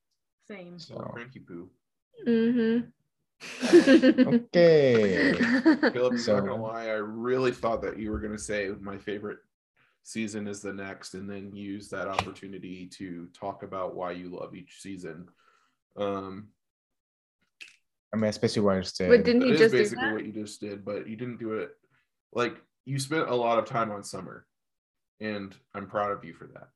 Same. 0.48 0.78
So 0.78 0.96
Cranky 0.96 1.40
poo. 1.40 1.70
Mm-hmm. 2.26 2.88
okay. 4.28 5.32
Philip, 5.92 6.12
I'm 6.12 6.18
So- 6.18 6.34
not 6.36 6.46
gonna 6.46 6.62
lie, 6.62 6.86
I 6.88 6.94
really 6.94 7.52
thought 7.52 7.82
that 7.82 7.98
you 7.98 8.10
were 8.10 8.18
gonna 8.20 8.38
say 8.38 8.70
my 8.80 8.98
favorite 8.98 9.38
season 10.02 10.46
is 10.46 10.60
the 10.62 10.72
next, 10.72 11.14
and 11.14 11.28
then 11.28 11.54
use 11.54 11.88
that 11.90 12.08
opportunity 12.08 12.86
to 12.86 13.28
talk 13.34 13.62
about 13.62 13.94
why 13.96 14.12
you 14.12 14.28
love 14.28 14.54
each 14.54 14.80
season. 14.80 15.28
Um, 15.96 16.48
I 18.12 18.16
mean, 18.16 18.24
especially 18.30 18.62
basically 18.62 18.62
what 18.62 18.76
I 18.76 18.80
just 18.80 18.98
did. 18.98 19.08
But 19.10 19.24
didn't 19.24 19.40
that 19.40 19.46
he 19.46 19.52
is 19.52 19.58
just 19.58 19.72
do 19.72 19.78
basically 19.78 20.04
that? 20.04 20.14
what 20.14 20.24
you 20.26 20.32
just 20.32 20.60
did, 20.60 20.84
but 20.84 21.08
you 21.08 21.16
didn't 21.16 21.38
do 21.38 21.54
it. 21.54 21.70
Like 22.32 22.56
you 22.84 22.98
spent 22.98 23.28
a 23.28 23.34
lot 23.34 23.58
of 23.58 23.64
time 23.64 23.90
on 23.90 24.02
summer, 24.04 24.46
and 25.20 25.54
I'm 25.74 25.86
proud 25.88 26.12
of 26.12 26.24
you 26.24 26.34
for 26.34 26.46
that. 26.46 26.68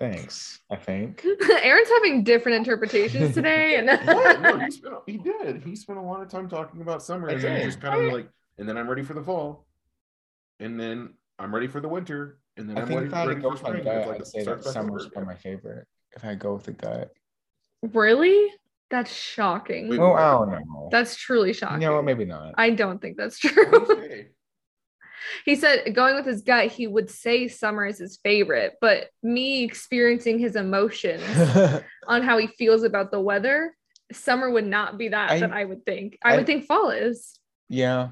Thanks. 0.00 0.60
I 0.70 0.76
think. 0.76 1.24
Aaron's 1.62 1.88
having 1.88 2.24
different 2.24 2.58
interpretations 2.58 3.34
today, 3.34 3.76
and 3.76 3.86
What? 4.06 4.40
No, 4.40 4.58
he 4.58 4.70
spent 4.70 4.94
he 5.06 5.16
did. 5.18 5.62
He 5.62 5.76
spent 5.76 5.98
a 5.98 6.02
lot 6.02 6.20
of 6.22 6.28
time 6.28 6.48
talking 6.48 6.80
about 6.80 7.02
summer, 7.02 7.28
and 7.28 7.40
then 7.40 7.62
just 7.64 7.80
kind 7.80 8.06
of 8.06 8.12
like, 8.12 8.28
and 8.58 8.68
then 8.68 8.76
I'm 8.76 8.88
ready 8.88 9.02
for 9.02 9.14
the 9.14 9.22
fall, 9.22 9.66
and 10.60 10.78
then 10.78 11.14
I'm 11.38 11.54
ready 11.54 11.68
for 11.68 11.80
the 11.80 11.88
winter, 11.88 12.38
and 12.56 12.68
then 12.68 12.76
I 12.76 12.82
I'm 12.82 12.86
think 12.88 12.98
ready, 13.00 13.08
if 13.08 13.14
I 13.14 13.18
had 13.18 13.24
to 13.24 13.28
ready 13.30 13.40
go 13.42 13.48
for 13.50 13.54
with 13.54 13.62
my 13.62 13.68
spring. 13.70 13.84
gut, 13.84 14.08
like 14.08 14.20
I'd 14.20 14.26
say 14.26 14.38
that 14.40 14.44
starts 14.44 14.64
back 14.66 14.72
summer's 14.74 15.02
over 15.02 15.10
probably 15.10 15.26
my 15.26 15.34
favorite. 15.36 15.86
If 16.16 16.24
I 16.24 16.34
go 16.34 16.54
with 16.54 16.64
the 16.64 16.72
gut. 16.72 17.12
really, 17.92 18.50
that's 18.90 19.12
shocking. 19.12 19.88
Wait, 19.88 19.98
Oh. 20.00 20.12
I 20.14 20.32
don't 20.32 20.50
know. 20.50 20.88
That's 20.90 21.16
truly 21.16 21.48
you 21.48 21.54
shocking. 21.54 21.80
know 21.80 21.94
what? 21.96 22.04
Maybe 22.04 22.24
not. 22.24 22.54
I 22.58 22.70
don't 22.70 23.00
think 23.00 23.16
that's 23.16 23.42
What 23.42 23.54
do 23.54 23.64
true. 23.64 24.24
You 25.46 25.56
say? 25.56 25.78
he 25.78 25.84
said 25.84 25.94
going 25.94 26.14
with 26.14 26.26
his 26.26 26.42
gut, 26.42 26.70
he 26.70 26.86
would 26.86 27.10
say 27.10 27.48
summer 27.48 27.86
is 27.86 27.98
his 27.98 28.18
favorite, 28.22 28.74
but 28.80 29.08
me 29.22 29.62
experiencing 29.64 30.38
his 30.38 30.56
emotions 30.56 31.22
on 32.06 32.22
how 32.22 32.38
he 32.38 32.46
feels 32.46 32.82
about 32.82 33.10
the 33.10 33.20
weather, 33.20 33.74
summer 34.12 34.50
would 34.50 34.66
not 34.66 34.98
be 34.98 35.08
that 35.08 35.30
I- 35.30 35.40
that 35.40 35.52
I 35.52 35.64
would 35.64 35.84
think. 35.84 36.18
I, 36.22 36.34
I- 36.34 36.36
would 36.36 36.46
think 36.46 36.66
fall 36.66 36.90
is. 36.90 37.38
yeah. 37.68 38.08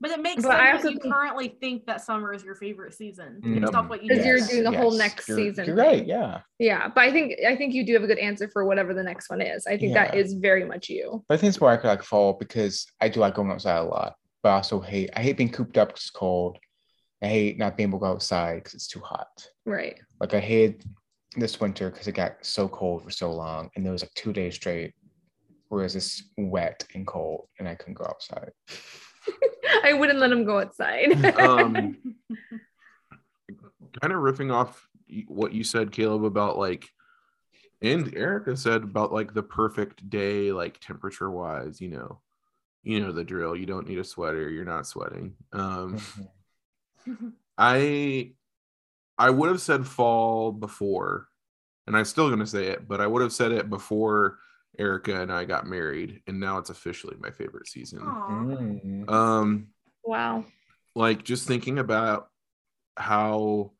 But 0.00 0.10
it 0.10 0.20
makes 0.20 0.42
But 0.42 0.50
sense 0.50 0.60
I 0.60 0.72
that 0.72 0.82
you 0.94 0.98
think- 0.98 1.12
currently 1.14 1.56
think 1.60 1.86
that 1.86 2.00
summer 2.00 2.32
is 2.34 2.42
your 2.42 2.56
favorite 2.56 2.92
season 2.92 3.40
Mm. 3.40 3.60
based 3.60 3.72
off 3.76 3.88
what 3.88 4.02
you 4.02 4.08
because 4.08 4.26
you're 4.26 4.40
doing 4.40 4.64
the 4.64 4.76
whole 4.76 4.90
next 4.90 5.28
You're- 5.28 5.44
season 5.48 5.64
You're 5.64 5.76
right. 5.76 6.04
Yeah. 6.04 6.40
Yeah, 6.58 6.88
but 6.88 7.02
I 7.04 7.12
think 7.12 7.34
I 7.46 7.54
think 7.54 7.72
you 7.72 7.86
do 7.86 7.92
have 7.92 8.02
a 8.02 8.08
good 8.08 8.18
answer 8.18 8.48
for 8.48 8.64
whatever 8.64 8.94
the 8.94 9.02
next 9.04 9.30
one 9.30 9.40
is. 9.40 9.64
I 9.64 9.76
think 9.78 9.94
that 9.94 10.12
Yeah. 10.14 10.20
is 10.20 10.32
very 10.32 10.64
much 10.64 10.88
you. 10.88 11.24
But 11.28 11.34
I 11.34 11.38
think 11.38 11.50
it's 11.50 11.60
more 11.60 11.70
I 11.70 11.76
could 11.76 11.86
like 11.86 12.02
fall 12.02 12.32
because 12.32 12.84
I 13.00 13.10
do 13.10 13.20
like 13.20 13.34
going 13.36 13.52
outside 13.52 13.76
a 13.78 13.84
lot. 13.84 14.16
But 14.42 14.50
I 14.50 14.54
also 14.54 14.80
hate 14.80 15.10
I 15.14 15.22
hate 15.22 15.36
being 15.36 15.52
cooped 15.52 15.78
up 15.78 15.88
because 15.88 16.02
it's 16.02 16.10
cold. 16.10 16.58
I 17.22 17.28
hate 17.28 17.58
not 17.58 17.76
being 17.76 17.88
able 17.88 18.00
to 18.00 18.04
go 18.04 18.12
outside 18.12 18.56
because 18.56 18.74
it's 18.74 18.88
too 18.88 19.00
hot. 19.00 19.46
Right. 19.64 20.00
Like 20.20 20.34
I 20.34 20.40
hated 20.40 20.84
this 21.36 21.60
winter 21.60 21.90
because 21.90 22.08
it 22.08 22.12
got 22.12 22.44
so 22.44 22.68
cold 22.68 23.04
for 23.04 23.10
so 23.10 23.32
long, 23.32 23.70
and 23.74 23.84
there 23.84 23.92
was 23.92 24.02
like 24.02 24.14
two 24.14 24.32
days 24.32 24.56
straight, 24.56 24.94
whereas 25.68 25.96
it's 25.96 26.24
wet 26.36 26.84
and 26.94 27.06
cold, 27.06 27.48
and 27.58 27.68
I 27.68 27.74
couldn't 27.74 27.94
go 27.94 28.04
outside. 28.04 28.50
I 29.84 29.92
wouldn't 29.92 30.18
let 30.18 30.32
him 30.32 30.44
go 30.44 30.60
outside. 30.60 31.12
um, 31.38 31.96
kind 34.00 34.12
of 34.12 34.20
riffing 34.20 34.52
off 34.52 34.88
what 35.26 35.52
you 35.52 35.64
said, 35.64 35.92
Caleb, 35.92 36.24
about 36.24 36.58
like, 36.58 36.88
and 37.80 38.14
Erica 38.14 38.56
said 38.56 38.82
about 38.82 39.12
like 39.12 39.34
the 39.34 39.42
perfect 39.42 40.08
day, 40.08 40.52
like 40.52 40.78
temperature 40.80 41.30
wise, 41.30 41.80
you 41.80 41.88
know. 41.88 42.20
You 42.82 43.00
know 43.00 43.12
the 43.12 43.24
drill. 43.24 43.56
You 43.56 43.66
don't 43.66 43.88
need 43.88 43.98
a 43.98 44.04
sweater. 44.04 44.48
You're 44.50 44.64
not 44.64 44.86
sweating. 44.86 45.34
Um, 45.52 45.96
Mhm. 47.06 47.32
I 47.58 48.32
I 49.18 49.30
would 49.30 49.50
have 49.50 49.60
said 49.60 49.86
fall 49.86 50.52
before, 50.52 51.28
and 51.86 51.96
I'm 51.96 52.04
still 52.04 52.30
gonna 52.30 52.46
say 52.46 52.68
it, 52.68 52.88
but 52.88 53.00
I 53.00 53.06
would 53.06 53.22
have 53.22 53.32
said 53.32 53.52
it 53.52 53.68
before 53.70 54.38
Erica 54.78 55.20
and 55.20 55.30
I 55.32 55.44
got 55.44 55.66
married, 55.66 56.22
and 56.26 56.40
now 56.40 56.58
it's 56.58 56.70
officially 56.70 57.16
my 57.20 57.30
favorite 57.30 57.68
season. 57.68 58.00
Aw. 58.00 58.28
Mm. 58.28 59.10
Um, 59.10 59.68
Wow. 60.04 60.44
like 60.94 61.22
just 61.24 61.46
thinking 61.46 61.78
about 61.78 62.30
how 62.96 63.72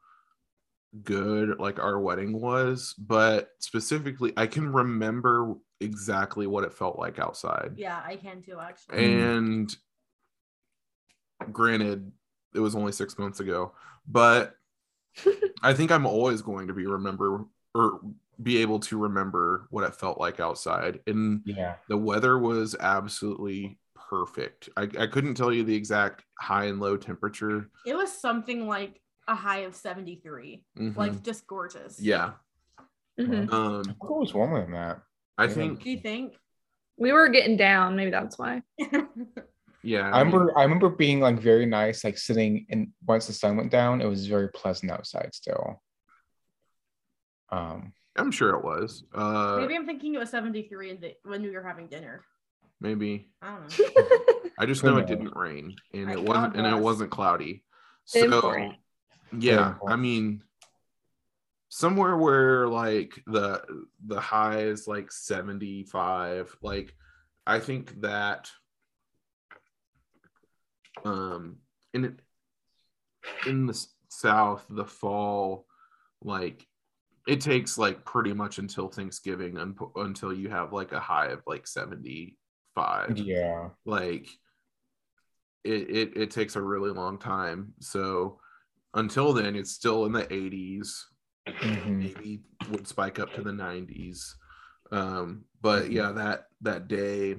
good 1.03 1.59
like 1.59 1.78
our 1.78 1.98
wedding 1.98 2.38
was, 2.40 2.94
but 2.98 3.50
specifically, 3.59 4.32
I 4.36 4.46
can 4.46 4.70
remember 4.72 5.55
exactly 5.82 6.46
what 6.46 6.64
it 6.64 6.72
felt 6.72 6.98
like 6.98 7.18
outside. 7.18 7.72
Yeah, 7.76 8.00
I 8.04 8.16
can 8.16 8.42
too, 8.42 8.58
actually. 8.60 9.04
And 9.04 9.76
granted, 11.50 12.10
it 12.54 12.60
was 12.60 12.74
only 12.74 12.92
six 12.92 13.18
months 13.18 13.40
ago, 13.40 13.72
but 14.06 14.56
I 15.62 15.74
think 15.74 15.90
I'm 15.90 16.06
always 16.06 16.42
going 16.42 16.68
to 16.68 16.74
be 16.74 16.86
remember 16.86 17.44
or 17.74 18.00
be 18.42 18.58
able 18.58 18.80
to 18.80 18.98
remember 18.98 19.66
what 19.70 19.84
it 19.84 19.94
felt 19.94 20.18
like 20.18 20.40
outside. 20.40 21.00
And 21.06 21.42
Yeah. 21.44 21.74
the 21.88 21.96
weather 21.96 22.38
was 22.38 22.74
absolutely 22.78 23.78
perfect. 23.94 24.68
I, 24.76 24.82
I 24.98 25.06
couldn't 25.06 25.34
tell 25.34 25.52
you 25.52 25.62
the 25.64 25.74
exact 25.74 26.24
high 26.38 26.64
and 26.64 26.80
low 26.80 26.96
temperature. 26.96 27.70
It 27.86 27.94
was 27.94 28.12
something 28.12 28.66
like 28.66 29.00
a 29.28 29.34
high 29.34 29.60
of 29.60 29.74
73. 29.76 30.64
Mhm. 30.76 30.96
Like 30.96 31.22
just 31.22 31.46
gorgeous. 31.46 32.00
yeah. 32.00 32.32
Mhm. 33.18 33.52
Um, 33.52 33.82
I 33.88 33.92
thought 34.06 34.16
it 34.16 34.20
was 34.20 34.34
warmer 34.34 34.62
than 34.62 34.72
that. 34.72 35.02
I 35.38 35.48
think 35.48 35.82
Do 35.82 35.90
you 35.90 35.98
think? 35.98 36.34
We 36.96 37.12
were 37.12 37.28
getting 37.28 37.56
down. 37.56 37.96
Maybe 37.96 38.10
that's 38.10 38.38
why. 38.38 38.62
yeah. 39.82 40.10
I 40.10 40.20
remember 40.20 40.56
I 40.56 40.62
remember 40.62 40.90
being 40.90 41.20
like 41.20 41.38
very 41.38 41.66
nice, 41.66 42.04
like 42.04 42.18
sitting 42.18 42.66
and 42.70 42.88
once 43.06 43.26
the 43.26 43.32
sun 43.32 43.56
went 43.56 43.70
down, 43.70 44.00
it 44.00 44.06
was 44.06 44.26
very 44.26 44.48
pleasant 44.48 44.92
outside 44.92 45.30
still. 45.34 45.82
Um 47.50 47.92
I'm 48.16 48.30
sure 48.30 48.50
it 48.50 48.64
was. 48.64 49.04
Uh 49.14 49.56
Maybe 49.60 49.74
I'm 49.74 49.86
thinking 49.86 50.14
it 50.14 50.18
was 50.18 50.30
73 50.30 50.96
the, 50.96 51.14
when 51.24 51.42
we 51.42 51.50
were 51.50 51.62
having 51.62 51.88
dinner. 51.88 52.24
maybe. 52.80 53.30
I 53.40 53.56
don't 53.56 53.78
know. 53.78 54.50
I 54.58 54.66
just 54.66 54.84
know 54.84 54.98
it 54.98 55.06
didn't 55.06 55.34
rain 55.34 55.74
and 55.94 56.06
Right, 56.06 56.18
it 56.18 56.22
wasn't 56.22 56.56
and 56.56 56.66
it 56.66 56.78
wasn't 56.78 57.10
cloudy. 57.10 57.64
So 58.04 58.72
yeah, 59.38 59.74
I 59.86 59.96
mean 59.96 60.42
somewhere 61.74 62.18
where 62.18 62.68
like 62.68 63.18
the 63.26 63.62
the 64.06 64.20
high 64.20 64.58
is 64.58 64.86
like 64.86 65.10
75, 65.10 66.54
like 66.60 66.94
I 67.46 67.60
think 67.60 67.98
that 68.02 68.50
um 71.06 71.56
in 71.94 72.04
it 72.04 72.20
in 73.46 73.64
the 73.64 73.86
south 74.10 74.66
the 74.68 74.84
fall 74.84 75.64
like 76.20 76.66
it 77.26 77.40
takes 77.40 77.78
like 77.78 78.04
pretty 78.04 78.34
much 78.34 78.58
until 78.58 78.88
Thanksgiving 78.88 79.56
un- 79.56 79.74
until 79.96 80.34
you 80.34 80.50
have 80.50 80.74
like 80.74 80.92
a 80.92 81.00
high 81.00 81.28
of 81.28 81.40
like 81.46 81.66
75 81.66 83.16
yeah. 83.16 83.70
like 83.86 84.28
it, 85.64 85.88
it 85.88 86.16
it 86.16 86.30
takes 86.30 86.54
a 86.56 86.60
really 86.60 86.90
long 86.90 87.18
time. 87.18 87.72
So 87.80 88.40
until 88.92 89.32
then 89.32 89.56
it's 89.56 89.70
still 89.70 90.04
in 90.04 90.12
the 90.12 90.24
80s 90.24 91.04
Mhm. 91.49 91.99
maybe 91.99 92.43
would 92.70 92.86
spike 92.86 93.18
up 93.18 93.32
to 93.34 93.43
the 93.43 93.53
90s 93.53 94.36
um 94.93 95.45
but 95.61 95.90
yeah 95.90 96.12
that 96.12 96.47
that 96.61 96.88
day 96.88 97.36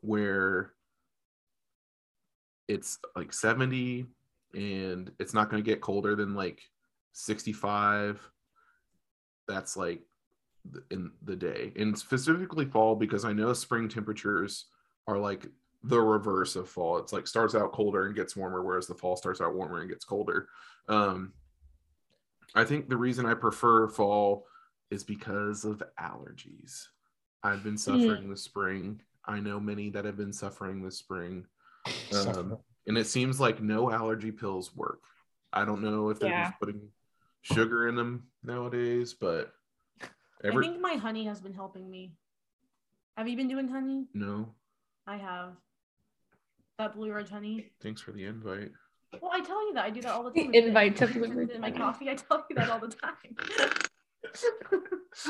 where 0.00 0.72
it's 2.68 2.98
like 3.16 3.32
70 3.32 4.06
and 4.54 5.10
it's 5.18 5.34
not 5.34 5.50
going 5.50 5.62
to 5.62 5.68
get 5.68 5.80
colder 5.80 6.14
than 6.14 6.34
like 6.34 6.62
65 7.12 8.20
that's 9.46 9.76
like 9.76 10.02
in 10.90 11.10
the 11.22 11.36
day. 11.36 11.72
And 11.76 11.98
specifically 11.98 12.64
fall 12.64 12.94
because 12.96 13.24
i 13.24 13.32
know 13.32 13.52
spring 13.52 13.88
temperatures 13.88 14.66
are 15.06 15.18
like 15.18 15.46
the 15.82 16.00
reverse 16.00 16.56
of 16.56 16.66
fall. 16.68 16.96
It's 16.96 17.12
like 17.12 17.26
starts 17.26 17.54
out 17.54 17.72
colder 17.72 18.06
and 18.06 18.14
gets 18.16 18.34
warmer 18.36 18.62
whereas 18.62 18.86
the 18.86 18.94
fall 18.94 19.16
starts 19.16 19.42
out 19.42 19.54
warmer 19.54 19.80
and 19.80 19.90
gets 19.90 20.04
colder. 20.04 20.48
Um 20.88 21.34
i 22.54 22.64
think 22.64 22.88
the 22.88 22.96
reason 22.96 23.26
i 23.26 23.34
prefer 23.34 23.88
fall 23.88 24.46
is 24.90 25.02
because 25.04 25.64
of 25.64 25.82
allergies 26.00 26.86
i've 27.42 27.62
been 27.62 27.78
suffering 27.78 28.28
this 28.30 28.42
spring 28.42 29.00
i 29.24 29.38
know 29.40 29.58
many 29.60 29.90
that 29.90 30.04
have 30.04 30.16
been 30.16 30.32
suffering 30.32 30.82
this 30.82 30.98
spring 30.98 31.44
um, 32.12 32.58
and 32.86 32.98
it 32.98 33.06
seems 33.06 33.40
like 33.40 33.62
no 33.62 33.90
allergy 33.90 34.30
pills 34.30 34.74
work. 34.76 35.00
I 35.52 35.64
don't 35.64 35.82
know 35.82 36.10
if 36.10 36.18
they're 36.18 36.28
Yeah. 36.30 36.44
just 36.44 36.58
putting 36.60 36.80
sugar 37.42 37.88
in 37.88 37.94
them 37.96 38.24
nowadays, 38.42 39.14
but 39.14 39.52
I 40.44 40.50
think 40.50 40.80
my 40.80 40.94
honey 40.94 41.24
has 41.24 41.40
been 41.40 41.54
helping 41.54 41.90
me. 41.90 42.12
Have 43.16 43.26
you 43.28 43.36
been 43.36 43.48
doing 43.48 43.68
honey? 43.68 44.06
no. 44.14 44.54
I 45.06 45.16
have. 45.16 45.56
That 46.78 46.94
blue 46.94 47.12
ridge 47.12 47.30
honey. 47.30 47.70
Thanks 47.82 48.00
for 48.02 48.12
the 48.12 48.24
invite. 48.24 48.72
Well, 49.22 49.30
I 49.32 49.40
tell 49.40 49.66
you 49.66 49.74
that 49.74 49.84
I 49.84 49.90
do 49.90 50.00
that 50.02 50.10
all 50.12 50.22
the 50.24 50.30
The 50.30 50.44
time. 50.44 50.54
invite 50.54 50.96
to 50.96 51.04
in 51.10 51.12
Blue 51.12 51.28
Ridge 51.32 51.58
my 51.58 51.70
coffee. 51.70 52.10
I 52.10 52.14
tell 52.14 52.44
you 52.48 52.56
that 52.56 52.70
all 52.70 52.80
the 52.80 52.88
time. 52.88 53.36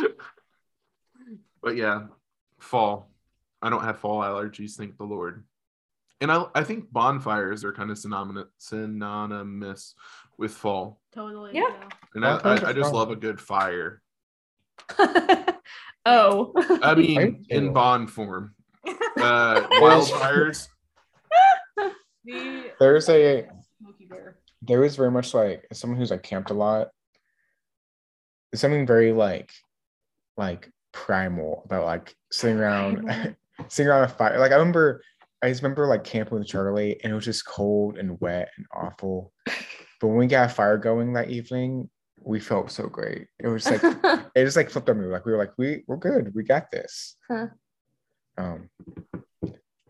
But 1.62 1.76
yeah, 1.76 2.02
fall. 2.60 3.10
I 3.62 3.70
don't 3.70 3.82
have 3.82 3.98
fall 3.98 4.20
allergies, 4.20 4.72
thank 4.76 4.98
the 4.98 5.04
Lord. 5.04 5.44
And 6.20 6.30
I, 6.30 6.44
I 6.54 6.62
think 6.62 6.92
bonfires 6.92 7.64
are 7.64 7.72
kind 7.72 7.90
of 7.90 7.96
synonymous 7.98 8.46
synonymous 8.58 9.94
with 10.36 10.52
fall. 10.52 11.00
totally. 11.14 11.52
Yeah. 11.54 11.70
And 12.14 12.24
I, 12.26 12.36
I, 12.36 12.68
I 12.68 12.72
just 12.74 12.92
love 12.92 13.10
a 13.10 13.16
good 13.16 13.40
fire. 13.40 14.02
oh. 16.06 16.52
I 16.82 16.94
mean, 16.94 17.46
in 17.48 17.64
too. 17.66 17.70
bond 17.72 18.10
form. 18.10 18.54
Uh, 18.86 19.62
wildfires. 19.80 20.68
The 22.26 22.70
There's 22.78 23.08
Bear. 24.14 24.38
there 24.62 24.84
is 24.84 24.96
very 24.96 25.10
much 25.10 25.34
like 25.34 25.66
as 25.70 25.78
someone 25.78 25.98
who's 25.98 26.10
like 26.10 26.22
camped 26.22 26.50
a 26.50 26.54
lot. 26.54 26.88
There's 28.50 28.60
something 28.60 28.86
very 28.86 29.12
like 29.12 29.50
like 30.36 30.70
primal 30.92 31.62
about 31.64 31.84
like 31.84 32.14
sitting 32.30 32.58
around 32.58 33.36
sitting 33.68 33.90
around 33.90 34.04
a 34.04 34.08
fire. 34.08 34.38
Like 34.38 34.52
I 34.52 34.56
remember 34.56 35.02
I 35.42 35.48
just 35.48 35.62
remember 35.62 35.86
like 35.86 36.04
camping 36.04 36.38
with 36.38 36.46
Charlie 36.46 36.98
and 37.02 37.12
it 37.12 37.14
was 37.14 37.24
just 37.24 37.46
cold 37.46 37.98
and 37.98 38.18
wet 38.20 38.48
and 38.56 38.66
awful. 38.74 39.32
But 40.00 40.08
when 40.08 40.16
we 40.16 40.26
got 40.26 40.50
a 40.50 40.54
fire 40.54 40.78
going 40.78 41.12
that 41.14 41.30
evening, 41.30 41.88
we 42.20 42.40
felt 42.40 42.70
so 42.70 42.88
great. 42.88 43.26
It 43.38 43.48
was 43.48 43.66
like 43.66 43.82
it 44.34 44.44
just 44.44 44.56
like 44.56 44.70
flipped 44.70 44.88
our 44.88 44.94
mood. 44.94 45.10
Like 45.10 45.26
we 45.26 45.32
were 45.32 45.38
like, 45.38 45.52
we 45.58 45.84
we're 45.86 45.96
good, 45.96 46.34
we 46.34 46.44
got 46.44 46.70
this. 46.70 47.16
Huh. 47.30 47.46
Um 48.38 48.70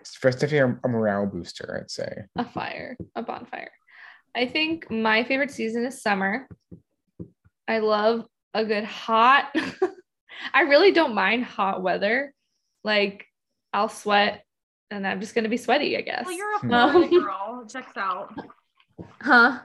it's 0.00 0.16
for 0.16 0.30
definitely 0.30 0.58
a, 0.58 0.80
a 0.84 0.88
morale 0.88 1.26
booster, 1.26 1.80
I'd 1.80 1.90
say. 1.90 2.24
a 2.36 2.44
fire, 2.44 2.96
a 3.14 3.22
bonfire. 3.22 3.70
I 4.36 4.46
think 4.46 4.90
my 4.90 5.24
favorite 5.24 5.50
season 5.50 5.84
is 5.84 6.02
summer. 6.02 6.48
I 7.68 7.78
love 7.78 8.26
a 8.52 8.64
good 8.64 8.84
hot. 8.84 9.54
I 10.54 10.62
really 10.62 10.92
don't 10.92 11.14
mind 11.14 11.44
hot 11.44 11.82
weather. 11.82 12.34
Like 12.82 13.26
I'll 13.72 13.88
sweat 13.88 14.44
and 14.90 15.06
I'm 15.06 15.20
just 15.20 15.34
gonna 15.34 15.48
be 15.48 15.56
sweaty, 15.56 15.96
I 15.96 16.02
guess. 16.02 16.26
Well, 16.26 16.36
you're 16.36 16.52
a 16.52 16.56
um, 16.56 16.92
Florida 16.92 17.08
girl. 17.20 17.62
It 17.64 17.72
checks 17.72 17.96
out. 17.96 18.34
huh? 19.20 19.60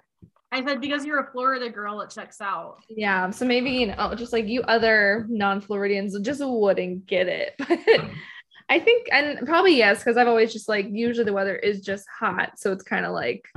I 0.52 0.66
said 0.66 0.82
because 0.82 1.06
you're 1.06 1.20
a 1.20 1.32
Florida 1.32 1.70
girl, 1.70 2.02
it 2.02 2.10
checks 2.10 2.42
out. 2.42 2.78
Yeah. 2.90 3.30
So 3.30 3.46
maybe, 3.46 3.70
you 3.70 3.88
know, 3.88 4.16
just 4.16 4.34
like 4.34 4.48
you 4.48 4.62
other 4.64 5.28
non-Floridians 5.30 6.20
just 6.22 6.42
wouldn't 6.44 7.06
get 7.06 7.28
it. 7.28 7.54
But 8.70 8.76
I 8.76 8.80
think 8.80 9.08
and 9.12 9.48
probably 9.48 9.76
yes, 9.76 9.98
because 9.98 10.16
I've 10.16 10.28
always 10.28 10.54
just 10.54 10.70
like 10.70 10.86
usually 10.92 11.26
the 11.26 11.34
weather 11.34 11.56
is 11.56 11.82
just 11.82 12.06
hot. 12.20 12.52
So 12.58 12.72
it's 12.72 12.84
kind 12.84 13.04
of 13.04 13.14
like 13.14 13.50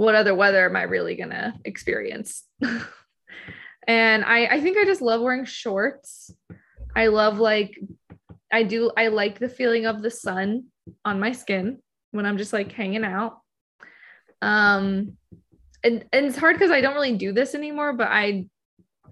what 0.00 0.14
other 0.14 0.34
weather 0.34 0.64
am 0.64 0.76
I 0.76 0.84
really 0.84 1.14
gonna 1.14 1.52
experience? 1.62 2.44
and 3.86 4.24
I, 4.24 4.46
I 4.46 4.60
think 4.62 4.78
I 4.78 4.86
just 4.86 5.02
love 5.02 5.20
wearing 5.20 5.44
shorts. 5.44 6.32
I 6.96 7.08
love 7.08 7.38
like 7.38 7.78
I 8.50 8.62
do 8.62 8.90
I 8.96 9.08
like 9.08 9.38
the 9.38 9.50
feeling 9.50 9.84
of 9.84 10.00
the 10.00 10.10
sun 10.10 10.68
on 11.04 11.20
my 11.20 11.32
skin 11.32 11.80
when 12.12 12.24
I'm 12.24 12.38
just 12.38 12.54
like 12.54 12.72
hanging 12.72 13.04
out. 13.04 13.40
Um 14.40 15.18
and, 15.84 16.06
and 16.14 16.24
it's 16.24 16.38
hard 16.38 16.56
because 16.56 16.70
I 16.70 16.80
don't 16.80 16.94
really 16.94 17.18
do 17.18 17.34
this 17.34 17.54
anymore, 17.54 17.92
but 17.92 18.08
I 18.08 18.46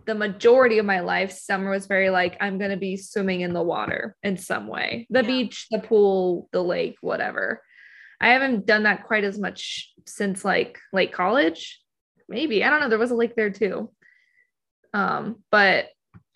the 0.07 0.15
majority 0.15 0.79
of 0.79 0.87
my 0.87 1.01
life, 1.01 1.33
summer 1.33 1.71
was 1.71 1.87
very 1.87 2.09
like 2.09 2.39
I'm 2.41 2.57
gonna 2.57 2.79
be 2.79 2.97
swimming 2.97 3.43
in 3.43 3.53
the 3.53 3.63
water 3.63 4.17
in 4.23 4.39
some 4.39 4.67
way. 4.67 5.07
The 5.11 5.21
Yeah. 5.21 5.27
beach, 5.27 5.67
the 5.71 5.81
pool, 5.81 6.49
the 6.51 6.65
lake, 6.65 6.97
whatever. 7.03 7.61
I 8.21 8.31
haven't 8.31 8.67
done 8.67 8.83
that 8.85 9.07
quite 9.07 9.25
as 9.25 9.39
much 9.39 9.93
since 10.07 10.45
like 10.45 10.79
late 10.93 11.13
college. 11.13 11.81
Maybe. 12.29 12.65
I 12.65 12.71
don't 12.71 12.81
know. 12.81 12.89
There 12.89 12.99
was 12.99 13.11
a 13.11 13.17
lake 13.17 13.37
there 13.37 13.51
too. 13.51 13.91
Um, 14.93 15.43
but 15.51 15.87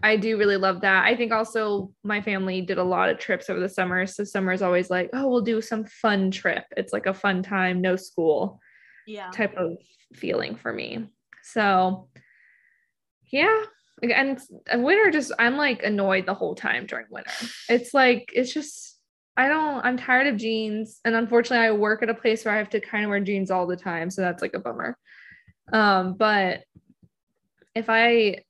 I 0.02 0.16
do 0.16 0.36
really 0.36 0.56
love 0.56 0.80
that. 0.80 1.04
I 1.04 1.16
think 1.16 1.32
also 1.32 1.92
my 2.02 2.20
family 2.20 2.60
did 2.60 2.78
a 2.78 2.84
lot 2.84 3.08
of 3.08 3.18
trips 3.18 3.48
over 3.48 3.60
the 3.60 3.68
summer. 3.68 4.06
So 4.06 4.24
summer 4.24 4.52
is 4.52 4.62
always 4.62 4.90
like, 4.90 5.10
oh, 5.12 5.28
we'll 5.28 5.42
do 5.42 5.60
some 5.60 5.84
fun 5.84 6.30
trip. 6.30 6.64
It's 6.76 6.92
like 6.92 7.06
a 7.06 7.14
fun 7.14 7.42
time, 7.42 7.80
no 7.80 7.96
school 7.96 8.60
Yeah. 9.06 9.30
type 9.30 9.56
of 9.56 9.76
feeling 10.14 10.56
for 10.56 10.72
me. 10.72 11.06
So 11.42 12.08
yeah. 13.30 13.62
And, 14.02 14.40
and 14.68 14.82
winter 14.82 15.10
just 15.12 15.30
I'm 15.38 15.56
like 15.56 15.82
annoyed 15.84 16.26
the 16.26 16.34
whole 16.34 16.54
time 16.56 16.86
during 16.86 17.06
winter. 17.10 17.30
It's 17.68 17.94
like 17.94 18.30
it's 18.34 18.52
just 18.52 18.91
I 19.36 19.48
don't 19.48 19.84
I'm 19.84 19.96
tired 19.96 20.26
of 20.26 20.36
jeans. 20.36 21.00
And 21.04 21.14
unfortunately 21.14 21.66
I 21.66 21.72
work 21.72 22.02
at 22.02 22.10
a 22.10 22.14
place 22.14 22.44
where 22.44 22.54
I 22.54 22.58
have 22.58 22.70
to 22.70 22.80
kind 22.80 23.04
of 23.04 23.10
wear 23.10 23.20
jeans 23.20 23.50
all 23.50 23.66
the 23.66 23.76
time. 23.76 24.10
So 24.10 24.20
that's 24.22 24.42
like 24.42 24.54
a 24.54 24.58
bummer. 24.60 24.96
Um, 25.72 26.14
but 26.14 26.64
if 27.74 27.88
I 27.88 28.44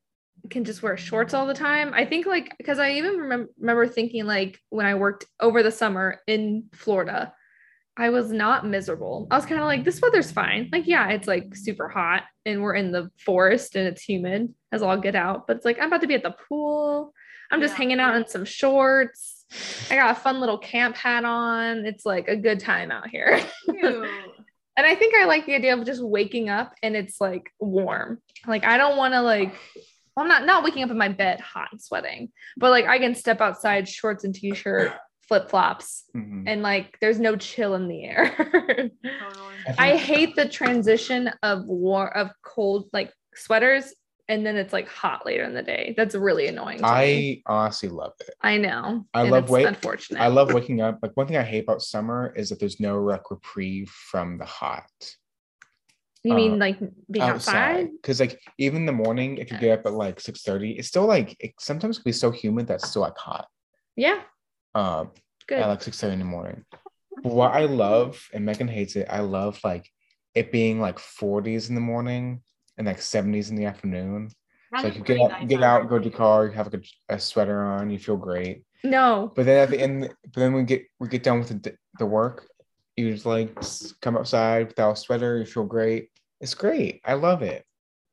can 0.51 0.65
just 0.65 0.83
wear 0.83 0.97
shorts 0.97 1.35
all 1.35 1.47
the 1.47 1.55
time. 1.55 1.93
I 1.95 2.05
think 2.05 2.27
like 2.27 2.57
because 2.59 2.79
I 2.79 2.93
even 2.93 3.17
remember 3.17 3.49
remember 3.59 3.87
thinking 3.87 4.25
like 4.25 4.59
when 4.71 4.87
I 4.87 4.95
worked 4.97 5.25
over 5.41 5.63
the 5.63 5.71
summer 5.71 6.21
in 6.27 6.65
Florida, 6.75 7.33
I 7.97 8.11
was 8.11 8.33
not 8.33 8.67
miserable. 8.67 9.29
I 9.31 9.37
was 9.37 9.47
kind 9.47 9.61
of 9.61 9.67
like 9.67 9.85
this 9.85 10.01
weather's 10.01 10.33
fine. 10.33 10.69
Like 10.73 10.87
yeah, 10.87 11.11
it's 11.11 11.29
like 11.29 11.55
super 11.55 11.89
hot 11.89 12.25
and 12.45 12.63
we're 12.63 12.75
in 12.75 12.91
the 12.91 13.11
forest 13.25 13.77
and 13.77 13.87
it's 13.87 14.03
humid 14.03 14.53
as 14.73 14.83
all 14.83 14.97
get 14.97 15.15
out, 15.15 15.47
but 15.47 15.57
it's 15.57 15.65
like 15.65 15.79
I'm 15.81 15.87
about 15.89 16.01
to 16.01 16.09
be 16.09 16.15
at 16.15 16.23
the 16.25 16.35
pool. 16.49 17.15
I'm 17.51 17.61
just 17.61 17.75
Yeah. 17.75 17.79
hanging 17.79 18.01
out 18.01 18.17
in 18.17 18.27
some 18.27 18.45
shorts. 18.45 19.32
I 19.91 19.97
got 19.97 20.11
a 20.17 20.21
fun 20.21 20.41
little 20.41 20.59
camp 20.59 20.97
hat 20.97 21.25
on. 21.25 21.85
It's 21.87 22.05
like 22.07 22.29
a 22.29 22.37
good 22.37 22.61
time 22.61 22.91
out 22.91 23.09
here. 23.09 23.41
And 24.75 24.87
I 24.87 24.95
think 24.95 25.15
I 25.15 25.27
like 25.27 25.45
the 25.45 25.55
idea 25.55 25.77
of 25.77 25.85
just 25.85 26.03
waking 26.03 26.49
up 26.49 26.73
and 26.83 26.97
it's 26.97 27.21
like 27.21 27.51
warm. 27.61 28.23
Like 28.47 28.65
I 28.65 28.79
don't 28.79 28.97
want 28.97 29.13
to 29.13 29.21
like 29.21 29.55
well, 30.17 30.25
I'm 30.25 30.29
not 30.29 30.47
not 30.47 30.65
waking 30.65 30.83
up 30.83 30.91
in 30.91 30.97
my 30.97 31.11
bed 31.11 31.41
hot 31.41 31.69
and 31.73 31.81
sweating, 31.81 32.33
but 32.57 32.71
like 32.71 32.87
I 32.87 32.99
can 32.99 33.15
step 33.15 33.43
outside 33.43 33.87
shorts 33.87 34.25
and 34.25 34.35
t-shirt, 34.35 34.93
flip-flops, 35.29 36.05
Mhm. 36.17 36.45
and 36.47 36.63
like 36.63 36.97
there's 37.03 37.21
no 37.21 37.37
chill 37.37 37.75
in 37.75 37.87
the 37.87 38.05
air. 38.05 38.35
Totally. 38.39 38.91
I 39.79 39.91
think- 39.91 40.01
hate 40.03 40.37
the 40.37 40.49
transition 40.49 41.31
of 41.43 41.67
war 41.67 42.15
of 42.17 42.31
cold 42.43 42.89
like 42.95 43.13
sweaters 43.35 43.93
and 44.33 44.47
then 44.47 44.57
it's 44.57 44.73
like 44.73 44.89
hot 44.89 45.27
later 45.27 45.45
in 45.45 45.53
the 45.55 45.63
day. 45.63 45.95
That's 45.97 46.15
really 46.15 46.47
annoying. 46.49 46.79
to 46.79 46.85
me. 46.85 46.89
I 46.89 47.43
honestly 47.47 47.91
love 47.91 48.15
it. 48.21 48.35
I 48.41 48.57
know. 48.57 49.05
I 49.13 49.23
love 49.23 49.51
wait- 49.51 49.67
unfortunate. 49.67 50.21
I 50.21 50.29
love 50.29 50.53
waking 50.55 50.81
up. 50.81 50.99
Like 51.03 51.13
one 51.17 51.27
thing 51.27 51.37
I 51.37 51.43
hate 51.43 51.65
about 51.65 51.83
summer 51.83 52.33
is 52.35 52.49
that 52.49 52.59
there's 52.59 52.81
no 52.81 53.03
like 53.03 53.31
reprieve 53.31 53.91
from 53.91 54.39
the 54.39 54.45
hot 54.47 54.87
you 56.25 56.35
mean 56.35 56.53
uh, 56.53 56.57
like 56.57 56.79
being 57.11 57.25
outside? 57.25 57.91
Because 57.93 58.21
like 58.21 58.41
even 58.59 58.83
in 58.83 58.87
the 58.87 58.93
morning, 58.93 59.39
if 59.39 59.51
you 59.51 59.59
get 59.59 59.81
up 59.81 59.87
at 59.87 59.93
like 59.93 60.21
six 60.21 60.43
thirty, 60.43 60.73
it's 60.73 60.89
still 60.89 61.07
like 61.07 61.37
it 61.41 61.53
sometimes 61.59 61.99
can 61.99 62.05
be 62.05 62.13
so 62.13 62.31
humid 62.31 62.69
that's 62.69 62.89
still 62.89 63.03
like 63.03 63.17
hot. 63.19 63.49
Yeah, 63.97 64.21
Um, 64.75 65.11
good. 65.49 65.59
at 65.59 65.67
like 65.69 65.83
six 65.83 66.01
thirty 66.01 66.13
in 66.15 66.21
the 66.21 66.25
morning. 66.25 66.65
But 67.23 67.33
what 67.33 67.53
I 67.53 67.65
love, 67.65 68.25
and 68.33 68.45
Megan 68.45 68.69
hates 68.69 68.95
it, 68.97 69.09
I 69.11 69.21
love 69.21 69.59
like 69.65 69.91
it 70.35 70.53
being 70.53 70.81
like 70.81 70.99
forties 70.99 71.69
in 71.69 71.75
the 71.75 71.81
morning 71.81 72.43
and 72.79 72.87
like 72.87 73.01
seventies 73.01 73.51
in 73.51 73.57
the 73.57 73.67
afternoon. 73.67 74.31
So 74.77 74.85
like 74.85 74.97
you 74.97 75.03
get 75.03 75.21
out, 75.21 75.49
get 75.49 75.63
out, 75.63 75.89
go 75.89 75.99
to 75.99 76.05
your 76.05 76.17
car, 76.17 76.47
you 76.47 76.53
have 76.53 76.73
like 76.73 76.83
a, 77.09 77.15
a 77.15 77.21
sweater 77.21 77.63
on, 77.63 77.91
you 77.91 77.99
feel 77.99 78.17
great. 78.17 78.65
no. 78.83 79.31
But 79.35 79.45
then 79.47 79.59
at 79.59 79.71
the 79.71 79.81
end, 79.81 80.15
but 80.23 80.41
then 80.41 80.55
we 80.55 80.63
get 80.63 80.85
we 80.99 81.09
get 81.09 81.23
done 81.23 81.41
with 81.41 81.63
the, 81.63 81.77
the 81.99 82.07
work, 82.07 82.49
you 82.97 83.13
just 83.13 83.27
like 83.27 83.55
come 84.01 84.17
outside 84.17 84.69
without 84.69 84.93
a 84.93 84.97
sweater, 84.97 85.39
you 85.39 85.45
feel 85.45 85.65
great. 85.65 86.09
It's 86.41 86.55
great. 86.55 87.01
I 87.05 87.15
love 87.15 87.43
it. 87.43 87.65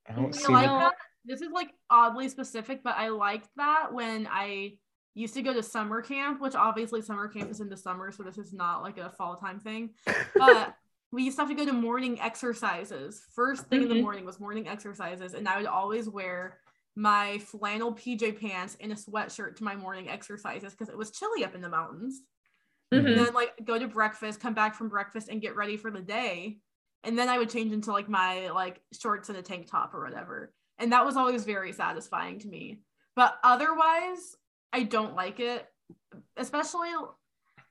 I 0.08 0.14
don't 0.14 0.36
I 0.36 0.38
see 0.38 0.54
like 0.54 0.66
that. 0.66 0.94
This 1.26 1.42
is 1.42 1.50
like 1.52 1.70
oddly 1.90 2.28
specific, 2.30 2.82
but 2.84 2.96
I 2.98 3.10
liked 3.10 3.50
that 3.58 3.94
when 3.94 4.28
I 4.30 4.74
used 5.14 5.34
to 5.36 5.42
go 5.42 5.54
to 5.54 5.62
summer 5.64 6.02
camp, 6.02 6.42
which 6.42 6.56
obviously 6.56 7.02
summer 7.02 7.28
camp 7.28 7.52
is 7.52 7.60
in 7.60 7.70
the 7.70 7.78
summer, 7.78 8.12
so 8.12 8.24
this 8.24 8.38
is 8.38 8.54
not 8.54 8.82
like 8.82 8.98
a 8.98 9.10
fall 9.12 9.36
time 9.36 9.60
thing. 9.60 9.92
But 10.36 10.76
we 11.12 11.24
used 11.24 11.38
to 11.38 11.42
have 11.42 11.50
to 11.50 11.56
go 11.56 11.66
to 11.66 11.74
morning 11.74 12.20
exercises. 12.22 13.24
First 13.34 13.68
thing 13.68 13.82
in 13.84 13.90
the 13.90 13.96
Mhm. 13.96 14.02
morning 14.02 14.26
was 14.26 14.40
morning 14.40 14.68
exercises, 14.68 15.34
and 15.34 15.48
I 15.50 15.58
would 15.58 15.66
always 15.66 16.08
wear 16.08 16.60
my 16.96 17.40
flannel 17.40 17.94
PJ 17.94 18.32
pants 18.32 18.76
and 18.80 18.92
a 18.92 18.96
sweatshirt 18.96 19.56
to 19.56 19.64
my 19.64 19.76
morning 19.76 20.10
exercises 20.10 20.74
because 20.74 20.90
it 20.90 20.98
was 20.98 21.12
chilly 21.12 21.44
up 21.44 21.56
in 21.56 21.62
the 21.62 21.70
mountains. 21.70 22.22
Mhm. 22.92 23.06
and 23.06 23.18
then 23.20 23.34
like 23.36 23.54
go 23.66 23.78
to 23.78 23.88
breakfast, 23.88 24.40
come 24.40 24.56
back 24.56 24.74
from 24.74 24.90
breakfast 24.90 25.30
and 25.30 25.42
get 25.44 25.56
ready 25.56 25.78
for 25.78 25.92
the 25.92 26.02
day. 26.02 26.60
And 27.04 27.16
then 27.18 27.30
I 27.30 27.38
would 27.38 27.50
change 27.52 27.72
into 27.72 27.92
like 27.92 28.10
my 28.10 28.50
like 28.50 28.82
shorts 28.92 29.30
and 29.30 29.38
a 29.38 29.44
tank 29.44 29.68
top 29.70 29.94
or 29.94 30.04
whatever. 30.04 30.56
And 30.80 30.92
that 30.92 31.06
was 31.06 31.16
always 31.16 31.46
very 31.46 31.72
satisfying 31.72 32.40
to 32.40 32.48
me. 32.48 32.82
But 33.16 33.38
otherwise, 33.44 34.36
I 34.74 34.84
don't 34.84 35.14
like 35.16 35.40
it, 35.40 35.72
especially 36.36 36.90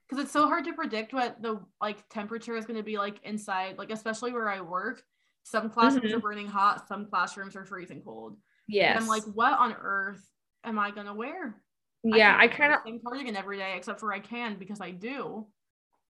because 0.09 0.22
it's 0.22 0.32
so 0.32 0.46
hard 0.46 0.64
to 0.64 0.72
predict 0.72 1.12
what 1.12 1.42
the 1.42 1.61
like 1.80 2.09
temperature 2.09 2.56
is 2.56 2.64
going 2.64 2.76
to 2.78 2.82
be 2.82 2.98
like 2.98 3.20
inside, 3.24 3.78
like 3.78 3.90
especially 3.90 4.32
where 4.32 4.48
I 4.48 4.61
work. 4.61 5.02
Some 5.42 5.70
classrooms 5.70 6.06
mm-hmm. 6.09 6.16
are 6.16 6.20
burning 6.20 6.46
hot, 6.46 6.88
some 6.88 7.06
classrooms 7.06 7.56
are 7.56 7.64
freezing 7.64 8.02
cold. 8.02 8.36
yeah 8.66 8.96
I'm 8.98 9.06
like, 9.06 9.22
what 9.34 9.59
on 9.59 9.74
earth 9.80 10.20
am 10.64 10.78
I 10.78 10.90
gonna 10.90 11.14
wear? 11.14 11.56
yeah, 12.04 12.36
I 12.38 12.48
can't 12.48 12.59
kind 12.59 12.70
wear 12.70 12.78
of 12.78 12.80
same 12.84 13.00
cardigan 13.04 13.36
every 13.36 13.59
day, 13.59 13.74
except 13.76 14.00
for 14.00 14.12
I 14.12 14.20
can 14.20 14.56
because 14.59 14.80
I 14.80 14.90
do. 14.90 15.46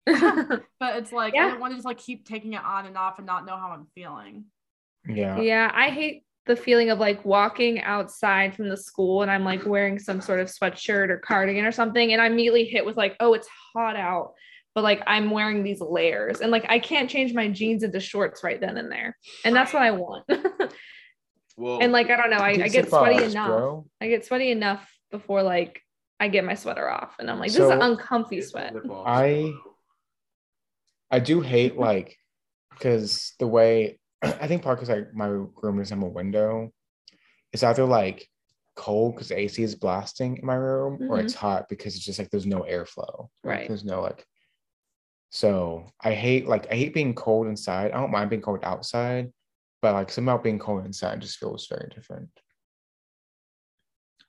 But 0.80 0.96
it's 0.96 1.12
like 1.12 1.34
I 1.34 1.48
don't 1.48 1.60
want 1.60 1.72
to 1.72 1.76
just 1.76 1.86
like 1.86 1.98
keep 1.98 2.26
taking 2.26 2.54
it 2.54 2.64
on 2.64 2.86
and 2.86 2.96
off 2.96 3.18
and 3.18 3.26
not 3.26 3.46
know 3.46 3.56
how 3.56 3.68
I'm 3.68 3.86
feeling. 3.94 4.46
Yeah 5.08 5.40
yeah. 5.40 5.70
I 5.72 5.90
hate 5.90 6.24
the 6.46 6.56
feeling 6.56 6.90
of 6.90 6.98
like 6.98 7.24
walking 7.24 7.80
outside 7.82 8.54
from 8.56 8.68
the 8.68 8.76
school 8.76 9.22
and 9.22 9.30
I'm 9.30 9.44
like 9.44 9.64
wearing 9.64 9.98
some 9.98 10.20
sort 10.20 10.40
of 10.40 10.48
sweatshirt 10.48 11.08
or 11.10 11.18
cardigan 11.18 11.64
or 11.64 11.70
something 11.72 12.12
and 12.12 12.20
I'm 12.20 12.32
immediately 12.32 12.64
hit 12.64 12.84
with 12.84 12.96
like, 12.96 13.16
oh, 13.20 13.34
it's 13.34 13.48
hot 13.74 13.94
out. 13.96 14.32
But 14.74 14.82
like 14.84 15.02
I'm 15.06 15.30
wearing 15.30 15.62
these 15.62 15.80
layers 15.80 16.40
and 16.40 16.50
like 16.50 16.66
I 16.68 16.78
can't 16.78 17.08
change 17.08 17.32
my 17.34 17.48
jeans 17.48 17.82
into 17.82 18.00
shorts 18.00 18.42
right 18.42 18.60
then 18.60 18.76
and 18.78 18.90
there. 18.90 19.16
And 19.44 19.54
that's 19.54 19.72
what 19.72 19.82
I 19.82 19.90
want. 19.92 20.24
Well, 21.54 21.80
and 21.82 21.92
like 21.92 22.08
I 22.08 22.16
don't 22.16 22.30
know, 22.30 22.38
I, 22.38 22.56
Get 22.56 22.64
I 22.64 22.68
get 22.68 22.88
sweaty 22.88 23.18
bars, 23.18 23.32
enough. 23.34 23.46
bro. 23.48 23.86
I 24.00 24.08
get 24.08 24.24
sweaty 24.24 24.50
enough 24.50 24.90
before 25.10 25.42
like 25.42 25.82
I 26.18 26.28
get 26.28 26.44
my 26.46 26.54
sweater 26.54 26.88
off 26.88 27.16
and 27.18 27.30
I'm 27.30 27.38
like, 27.38 27.48
this 27.50 27.58
So- 27.58 27.66
is 27.66 27.70
an 27.72 27.82
uncomfy 27.82 28.40
sweat. 28.40 28.72
I- 29.04 29.52
I 31.10 31.18
do 31.18 31.42
hate 31.42 31.76
like 31.76 32.16
because 32.70 33.34
the 33.38 33.46
way 33.46 33.98
I 34.22 34.46
think 34.46 34.62
part 34.62 34.78
because 34.78 34.88
like 34.88 35.14
my 35.14 35.26
room 35.26 35.80
is 35.80 35.90
in 35.90 35.98
have 35.98 36.06
a 36.06 36.10
window. 36.10 36.70
It's 37.52 37.62
either 37.62 37.84
like 37.84 38.28
cold 38.76 39.14
because 39.14 39.32
AC 39.32 39.62
is 39.62 39.74
blasting 39.74 40.38
in 40.38 40.46
my 40.46 40.54
room, 40.54 41.10
or 41.10 41.20
it's 41.20 41.34
mm-hmm. 41.34 41.46
hot 41.46 41.68
because 41.68 41.96
it's 41.96 42.04
just 42.04 42.18
like 42.18 42.30
there's 42.30 42.46
no 42.46 42.60
airflow. 42.60 43.28
Like, 43.44 43.52
Right. 43.52 43.68
There's 43.68 43.84
no 43.84 44.00
like. 44.00 44.24
So 45.30 45.86
I 46.00 46.12
hate 46.12 46.46
like 46.46 46.70
I 46.70 46.76
hate 46.76 46.94
being 46.94 47.14
cold 47.14 47.46
inside. 47.46 47.92
I 47.92 48.00
don't 48.00 48.12
mind 48.12 48.30
being 48.30 48.42
cold 48.42 48.60
outside, 48.62 49.32
but 49.80 49.94
like 49.94 50.10
somehow 50.10 50.38
being 50.38 50.58
cold 50.58 50.84
inside 50.84 51.20
just 51.20 51.38
feels 51.38 51.66
very 51.66 51.90
different. 51.94 52.28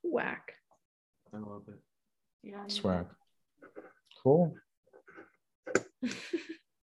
Whack. 0.01 0.53
I 1.33 1.37
love 1.37 1.63
it. 1.67 1.79
Yeah. 2.43 2.63
Swag. 2.67 3.07
Cool. 4.21 4.55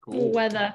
Cool. 0.02 0.32
Weather. 0.32 0.74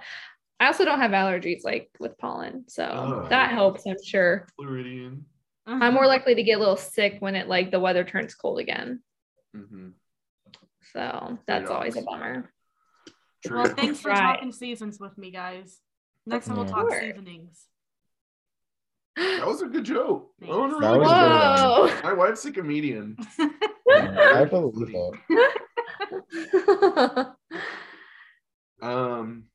I 0.61 0.67
also 0.67 0.85
don't 0.85 0.99
have 0.99 1.09
allergies 1.11 1.63
like 1.63 1.89
with 1.99 2.15
pollen. 2.19 2.65
So 2.67 2.83
Oh. 2.85 3.25
that 3.29 3.49
helps, 3.49 3.87
I'm 3.87 3.95
sure. 4.05 4.45
Floridian. 4.55 5.25
I'm 5.65 5.93
more 5.95 6.05
likely 6.05 6.35
to 6.35 6.43
get 6.43 6.57
a 6.57 6.59
little 6.59 6.77
sick 6.77 7.15
when 7.19 7.33
it 7.35 7.47
like 7.47 7.71
the 7.71 7.79
weather 7.79 8.03
turns 8.03 8.35
cold 8.35 8.59
again. 8.59 9.01
Mm-hmm. 9.55 9.89
So 10.93 11.39
that's 11.47 11.71
always 11.71 11.97
a 11.97 12.03
bummer. 12.03 12.51
True. 13.45 13.63
Well, 13.63 13.73
thanks 13.73 14.01
for 14.01 14.09
Right. 14.09 14.35
talking 14.35 14.51
seasons 14.51 14.99
with 14.99 15.17
me, 15.17 15.31
guys. 15.31 15.79
Next 16.27 16.45
time 16.45 16.57
we'll 16.57 16.67
Yeah. 16.67 16.71
talk 16.73 16.91
Sure. 16.91 17.01
seasonings. 17.01 17.65
that 19.17 19.45
was 19.47 19.61
a 19.63 19.67
good 19.67 19.83
joke. 19.83 20.29
That 20.41 20.47
was 20.49 20.73
a 20.73 20.75
That 20.79 20.91
really 20.91 20.99
was 20.99 21.91
good 21.91 21.95
good. 21.95 22.03
My 22.03 22.13
wife's 22.13 22.45
a 22.45 22.51
comedian. 22.51 23.17
I 23.89 24.45
believe 24.45 24.93
it. 24.93 25.13
Um. 28.83 29.45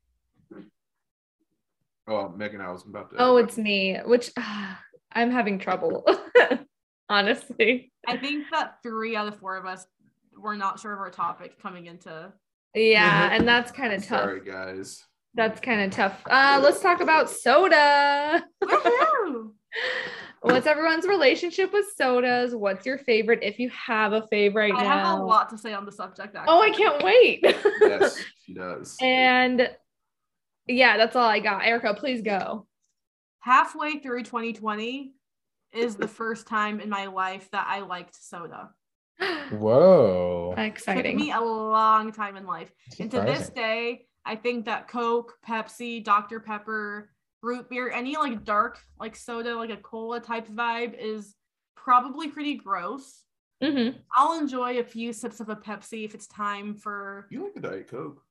Oh, 2.08 2.28
Megan, 2.28 2.60
I 2.60 2.70
was 2.70 2.84
about 2.86 3.10
to. 3.10 3.16
oh, 3.18 3.36
it's 3.36 3.56
me, 3.58 3.98
which 4.04 4.30
I'm 5.12 5.30
having 5.30 5.58
trouble. 5.58 6.06
Honestly. 7.08 7.92
I 8.06 8.16
think 8.16 8.46
that 8.52 8.76
three 8.82 9.16
out 9.16 9.28
of 9.28 9.38
four 9.38 9.56
of 9.56 9.64
us 9.66 9.86
were 10.36 10.56
not 10.56 10.78
sure 10.80 10.92
of 10.92 10.98
our 10.98 11.10
topic 11.10 11.60
coming 11.60 11.86
into. 11.86 12.32
Yeah, 12.74 13.30
and 13.32 13.46
that's 13.48 13.72
kind 13.72 13.92
of 13.92 14.04
tough. 14.04 14.22
Sorry, 14.24 14.40
guys. 14.44 15.02
That's 15.34 15.60
kind 15.60 15.80
of 15.82 15.90
tough. 15.90 16.20
Uh, 16.28 16.60
let's 16.62 16.80
talk 16.80 17.00
about 17.00 17.28
soda. 17.30 18.44
Woohoo! 18.62 19.52
What's 20.42 20.66
everyone's 20.66 21.06
relationship 21.06 21.72
with 21.72 21.86
sodas? 21.96 22.54
What's 22.54 22.86
your 22.86 22.98
favorite 22.98 23.40
if 23.42 23.58
you 23.58 23.70
have 23.70 24.12
a 24.12 24.26
favorite 24.28 24.74
I 24.74 24.82
now? 24.82 24.88
have 25.04 25.18
a 25.20 25.22
lot 25.24 25.50
to 25.50 25.58
say 25.58 25.72
on 25.72 25.84
the 25.84 25.92
subject. 25.92 26.34
Actually. 26.36 26.54
Oh, 26.54 26.60
I 26.62 26.70
can't 26.70 27.02
wait. 27.02 27.44
Yes, 27.80 28.22
she 28.44 28.54
does. 28.54 28.96
and 29.02 29.70
yeah, 30.66 30.96
that's 30.96 31.16
all 31.16 31.28
I 31.28 31.40
got. 31.40 31.64
Erica, 31.64 31.94
please 31.94 32.22
go. 32.22 32.66
halfway 33.40 33.98
through 33.98 34.22
2020 34.24 35.12
is 35.72 35.96
the 35.96 36.08
first 36.08 36.46
time 36.46 36.80
in 36.80 36.88
my 36.88 37.06
life 37.06 37.50
that 37.52 37.66
I 37.68 37.80
liked 37.80 38.14
soda. 38.14 38.70
Whoa. 39.50 40.54
Exciting. 40.56 41.18
Took 41.18 41.26
me 41.26 41.32
a 41.32 41.40
long 41.40 42.12
time 42.12 42.36
in 42.36 42.46
life. 42.46 42.72
And 42.98 43.10
to 43.10 43.20
this 43.20 43.48
day, 43.50 44.06
I 44.24 44.36
think 44.36 44.64
that 44.64 44.88
Coke, 44.88 45.34
Pepsi, 45.46 46.02
Dr. 46.02 46.40
Pepper, 46.40 47.10
root 47.42 47.68
beer, 47.68 47.90
any 47.90 48.16
like 48.16 48.44
dark 48.44 48.78
like 48.98 49.14
soda, 49.14 49.54
like 49.54 49.70
a 49.70 49.76
cola 49.76 50.20
type 50.20 50.48
vibe 50.48 50.94
is 50.98 51.34
probably 51.76 52.28
pretty 52.28 52.54
gross. 52.54 53.22
hmm 53.62 53.90
I'll 54.16 54.38
enjoy 54.38 54.78
a 54.80 54.84
few 54.84 55.12
sips 55.12 55.40
of 55.40 55.48
a 55.48 55.56
Pepsi 55.56 56.04
if 56.04 56.14
it's 56.14 56.26
time 56.26 56.74
for 56.74 57.26
You 57.30 57.44
like 57.44 57.56
a 57.56 57.60
Diet 57.60 57.88
Coke? 57.88 58.22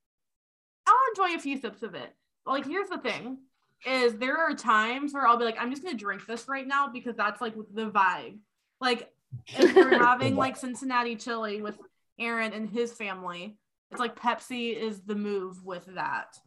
I'll 0.88 0.96
enjoy 1.12 1.36
a 1.36 1.40
few 1.40 1.58
sips 1.58 1.82
of 1.84 1.96
it. 1.96 2.12
But, 2.46 2.52
like 2.52 2.66
here's 2.66 2.90
the 2.90 2.98
thing 2.98 3.40
is 3.86 4.16
there 4.16 4.38
are 4.38 4.54
times 4.54 5.14
where 5.14 5.28
I'll 5.28 5.38
be 5.38 5.46
like, 5.46 5.58
I'm 5.60 5.70
just 5.70 5.84
gonna 5.84 5.98
drink 5.98 6.26
this 6.26 6.48
right 6.48 6.68
now 6.68 6.88
because 6.88 7.16
that's 7.16 7.42
like 7.42 7.54
the 7.74 7.90
vibe. 7.90 8.38
Like 8.82 9.12
if 9.58 9.76
we're 9.76 9.92
having 10.00 10.36
like 10.36 10.58
Cincinnati 10.58 11.16
chili 11.16 11.62
with 11.62 11.78
Aaron 12.20 12.54
and 12.54 12.70
his 12.70 12.94
family, 12.94 13.58
it's 13.92 14.00
like 14.00 14.20
Pepsi 14.20 14.76
is 14.76 15.02
the 15.02 15.16
move 15.16 15.64
with 15.64 15.86
that. 15.96 16.38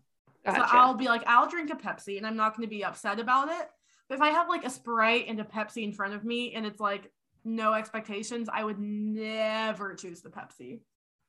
Gotcha. 0.45 0.61
So 0.61 0.67
I'll 0.69 0.95
be 0.95 1.07
like, 1.07 1.23
I'll 1.27 1.49
drink 1.49 1.71
a 1.71 1.77
Pepsi 1.77 2.17
and 2.17 2.27
I'm 2.27 2.37
not 2.37 2.57
going 2.57 2.67
to 2.67 2.71
be 2.71 2.85
upset 2.85 3.21
about 3.21 3.49
it. 3.49 3.69
But 4.09 4.15
if 4.17 4.21
I 4.23 4.31
have 4.31 4.49
like 4.49 4.65
a 4.65 4.71
Sprite 4.71 5.27
and 5.29 5.39
a 5.41 5.45
Pepsi 5.45 5.85
in 5.85 5.93
front 5.93 6.15
of 6.15 6.25
me 6.25 6.55
and 6.55 6.65
it's 6.65 6.81
like 6.81 7.13
no 7.45 7.75
expectations, 7.75 8.49
I 8.53 8.65
would 8.65 8.79
never 8.79 9.95
choose 9.95 10.23
the 10.23 10.31
Pepsi 10.31 10.81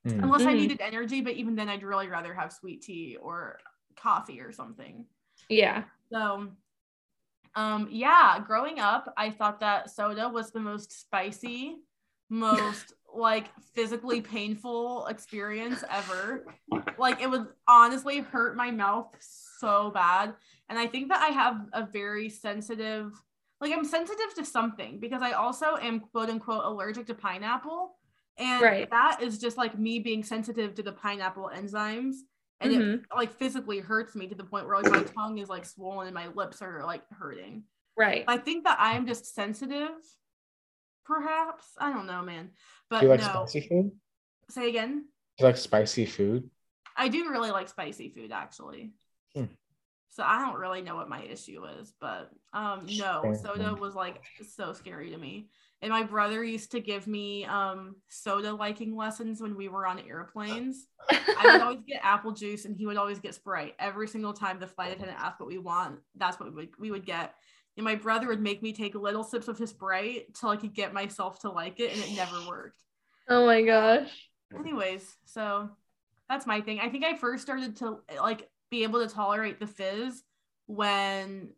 Mm. 0.06 0.22
unless 0.22 0.42
I 0.46 0.54
Mhm. 0.54 0.56
needed 0.56 0.80
energy. 0.80 1.20
But 1.20 1.34
even 1.34 1.54
then, 1.54 1.68
I'd 1.68 1.82
really 1.82 2.08
rather 2.08 2.32
have 2.32 2.54
sweet 2.54 2.80
tea 2.80 3.18
or 3.20 3.58
coffee 4.00 4.40
or 4.40 4.52
something. 4.52 5.06
yeah. 5.48 5.84
So, 6.12 6.48
um, 7.54 7.88
yeah, 7.90 8.38
growing 8.46 8.78
up, 8.78 9.12
I 9.16 9.30
thought 9.30 9.60
that 9.60 9.90
soda 9.90 10.28
was 10.28 10.50
the 10.50 10.60
most 10.60 10.92
spicy, 11.00 11.76
most 12.28 12.94
like 13.14 13.48
physically 13.74 14.20
painful 14.20 15.06
experience 15.06 15.82
ever. 15.90 16.46
Like 16.98 17.20
it 17.20 17.30
would 17.30 17.46
honestly 17.66 18.18
hurt 18.18 18.56
my 18.56 18.70
mouth 18.70 19.14
so 19.20 19.90
bad. 19.90 20.34
And 20.68 20.78
I 20.78 20.86
think 20.86 21.08
that 21.08 21.20
I 21.20 21.32
have 21.32 21.66
a 21.72 21.86
very 21.86 22.28
sensitive, 22.28 23.12
like 23.60 23.72
I'm 23.72 23.84
sensitive 23.84 24.34
to 24.36 24.44
something 24.44 25.00
because 25.00 25.22
I 25.22 25.32
also 25.32 25.76
am 25.80 26.00
quote 26.00 26.30
unquote 26.30 26.64
allergic 26.64 27.06
to 27.08 27.14
pineapple. 27.14 27.96
And 28.38 28.62
Right. 28.62 28.90
that 28.90 29.22
is 29.22 29.38
just 29.38 29.56
like 29.56 29.78
me 29.78 29.98
being 29.98 30.22
sensitive 30.22 30.74
to 30.76 30.82
the 30.82 30.92
pineapple 30.92 31.50
enzymes. 31.54 32.14
And 32.60 32.72
it 32.72 33.00
like 33.14 33.32
physically 33.32 33.78
hurts 33.78 34.14
me 34.14 34.26
to 34.26 34.34
the 34.34 34.44
point 34.44 34.66
where 34.66 34.80
like 34.80 34.92
my 34.92 35.02
tongue 35.02 35.38
is 35.38 35.48
like 35.48 35.64
swollen 35.64 36.06
and 36.06 36.14
my 36.14 36.28
lips 36.28 36.60
are 36.60 36.84
like 36.84 37.02
hurting. 37.10 37.64
Right. 37.96 38.24
I 38.28 38.36
think 38.36 38.64
that 38.64 38.76
I'm 38.78 39.06
just 39.06 39.34
sensitive, 39.34 39.90
perhaps. 41.06 41.64
I 41.78 41.92
don't 41.92 42.06
know, 42.06 42.22
man. 42.22 42.50
But 42.90 43.00
Do 43.00 43.06
you 43.06 43.10
like 43.10 43.20
no. 43.20 43.26
spicy 43.26 43.60
food? 43.62 43.92
Say 44.50 44.68
again. 44.68 45.04
Do 45.38 45.44
you 45.44 45.46
like 45.46 45.56
spicy 45.56 46.04
food? 46.04 46.50
I 46.96 47.08
do 47.08 47.30
really 47.30 47.50
like 47.50 47.68
spicy 47.68 48.10
food 48.10 48.30
actually. 48.30 48.92
Hmm. 49.34 49.44
So 50.10 50.22
I 50.22 50.44
don't 50.44 50.58
really 50.58 50.82
know 50.82 50.96
what 50.96 51.08
my 51.08 51.22
issue 51.22 51.64
is, 51.80 51.94
but 51.98 52.30
um 52.52 52.86
no, 52.90 53.20
Fair 53.22 53.34
soda 53.36 53.74
was 53.74 53.94
like 53.94 54.20
so 54.46 54.74
scary 54.74 55.10
to 55.10 55.16
me. 55.16 55.48
And 55.82 55.90
my 55.90 56.02
brother 56.02 56.44
used 56.44 56.72
to 56.72 56.80
give 56.80 57.06
me 57.06 57.44
um 57.46 57.96
soda 58.08 58.52
liking 58.52 58.96
lessons 58.96 59.40
when 59.40 59.56
we 59.56 59.68
were 59.68 59.86
on 59.86 59.98
airplanes. 59.98 60.86
I 61.10 61.42
would 61.44 61.60
always 61.60 61.80
get 61.86 62.00
apple 62.04 62.32
juice 62.32 62.66
and 62.66 62.76
he 62.76 62.86
would 62.86 62.96
always 62.96 63.18
get 63.18 63.34
Sprite. 63.34 63.74
Every 63.78 64.06
single 64.06 64.32
time 64.32 64.58
the 64.58 64.66
flight 64.66 64.92
attendant 64.92 65.18
asked 65.18 65.40
what 65.40 65.48
we 65.48 65.58
want, 65.58 66.00
that's 66.16 66.38
what 66.38 66.50
we 66.50 66.54
would, 66.54 66.68
we 66.78 66.90
would 66.90 67.06
get. 67.06 67.34
And 67.76 67.84
my 67.84 67.94
brother 67.94 68.28
would 68.28 68.42
make 68.42 68.62
me 68.62 68.72
take 68.72 68.94
little 68.94 69.24
sips 69.24 69.48
of 69.48 69.56
his 69.56 69.70
Sprite 69.70 70.34
till 70.34 70.50
I 70.50 70.56
could 70.56 70.74
get 70.74 70.92
myself 70.92 71.40
to 71.40 71.50
like 71.50 71.80
it, 71.80 71.92
and 71.92 72.02
it 72.02 72.14
never 72.14 72.36
worked. 72.46 72.82
oh 73.28 73.46
my 73.46 73.62
gosh. 73.62 74.10
Anyways, 74.54 75.16
so 75.24 75.70
that's 76.28 76.46
my 76.46 76.60
thing. 76.60 76.80
I 76.80 76.88
think 76.88 77.04
I 77.04 77.16
first 77.16 77.42
started 77.42 77.76
to 77.76 78.00
like 78.18 78.48
be 78.70 78.82
able 78.82 79.06
to 79.06 79.12
tolerate 79.12 79.60
the 79.60 79.66
fizz 79.66 80.22
when 80.66 81.50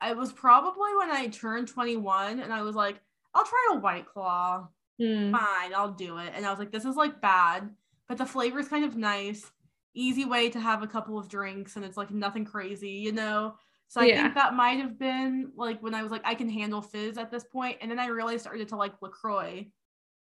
I 0.00 0.12
was 0.12 0.32
probably 0.32 0.94
when 0.98 1.10
I 1.10 1.28
turned 1.28 1.68
21 1.68 2.40
and 2.40 2.52
I 2.52 2.62
was 2.62 2.74
like, 2.74 3.00
I'll 3.34 3.44
try 3.44 3.70
a 3.72 3.78
white 3.78 4.06
claw 4.06 4.68
Hmm. 4.98 5.30
fine, 5.30 5.74
I'll 5.74 5.92
do 5.92 6.18
it. 6.18 6.32
And 6.34 6.46
I 6.46 6.50
was 6.50 6.58
like, 6.58 6.72
this 6.72 6.84
is 6.84 6.96
like 6.96 7.20
bad, 7.20 7.70
but 8.08 8.18
the 8.18 8.26
flavor 8.26 8.58
is 8.58 8.68
kind 8.68 8.84
of 8.84 8.96
nice. 8.96 9.50
Easy 9.94 10.24
way 10.24 10.50
to 10.50 10.60
have 10.60 10.82
a 10.82 10.86
couple 10.86 11.18
of 11.18 11.28
drinks, 11.28 11.76
and 11.76 11.84
it's 11.84 11.96
like 11.96 12.10
nothing 12.10 12.44
crazy, 12.44 12.90
you 12.90 13.12
know? 13.12 13.56
So 13.88 14.00
I 14.00 14.08
Yeah. 14.08 14.22
think 14.22 14.34
that 14.34 14.54
might 14.54 14.78
have 14.80 14.98
been 14.98 15.52
like 15.56 15.82
when 15.82 15.94
I 15.94 16.02
was 16.02 16.12
like, 16.12 16.22
I 16.24 16.34
can 16.34 16.48
handle 16.48 16.82
fizz 16.82 17.18
at 17.18 17.30
this 17.30 17.44
point. 17.44 17.78
And 17.80 17.90
then 17.90 17.98
I 17.98 18.06
really 18.06 18.38
started 18.38 18.68
to 18.68 18.76
like 18.76 18.92
LaCroix, 19.00 19.66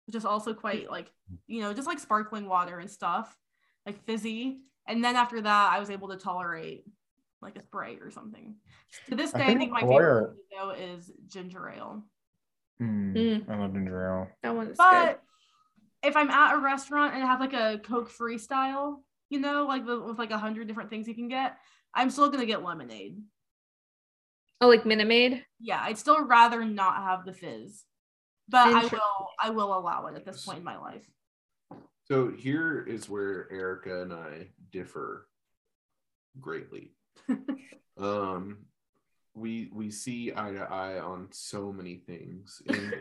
which 0.07 0.17
is 0.17 0.25
also 0.25 0.55
quite 0.55 0.91
like, 0.91 1.13
you 1.47 1.61
know, 1.61 1.73
just 1.75 1.87
like 1.89 1.99
sparkling 1.99 2.47
water 2.47 2.79
and 2.79 2.91
stuff, 2.91 3.37
like 3.85 4.05
fizzy. 4.05 4.61
And 4.87 5.03
then 5.03 5.17
after 5.17 5.41
that, 5.41 5.73
I 5.73 5.81
was 5.81 5.91
able 5.91 6.09
to 6.09 6.17
tolerate 6.17 6.85
like 7.43 7.57
a 7.57 7.63
Sprite 7.63 8.01
or 8.03 8.11
something. 8.11 8.57
To 9.09 9.17
this 9.17 9.33
day, 9.33 9.45
I 9.45 9.47
think 9.47 9.59
think 9.59 9.73
my 9.73 9.81
favorite 9.81 10.29
though 10.57 10.71
is 10.71 11.13
ginger 11.29 11.69
ale. 11.69 12.05
Mm, 12.81 13.15
Mm. 13.15 13.49
I 13.49 13.57
love 13.57 13.73
ginger 13.73 14.07
ale. 14.07 14.29
That 14.43 14.55
one's 14.55 14.77
But 14.77 15.23
if 16.03 16.17
I'm 16.17 16.31
at 16.31 16.55
a 16.55 16.59
restaurant 16.59 17.15
and 17.15 17.23
have 17.23 17.41
like 17.41 17.55
a 17.55 17.81
Coke 17.83 18.11
freestyle, 18.11 19.03
you 19.31 19.41
know, 19.41 19.67
like 19.67 19.87
the, 19.87 20.01
with 20.01 20.19
like 20.19 20.31
a 20.31 20.39
hundred 20.39 20.69
different 20.69 20.91
things 20.91 21.09
you 21.09 21.15
can 21.15 21.29
get, 21.29 21.57
I'm 21.95 22.11
still 22.11 22.29
gonna 22.29 22.47
get 22.47 22.63
lemonade. 22.63 23.19
Oh, 24.61 24.69
like 24.69 24.87
Minute 24.87 25.07
Maid? 25.07 25.45
Yeah, 25.61 25.81
I'd 25.83 25.99
still 25.99 26.25
rather 26.25 26.65
not 26.65 27.03
have 27.03 27.25
the 27.25 27.33
fizz, 27.33 27.85
but 28.49 28.67
I 28.67 28.85
will. 28.85 29.29
I 29.43 29.51
will 29.51 29.77
allow 29.77 30.07
it 30.07 30.17
at 30.17 30.25
this 30.25 30.45
point 30.45 30.59
in 30.59 30.65
my 30.65 30.79
life. 30.79 31.07
So 32.05 32.31
here 32.31 32.83
is 32.83 33.09
where 33.09 33.51
Erica 33.51 34.03
and 34.03 34.13
I 34.13 34.49
differ 34.71 35.29
greatly. 36.41 36.93
um, 37.99 38.59
we 39.37 39.71
we 39.73 39.91
see 39.91 40.33
eye 40.35 40.53
to 40.53 40.63
eye 40.63 40.99
on 40.99 41.29
so 41.31 41.73
many 41.73 41.97
things, 41.97 42.63
and 42.69 42.95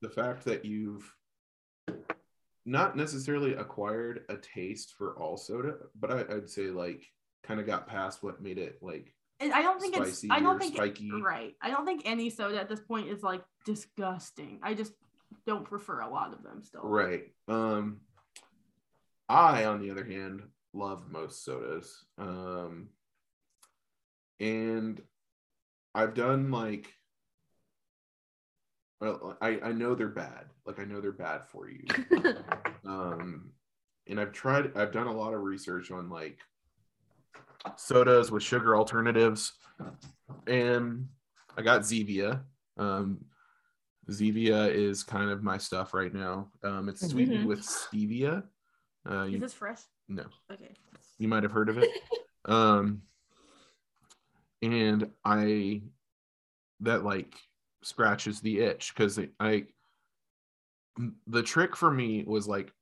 the 0.00 0.08
fact 0.08 0.44
that 0.46 0.64
you've 0.64 1.14
not 2.66 2.96
necessarily 2.96 3.54
acquired 3.54 4.22
a 4.28 4.36
taste 4.36 4.94
for 4.96 5.18
all 5.18 5.36
soda, 5.36 5.74
but 5.98 6.10
I, 6.10 6.36
I'd 6.36 6.48
say 6.48 6.68
like 6.68 7.04
kind 7.42 7.60
of 7.60 7.66
got 7.66 7.86
past 7.86 8.22
what 8.22 8.42
made 8.42 8.58
it 8.58 8.78
like 8.80 9.12
And 9.38 9.52
I 9.52 9.60
don't 9.62 9.80
think 9.80 9.96
it's. 9.96 10.24
I 10.30 10.40
don't 10.40 10.58
think 10.58 10.76
spiky. 10.76 11.10
right. 11.22 11.54
I 11.60 11.70
don't 11.70 11.84
think 11.84 12.02
any 12.04 12.30
soda 12.30 12.58
at 12.58 12.68
this 12.68 12.80
point 12.80 13.08
is 13.08 13.22
like 13.22 13.42
disgusting. 13.66 14.60
I 14.62 14.74
just 14.74 14.92
don't 15.46 15.64
prefer 15.64 16.00
a 16.00 16.08
lot 16.08 16.32
of 16.32 16.42
them 16.42 16.62
still. 16.62 16.82
Right. 16.82 17.24
Um 17.48 18.00
I 19.28 19.64
on 19.66 19.80
the 19.80 19.90
other 19.90 20.04
hand 20.04 20.42
love 20.72 21.04
most 21.10 21.44
sodas. 21.44 22.04
Um 22.16 22.88
and 24.40 25.00
I've 25.94 26.14
done 26.14 26.50
like 26.50 26.92
well, 29.00 29.36
I, 29.40 29.60
I 29.62 29.72
know 29.72 29.94
they're 29.94 30.08
bad. 30.08 30.46
Like 30.66 30.78
I 30.80 30.84
know 30.84 31.00
they're 31.00 31.12
bad 31.12 31.46
for 31.48 31.68
you. 31.68 31.84
um 32.86 33.50
and 34.06 34.20
I've 34.20 34.32
tried 34.32 34.76
I've 34.76 34.92
done 34.92 35.06
a 35.06 35.12
lot 35.12 35.34
of 35.34 35.42
research 35.42 35.90
on 35.90 36.08
like 36.10 36.38
sodas 37.76 38.30
with 38.30 38.42
sugar 38.42 38.76
alternatives 38.76 39.52
and 40.46 41.08
I 41.56 41.62
got 41.62 41.82
Zevia. 41.82 42.42
Um 42.76 43.24
Zevia 44.10 44.70
is 44.72 45.02
kind 45.02 45.30
of 45.30 45.42
my 45.42 45.56
stuff 45.56 45.94
right 45.94 46.12
now. 46.12 46.50
Um, 46.62 46.90
it's 46.90 47.08
sweetened 47.08 47.44
Mhm. 47.44 47.46
with 47.46 47.60
stevia. 47.60 48.44
Uh, 49.08 49.24
Is 49.30 49.40
this 49.40 49.54
fresh? 49.54 49.80
no, 50.08 50.26
Okay. 50.52 50.74
you 51.18 51.26
might 51.26 51.42
have 51.42 51.52
heard 51.52 51.70
of 51.70 51.78
it. 51.78 51.90
um, 52.44 53.00
and 54.64 55.10
I 55.24 55.82
that 56.80 57.04
like 57.04 57.34
scratches 57.82 58.40
the 58.40 58.60
itch 58.60 58.92
because 58.94 59.18
I 59.38 59.66
the 61.26 61.42
trick 61.42 61.76
for 61.76 61.90
me 61.90 62.24
was 62.26 62.46
like 62.46 62.72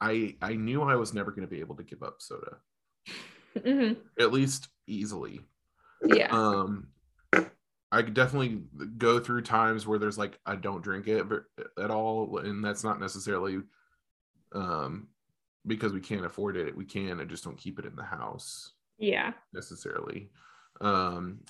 I 0.00 0.36
I 0.40 0.54
knew 0.54 0.82
I 0.82 0.96
was 0.96 1.14
never 1.14 1.30
going 1.30 1.46
to 1.46 1.52
be 1.54 1.60
able 1.60 1.76
to 1.76 1.82
give 1.82 2.02
up 2.02 2.16
soda 2.18 2.56
hmm 3.64 3.92
at 4.18 4.32
least 4.32 4.68
easily. 4.86 5.40
Yeah. 6.04 6.28
um 6.30 6.88
i 7.90 8.02
could 8.02 8.14
definitely 8.14 8.62
go 8.98 9.18
through 9.18 9.40
times 9.42 9.86
where 9.86 9.98
there's 9.98 10.18
like 10.18 10.38
i 10.44 10.54
don't 10.54 10.82
drink 10.82 11.08
it 11.08 11.24
at 11.82 11.90
all 11.90 12.38
and 12.38 12.62
that's 12.62 12.84
not 12.84 13.00
necessarily 13.00 13.60
um 14.52 15.08
because 15.66 15.92
we 15.92 16.00
can't 16.00 16.26
afford 16.26 16.56
it 16.56 16.76
we 16.76 16.84
can 16.84 17.20
and 17.20 17.30
just 17.30 17.44
don't 17.44 17.56
keep 17.56 17.78
it 17.78 17.86
in 17.86 17.96
the 17.96 18.02
house 18.02 18.72
yeah. 18.98 19.32
necessarily 19.52 20.30
um 20.80 21.40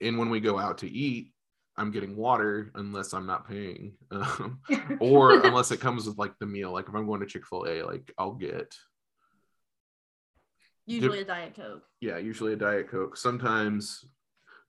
and 0.00 0.18
when 0.18 0.30
we 0.30 0.40
go 0.40 0.58
out 0.58 0.78
to 0.78 0.90
eat 0.90 1.32
i'm 1.76 1.90
getting 1.90 2.16
water 2.16 2.70
unless 2.74 3.12
i'm 3.12 3.26
not 3.26 3.48
paying 3.48 3.92
um, 4.10 4.60
or 5.00 5.40
unless 5.46 5.70
it 5.70 5.80
comes 5.80 6.06
with 6.06 6.18
like 6.18 6.32
the 6.38 6.46
meal 6.46 6.72
like 6.72 6.88
if 6.88 6.94
i'm 6.94 7.06
going 7.06 7.20
to 7.20 7.26
chick-fil-a 7.26 7.82
like 7.82 8.12
i'll 8.18 8.34
get 8.34 8.74
Usually 10.88 11.20
a 11.20 11.24
diet 11.24 11.54
coke. 11.56 11.82
yeah 12.00 12.16
usually 12.18 12.52
a 12.52 12.56
diet 12.56 12.88
coke 12.88 13.16
sometimes 13.16 14.04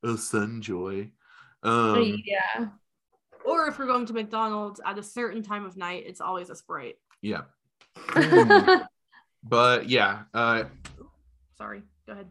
a 0.03 0.09
sunjoy 0.09 1.11
um 1.63 2.21
yeah. 2.25 2.67
Or 3.45 3.67
if 3.67 3.79
we're 3.79 3.85
going 3.85 4.05
to 4.07 4.13
McDonald's 4.13 4.81
at 4.85 4.97
a 4.97 5.03
certain 5.03 5.41
time 5.41 5.65
of 5.65 5.77
night, 5.77 6.03
it's 6.05 6.19
always 6.19 6.49
a 6.49 6.55
Sprite. 6.55 6.95
Yeah. 7.21 7.41
Hmm. 8.09 8.81
But 9.43 9.89
yeah, 9.89 10.23
uh, 10.33 10.65
Sorry, 11.57 11.81
go 12.05 12.13
ahead. 12.13 12.27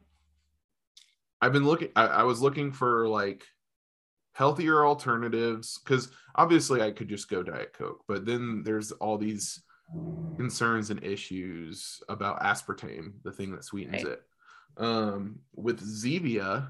I've 1.40 1.52
been 1.52 1.64
looking. 1.64 1.88
I, 1.96 2.06
I 2.06 2.22
was 2.22 2.40
looking 2.40 2.72
for 2.72 3.08
like 3.08 3.44
healthier 4.32 4.84
alternatives 4.84 5.78
because 5.82 6.10
obviously 6.34 6.82
I 6.82 6.90
could 6.90 7.08
just 7.08 7.28
go 7.30 7.42
Diet 7.42 7.72
Coke, 7.72 8.04
but 8.06 8.26
then 8.26 8.62
there's 8.64 8.92
all 8.92 9.16
these 9.18 9.62
concerns 10.36 10.90
and 10.90 11.02
issues 11.02 12.02
about 12.08 12.40
aspartame, 12.40 13.14
the 13.22 13.32
thing 13.32 13.52
that 13.52 13.64
sweetens 13.64 14.04
Right. 14.04 14.12
it. 14.12 14.22
Um, 14.76 15.40
with 15.54 15.80
Zevia, 15.80 16.68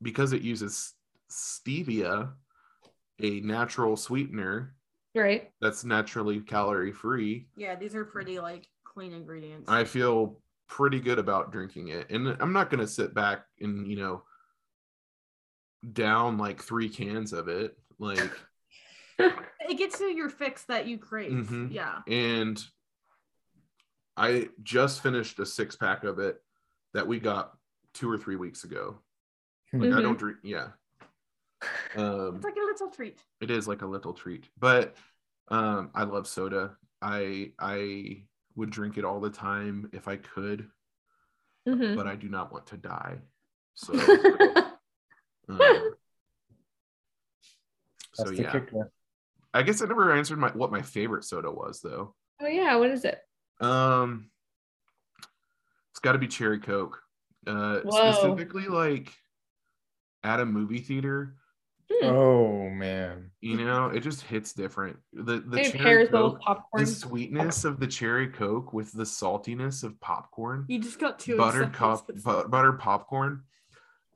because 0.00 0.32
it 0.32 0.40
uses 0.40 0.94
stevia, 1.30 2.32
a 3.22 3.40
natural 3.40 3.96
sweetener 3.96 4.74
right. 5.14 5.50
that's 5.60 5.84
naturally 5.84 6.40
calorie 6.40 6.92
free, 6.92 7.48
Yeah, 7.56 7.74
these 7.74 7.94
are 7.94 8.04
pretty 8.04 8.40
like 8.40 8.66
clean 8.84 9.12
ingredients. 9.12 9.68
I 9.68 9.84
feel 9.84 10.40
pretty 10.68 11.00
good 11.00 11.18
about 11.18 11.52
drinking 11.52 11.88
it. 11.88 12.10
And 12.10 12.36
I'm 12.40 12.52
not 12.52 12.70
going 12.70 12.80
to 12.80 12.86
sit 12.86 13.14
back 13.14 13.44
and, 13.60 13.86
you 13.86 13.96
know, 13.96 14.22
down 15.92 16.38
like 16.38 16.62
three 16.62 16.88
cans 16.88 17.32
of 17.32 17.48
it. 17.48 17.76
Like, 17.98 18.30
it 19.18 19.78
gets 19.78 20.00
you 20.00 20.06
your 20.08 20.28
fix 20.30 20.64
that 20.64 20.86
you 20.86 20.98
crave. 20.98 21.32
Mhm. 21.32 21.72
Yeah. 21.72 22.00
and 22.06 22.62
I 24.16 24.48
just 24.62 25.02
finished 25.02 25.38
a 25.40 25.46
six 25.46 25.74
pack 25.74 26.04
of 26.04 26.18
it 26.20 26.40
that 26.92 27.06
we 27.06 27.18
got 27.18 27.56
two 27.94 28.08
or 28.10 28.16
three 28.16 28.36
weeks 28.36 28.62
ago. 28.64 29.00
Like, 29.72 29.90
I 29.90 29.94
Mhm. 29.94 30.02
don't 30.02 30.18
drink, 30.18 30.38
yeah. 30.42 30.68
Um, 31.96 32.36
It's 32.36 32.44
like 32.44 32.56
a 32.56 32.60
little 32.60 32.90
treat. 32.90 33.20
it 33.40 33.50
is 33.50 33.66
like 33.66 33.82
a 33.82 33.86
little 33.86 34.12
treat, 34.12 34.48
but 34.58 34.96
um, 35.48 35.90
I 35.94 36.04
love 36.04 36.26
soda. 36.26 36.76
I 37.02 37.52
I 37.58 38.24
would 38.56 38.70
drink 38.70 38.98
it 38.98 39.04
all 39.04 39.20
the 39.20 39.30
time 39.30 39.88
if 39.92 40.06
I 40.08 40.16
could, 40.16 40.68
Mhm. 41.66 41.96
but 41.96 42.06
I 42.06 42.14
do 42.16 42.28
not 42.28 42.52
want 42.52 42.66
to 42.68 42.76
die. 42.76 43.18
So, 43.76 43.92
um, 45.48 45.94
so 48.12 48.22
That's 48.24 48.30
the 48.36 48.42
yeah. 48.42 48.52
kicker. 48.52 48.90
I 49.52 49.62
guess 49.62 49.82
I 49.82 49.86
never 49.86 50.12
answered 50.12 50.38
my 50.38 50.50
what 50.50 50.70
my 50.70 50.82
favorite 50.82 51.24
soda 51.24 51.50
was 51.50 51.80
though. 51.80 52.14
oh 52.40 52.46
yeah, 52.46 52.76
what 52.76 52.90
is 52.90 53.04
it? 53.04 53.20
Um, 53.60 54.30
it's 55.90 55.98
got 56.00 56.12
to 56.12 56.18
be 56.18 56.28
cherry 56.28 56.60
coke. 56.60 57.02
Uh, 57.46 57.80
Whoa. 57.80 58.12
specifically 58.12 58.66
like 58.68 59.12
at 60.22 60.38
a 60.40 60.46
movie 60.46 60.78
theater. 60.80 61.34
Hmm. 61.90 62.06
Oh 62.06 62.70
man. 62.70 63.30
You 63.40 63.58
know, 63.64 63.88
it 63.88 64.00
just 64.00 64.22
hits 64.22 64.52
different. 64.54 64.96
The 65.12 65.40
the 65.40 65.56
Maybe 65.56 65.70
cherry 65.72 65.78
pairs 65.84 66.08
coke, 66.10 66.40
popcorn. 66.40 66.84
the 66.84 66.90
sweetness 66.90 67.64
of 67.64 67.78
the 67.78 67.86
cherry 67.86 68.28
coke 68.28 68.72
with 68.72 68.90
the 68.92 69.04
saltiness 69.04 69.84
of 69.84 70.00
popcorn, 70.00 70.64
You 70.68 70.78
just 70.78 70.98
got 70.98 71.18
two 71.18 71.36
buttered 71.36 71.68
excited. 71.68 71.76
cop, 71.76 72.06
bu- 72.08 72.48
buttered 72.48 72.78
popcorn, 72.80 73.42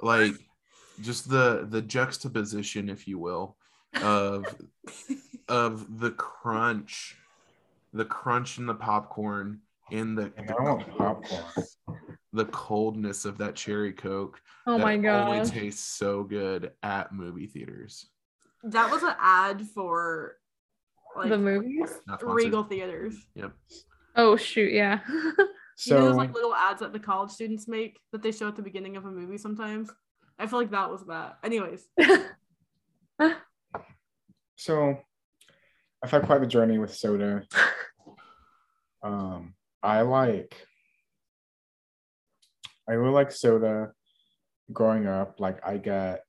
like 0.00 0.32
just 1.02 1.28
the 1.28 1.66
the 1.68 1.82
juxtaposition, 1.82 2.88
if 2.88 3.06
you 3.06 3.18
will, 3.18 3.56
of 4.02 4.46
of 5.48 6.00
the 6.00 6.10
crunch, 6.12 7.16
the 7.92 8.04
crunch 8.06 8.56
in 8.58 8.64
the 8.66 8.74
popcorn 8.74 9.60
and 9.90 10.16
the 10.18 10.32
And 10.36 10.50
I 10.50 10.54
want 10.62 10.96
popcorn. 10.96 11.66
the 12.32 12.44
coldness 12.46 13.24
of 13.24 13.38
that 13.38 13.54
cherry 13.56 13.92
coke. 13.92 14.40
oh 14.66 14.78
that 14.78 14.84
my 14.84 14.92
only 14.94 15.02
god. 15.38 15.46
tastes 15.46 15.84
so 15.96 16.22
good 16.24 16.72
at 16.82 17.12
movie 17.12 17.46
theaters. 17.46 18.06
That 18.64 18.90
was 18.90 19.02
an 19.02 19.14
ad 19.20 19.62
for 19.74 20.36
like 21.16 21.30
the 21.30 21.38
movies? 21.38 21.90
Regal 22.22 22.64
theaters. 22.64 23.14
Yep. 23.34 23.52
Oh 24.16 24.36
shoot, 24.36 24.72
yeah. 24.72 25.00
you 25.08 25.32
know 25.38 25.46
So 25.76 26.00
those 26.00 26.16
like 26.16 26.34
little 26.34 26.54
ads 26.54 26.80
that 26.80 26.92
the 26.92 26.98
college 26.98 27.30
students 27.30 27.66
make 27.68 27.98
that 28.12 28.22
they 28.22 28.32
show 28.32 28.48
at 28.48 28.56
the 28.56 28.62
beginning 28.62 28.96
of 28.96 29.04
a 29.04 29.10
movie 29.10 29.38
sometimes. 29.38 29.90
I 30.38 30.46
feel 30.46 30.58
like 30.58 30.70
that 30.70 30.90
was 30.90 31.04
that. 31.06 31.38
Anyways, 31.42 31.84
so 34.56 34.98
I've 36.02 36.10
had 36.10 36.22
quite 36.24 36.40
the 36.40 36.46
journey 36.46 36.78
with 36.78 36.94
soda. 36.94 37.44
Um, 39.00 39.54
I 39.82 40.02
like 40.02 40.54
I 42.88 42.92
really 42.92 43.12
like 43.12 43.30
soda 43.30 43.92
growing 44.72 45.06
up. 45.06 45.40
Like 45.40 45.64
I 45.66 45.76
got 45.76 46.20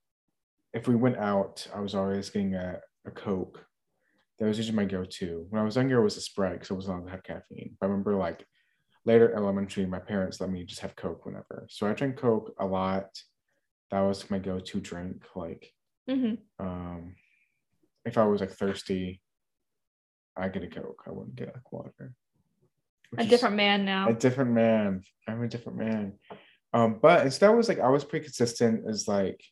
if 0.74 0.88
we 0.88 0.96
went 0.96 1.18
out, 1.18 1.68
I 1.74 1.80
was 1.80 1.96
always 1.96 2.30
getting 2.30 2.54
a, 2.56 2.80
a 3.06 3.12
Coke. 3.12 3.66
That 4.38 4.46
was 4.46 4.58
usually 4.58 4.76
my 4.76 4.86
go-to. 4.86 5.46
When 5.50 5.62
I 5.62 5.66
was 5.66 5.76
younger, 5.76 6.00
it 6.00 6.04
was 6.04 6.18
a 6.18 6.22
Sprite 6.22 6.54
because 6.54 6.70
it 6.70 6.76
was 6.76 6.88
allowed 6.88 7.06
to 7.06 7.12
have 7.12 7.24
caffeine. 7.24 7.76
But 7.80 7.88
I 7.88 7.90
remember 7.90 8.16
like 8.16 8.46
later 9.06 9.34
elementary, 9.36 9.86
my 9.86 10.00
parents 10.00 10.40
let 10.40 10.50
me 10.50 10.64
just 10.64 10.82
have 10.82 10.96
Coke 10.96 11.26
whenever. 11.26 11.66
So 11.70 11.88
I 11.88 11.94
drank 11.94 12.18
Coke 12.18 12.54
a 12.60 12.66
lot. 12.66 13.08
That 13.92 14.02
was 14.02 14.30
my 14.30 14.40
go-to 14.40 14.80
drink. 14.80 15.24
Like 15.36 15.74
hmm 16.08 16.36
um, 16.60 17.16
if 18.06 18.18
I 18.18 18.26
was 18.26 18.42
like 18.42 18.52
thirsty, 18.52 19.22
I 20.38 20.50
get 20.50 20.64
a 20.64 20.68
Coke. 20.68 21.04
I 21.08 21.12
wouldn't 21.12 21.36
get 21.36 21.54
like 21.54 21.72
water. 21.72 22.14
A 23.18 23.26
different 23.26 23.56
man 23.56 23.86
now. 23.86 24.10
a 24.10 24.14
different 24.14 24.52
man. 24.52 25.02
I'm 25.28 25.42
a 25.42 25.48
different 25.48 25.80
man. 25.80 26.14
Um, 26.74 27.00
but 27.02 27.26
instead 27.26 27.50
I 27.50 27.54
was 27.54 27.68
like 27.68 27.80
I 27.80 27.90
was 27.90 28.04
pretty 28.04 28.26
consistent 28.26 28.88
Is 28.88 29.08
like 29.08 29.44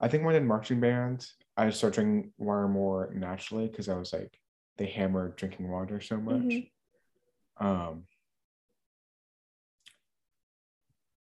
I 0.00 0.08
think 0.08 0.24
when 0.24 0.34
I 0.34 0.38
did 0.40 0.48
marching 0.48 0.80
band, 0.80 1.24
I 1.56 1.70
started 1.70 1.94
drinking 1.94 2.32
water 2.36 2.66
more 2.66 3.12
naturally 3.14 3.68
because 3.68 3.88
I 3.88 3.96
was 3.96 4.12
like 4.12 4.36
they 4.76 4.86
hammered 4.86 5.36
drinking 5.36 5.70
water 5.70 6.00
so 6.00 6.16
much. 6.16 6.42
Mhm. 6.42 6.70
Um 7.58 8.04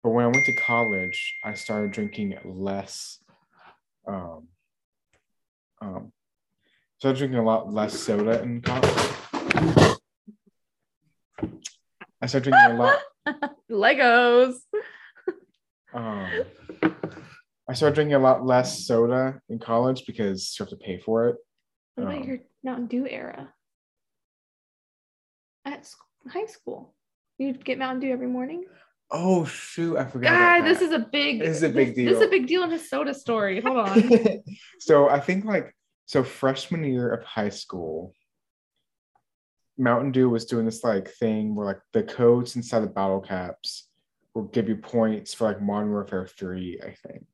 but 0.02 0.10
when 0.10 0.24
I 0.24 0.28
went 0.28 0.46
to 0.46 0.54
college, 0.54 1.34
I 1.44 1.54
started 1.54 1.90
drinking 1.90 2.38
less 2.44 3.18
um 4.06 4.48
um 5.82 6.12
started 6.98 7.18
drinking 7.18 7.38
a 7.38 7.44
lot 7.44 7.72
less 7.72 7.98
soda 7.98 8.40
in 8.42 8.60
college. 8.60 9.96
I 12.22 12.26
started 12.26 12.50
drinking 12.50 12.72
a 12.72 12.78
lot 12.78 12.98
Legos. 13.70 14.54
um 15.94 16.28
I 17.68 17.72
started 17.74 17.94
drinking 17.94 18.14
a 18.14 18.18
lot 18.18 18.44
less 18.44 18.84
soda 18.86 19.40
in 19.48 19.58
college 19.58 20.04
because 20.06 20.54
you 20.58 20.64
have 20.64 20.70
to 20.70 20.76
pay 20.76 20.98
for 20.98 21.28
it. 21.28 21.36
What 21.94 22.04
about 22.04 22.16
Um, 22.22 22.24
your 22.28 22.38
Mountain 22.64 22.86
Dew 22.86 23.06
era? 23.08 23.52
At 25.64 25.86
sc- 25.86 25.98
high 26.28 26.46
school, 26.46 26.94
you'd 27.38 27.64
get 27.64 27.78
Mountain 27.78 28.00
Dew 28.00 28.12
every 28.12 28.26
morning. 28.26 28.64
Oh 29.12 29.44
shoot, 29.44 29.96
I 29.96 30.06
forgot. 30.06 30.64
This 30.64 30.80
is 30.80 30.92
a 30.92 30.98
big. 30.98 31.40
This 31.40 31.56
is 31.58 31.62
a 31.62 31.68
big 31.68 31.94
deal. 31.94 32.06
This 32.10 32.18
is 32.18 32.26
a 32.26 32.30
big 32.30 32.46
deal 32.46 32.62
in 32.64 32.70
his 32.70 32.88
soda 32.88 33.12
story. 33.14 33.60
Hold 33.60 33.76
on. 33.78 34.42
so 34.80 35.08
I 35.08 35.20
think 35.20 35.44
like 35.44 35.74
so 36.06 36.22
freshman 36.24 36.84
year 36.84 37.12
of 37.12 37.22
high 37.24 37.48
school, 37.50 38.14
Mountain 39.80 40.12
Dew 40.12 40.28
was 40.28 40.44
doing 40.44 40.64
this 40.66 40.84
like 40.84 41.08
thing 41.08 41.54
where 41.54 41.66
like 41.66 41.80
the 41.92 42.02
codes 42.02 42.54
inside 42.56 42.80
the 42.80 42.86
bottle 42.86 43.20
caps 43.20 43.88
will 44.34 44.44
give 44.44 44.68
you 44.68 44.76
points 44.76 45.34
for 45.34 45.44
like 45.48 45.60
Modern 45.60 45.90
Warfare 45.90 46.26
3, 46.26 46.80
I 46.84 46.94
think. 47.08 47.24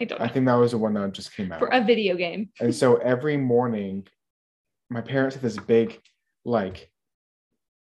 I 0.00 0.04
don't 0.04 0.18
know. 0.18 0.24
I 0.24 0.28
think 0.28 0.46
that 0.46 0.54
was 0.54 0.72
the 0.72 0.78
one 0.78 0.94
that 0.94 1.12
just 1.12 1.34
came 1.34 1.52
out. 1.52 1.58
For 1.60 1.68
a 1.68 1.82
video 1.84 2.16
game. 2.16 2.50
And 2.60 2.74
so 2.74 2.96
every 2.96 3.36
morning, 3.36 4.06
my 4.90 5.00
parents 5.00 5.36
had 5.36 5.42
this 5.42 5.56
big 5.58 6.00
like 6.44 6.90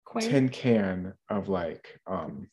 Coin. 0.05 0.23
tin 0.23 0.49
can 0.49 1.13
of 1.29 1.49
like 1.49 2.01
um 2.07 2.49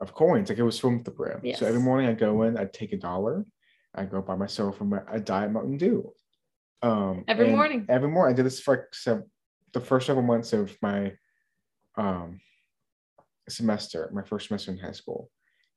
of 0.00 0.14
coins 0.14 0.48
like 0.48 0.58
it 0.58 0.62
was 0.62 0.78
filled 0.80 0.94
with 0.94 1.04
the 1.04 1.10
brim 1.10 1.40
Yes. 1.42 1.58
so 1.58 1.66
every 1.66 1.80
morning 1.80 2.08
i 2.08 2.14
go 2.14 2.42
in 2.44 2.56
i'd 2.56 2.72
take 2.72 2.92
a 2.92 2.96
dollar 2.96 3.44
i 3.94 4.04
go 4.04 4.22
buy 4.22 4.34
myself 4.36 4.80
a, 4.80 5.04
a 5.12 5.20
diet 5.20 5.50
mountain 5.50 5.76
dew 5.76 6.10
um 6.82 7.24
Every 7.28 7.50
morning. 7.50 7.84
every 7.88 8.08
morning 8.08 8.32
i 8.32 8.36
did 8.36 8.46
this 8.46 8.60
for 8.60 8.76
like 8.76 8.94
some, 8.94 9.24
the 9.72 9.80
first 9.80 10.06
several 10.06 10.24
months 10.24 10.52
of 10.52 10.76
my 10.82 11.12
um 11.96 12.40
semester 13.48 14.10
my 14.12 14.22
first 14.22 14.48
semester 14.48 14.70
in 14.70 14.78
high 14.78 14.92
school 14.92 15.30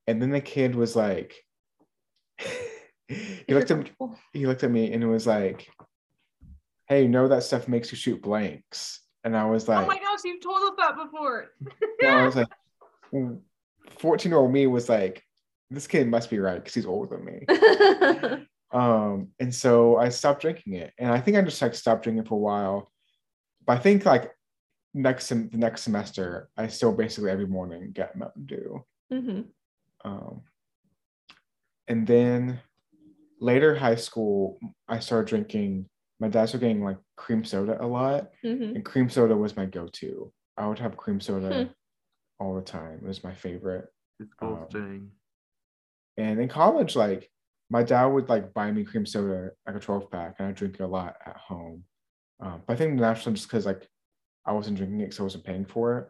and 0.07 0.21
then 0.21 0.29
the 0.29 0.41
kid 0.41 0.75
was 0.75 0.95
like 0.95 1.35
he 3.07 3.53
looked 3.53 3.71
at 3.71 3.79
me 3.79 3.91
he 4.31 4.45
looked 4.45 4.63
at 4.63 4.71
me 4.71 4.93
and 4.93 5.03
it 5.03 5.07
was 5.07 5.25
like 5.25 5.67
hey 6.87 7.03
you 7.03 7.09
know 7.09 7.27
that 7.27 7.43
stuff 7.43 7.67
makes 7.67 7.91
you 7.91 7.97
shoot 7.97 8.21
blanks 8.21 9.01
and 9.23 9.35
i 9.35 9.45
was 9.45 9.67
like 9.67 9.85
oh 9.85 9.87
my 9.87 9.99
gosh, 10.13 10.23
you've 10.25 10.41
told 10.41 10.63
us 10.63 10.71
that 10.77 10.95
before. 10.95 11.51
and 12.01 12.11
I 12.11 12.25
was 12.25 12.35
like, 12.35 12.47
14 13.99 14.31
year 14.31 14.39
old 14.39 14.51
me 14.51 14.67
was 14.67 14.89
like, 14.89 15.23
this 15.69 15.87
kid 15.87 16.07
must 16.07 16.29
be 16.29 16.39
right 16.39 16.55
because 16.55 16.73
he's 16.73 16.85
older 16.85 17.17
than 17.17 17.25
me. 17.25 18.45
Um, 18.73 19.27
and 19.39 19.53
so 19.53 19.97
I 19.97 20.09
stopped 20.09 20.41
drinking 20.41 20.73
it. 20.73 20.93
And 20.97 21.11
I 21.11 21.19
think 21.19 21.37
I 21.37 21.41
just 21.43 21.61
like 21.61 21.75
stopped 21.75 22.05
drinking 22.05 22.25
for 22.25 22.33
a 22.33 22.37
while. 22.37 22.91
But 23.65 23.77
I 23.77 23.79
think 23.81 24.05
like 24.05 24.31
next 24.93 25.25
sem- 25.27 25.49
the 25.49 25.57
next 25.57 25.81
semester, 25.83 26.49
I 26.57 26.67
still 26.67 26.93
basically 26.93 27.31
every 27.31 27.47
morning 27.47 27.91
get 27.93 28.15
Mountain 28.15 28.45
Dew. 28.45 28.85
Mhm. 29.11 29.47
Um, 30.05 30.41
and 31.87 32.05
then 32.07 32.59
later 33.39 33.75
high 33.75 33.95
school, 33.95 34.59
I 34.87 34.99
started 34.99 35.27
drinking. 35.27 35.89
My 36.19 36.27
dad 36.29 36.45
started 36.47 36.67
getting 36.67 36.83
like 36.83 36.97
cream 37.17 37.43
soda 37.43 37.83
a 37.83 37.87
lot, 37.87 38.31
Mhm. 38.43 38.75
and 38.75 38.85
cream 38.85 39.09
soda 39.09 39.35
was 39.35 39.55
my 39.57 39.65
go-to. 39.65 40.31
I 40.57 40.67
would 40.67 40.79
have 40.79 40.95
cream 40.97 41.19
soda 41.19 41.65
Hmm. 41.65 41.71
all 42.39 42.55
the 42.55 42.61
time. 42.61 42.99
It 42.99 43.07
was 43.07 43.23
my 43.23 43.33
favorite. 43.33 43.89
It's 44.19 44.33
both 44.39 44.59
Um, 44.59 44.67
thing. 44.69 45.11
And 46.17 46.39
in 46.39 46.47
college, 46.47 46.95
like 46.95 47.31
my 47.69 47.81
dad 47.83 48.05
would 48.05 48.29
like 48.29 48.53
buy 48.53 48.71
me 48.71 48.85
cream 48.85 49.05
soda, 49.05 49.51
like 49.65 49.75
a 49.75 49.79
12 49.79 50.11
pack, 50.11 50.35
and 50.39 50.47
I 50.47 50.51
drink 50.51 50.75
it 50.75 50.81
a 50.83 50.87
lot 50.87 51.17
at 51.25 51.35
home. 51.37 51.85
Um, 52.43 52.61
but 52.67 52.73
I 52.73 52.75
think 52.75 52.95
naturally, 52.95 53.35
just 53.35 53.47
because 53.47 53.65
like 53.65 53.87
I 54.45 54.51
wasn't 54.51 54.77
drinking 54.77 54.99
it, 54.99 55.05
because 55.05 55.19
I 55.19 55.23
wasn't 55.23 55.45
paying 55.45 55.65
for 55.65 55.97
it, 55.97 56.09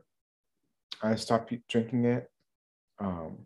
I 1.03 1.15
stopped 1.15 1.53
drinking 1.69 2.05
it. 2.05 2.29
Um, 2.99 3.45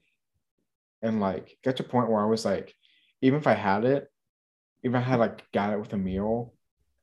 and 1.01 1.19
like 1.19 1.57
get 1.63 1.77
to 1.77 1.83
a 1.83 1.87
point 1.87 2.09
where 2.09 2.21
I 2.21 2.25
was 2.25 2.45
like, 2.45 2.73
even 3.21 3.39
if 3.39 3.47
I 3.47 3.53
had 3.53 3.83
it, 3.83 4.09
even 4.83 5.01
if 5.01 5.05
I 5.05 5.09
had 5.09 5.19
like 5.19 5.43
got 5.51 5.73
it 5.73 5.79
with 5.79 5.93
a 5.93 5.97
meal, 5.97 6.53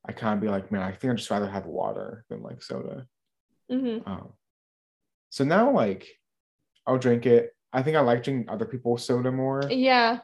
I 0.07 0.13
kind 0.13 0.35
of 0.35 0.41
be 0.41 0.49
like, 0.49 0.73
man, 0.73 0.83
I 0.83 0.93
think 0.93 1.13
I'd 1.13 1.19
just 1.19 1.31
rather 1.31 1.49
have 1.49 1.67
water 1.67 2.25
than 2.29 2.43
like 2.43 2.63
soda. 2.63 3.07
Mhm. 3.71 4.07
Um, 4.07 4.33
so 5.31 5.45
now 5.45 5.71
like 5.71 6.07
I'll 6.87 6.99
drink 6.99 7.27
it. 7.27 7.55
I 7.73 7.83
think 7.83 7.97
I 7.97 8.01
like 8.01 8.23
drinking 8.23 8.49
other 8.49 8.67
people's 8.67 9.05
soda 9.05 9.33
more. 9.33 9.63
Yeah. 9.69 10.21